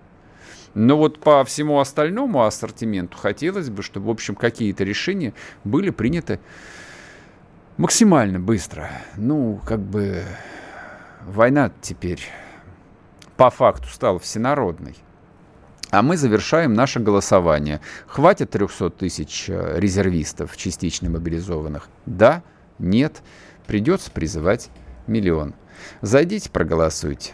Но 0.78 0.96
вот 0.96 1.20
по 1.20 1.44
всему 1.44 1.80
остальному 1.80 2.44
ассортименту 2.44 3.18
хотелось 3.18 3.72
бы, 3.72 3.82
чтобы, 3.82 4.06
в 4.06 4.10
общем, 4.12 4.36
какие-то 4.36 4.84
решения 4.84 5.34
были 5.64 5.90
приняты 5.90 6.40
максимально 7.78 8.40
быстро. 8.40 8.92
Ну, 9.16 9.60
как 9.66 9.80
бы 9.80 10.24
война 11.26 11.72
теперь 11.82 12.22
по 13.38 13.50
факту 13.50 13.88
стала 13.88 14.20
всенародной. 14.20 14.96
А 15.90 16.04
мы 16.04 16.16
завершаем 16.16 16.76
наше 16.76 17.00
голосование. 17.00 17.82
Хватит 18.06 18.52
300 18.52 18.92
тысяч 18.92 19.46
э, 19.50 19.80
резервистов, 19.80 20.56
частично 20.58 21.10
мобилизованных? 21.10 21.90
Да? 22.06 22.44
Нет? 22.78 23.24
Придется 23.66 24.12
призывать 24.12 24.70
миллион. 25.08 25.56
Зайдите, 26.02 26.52
проголосуйте. 26.52 27.34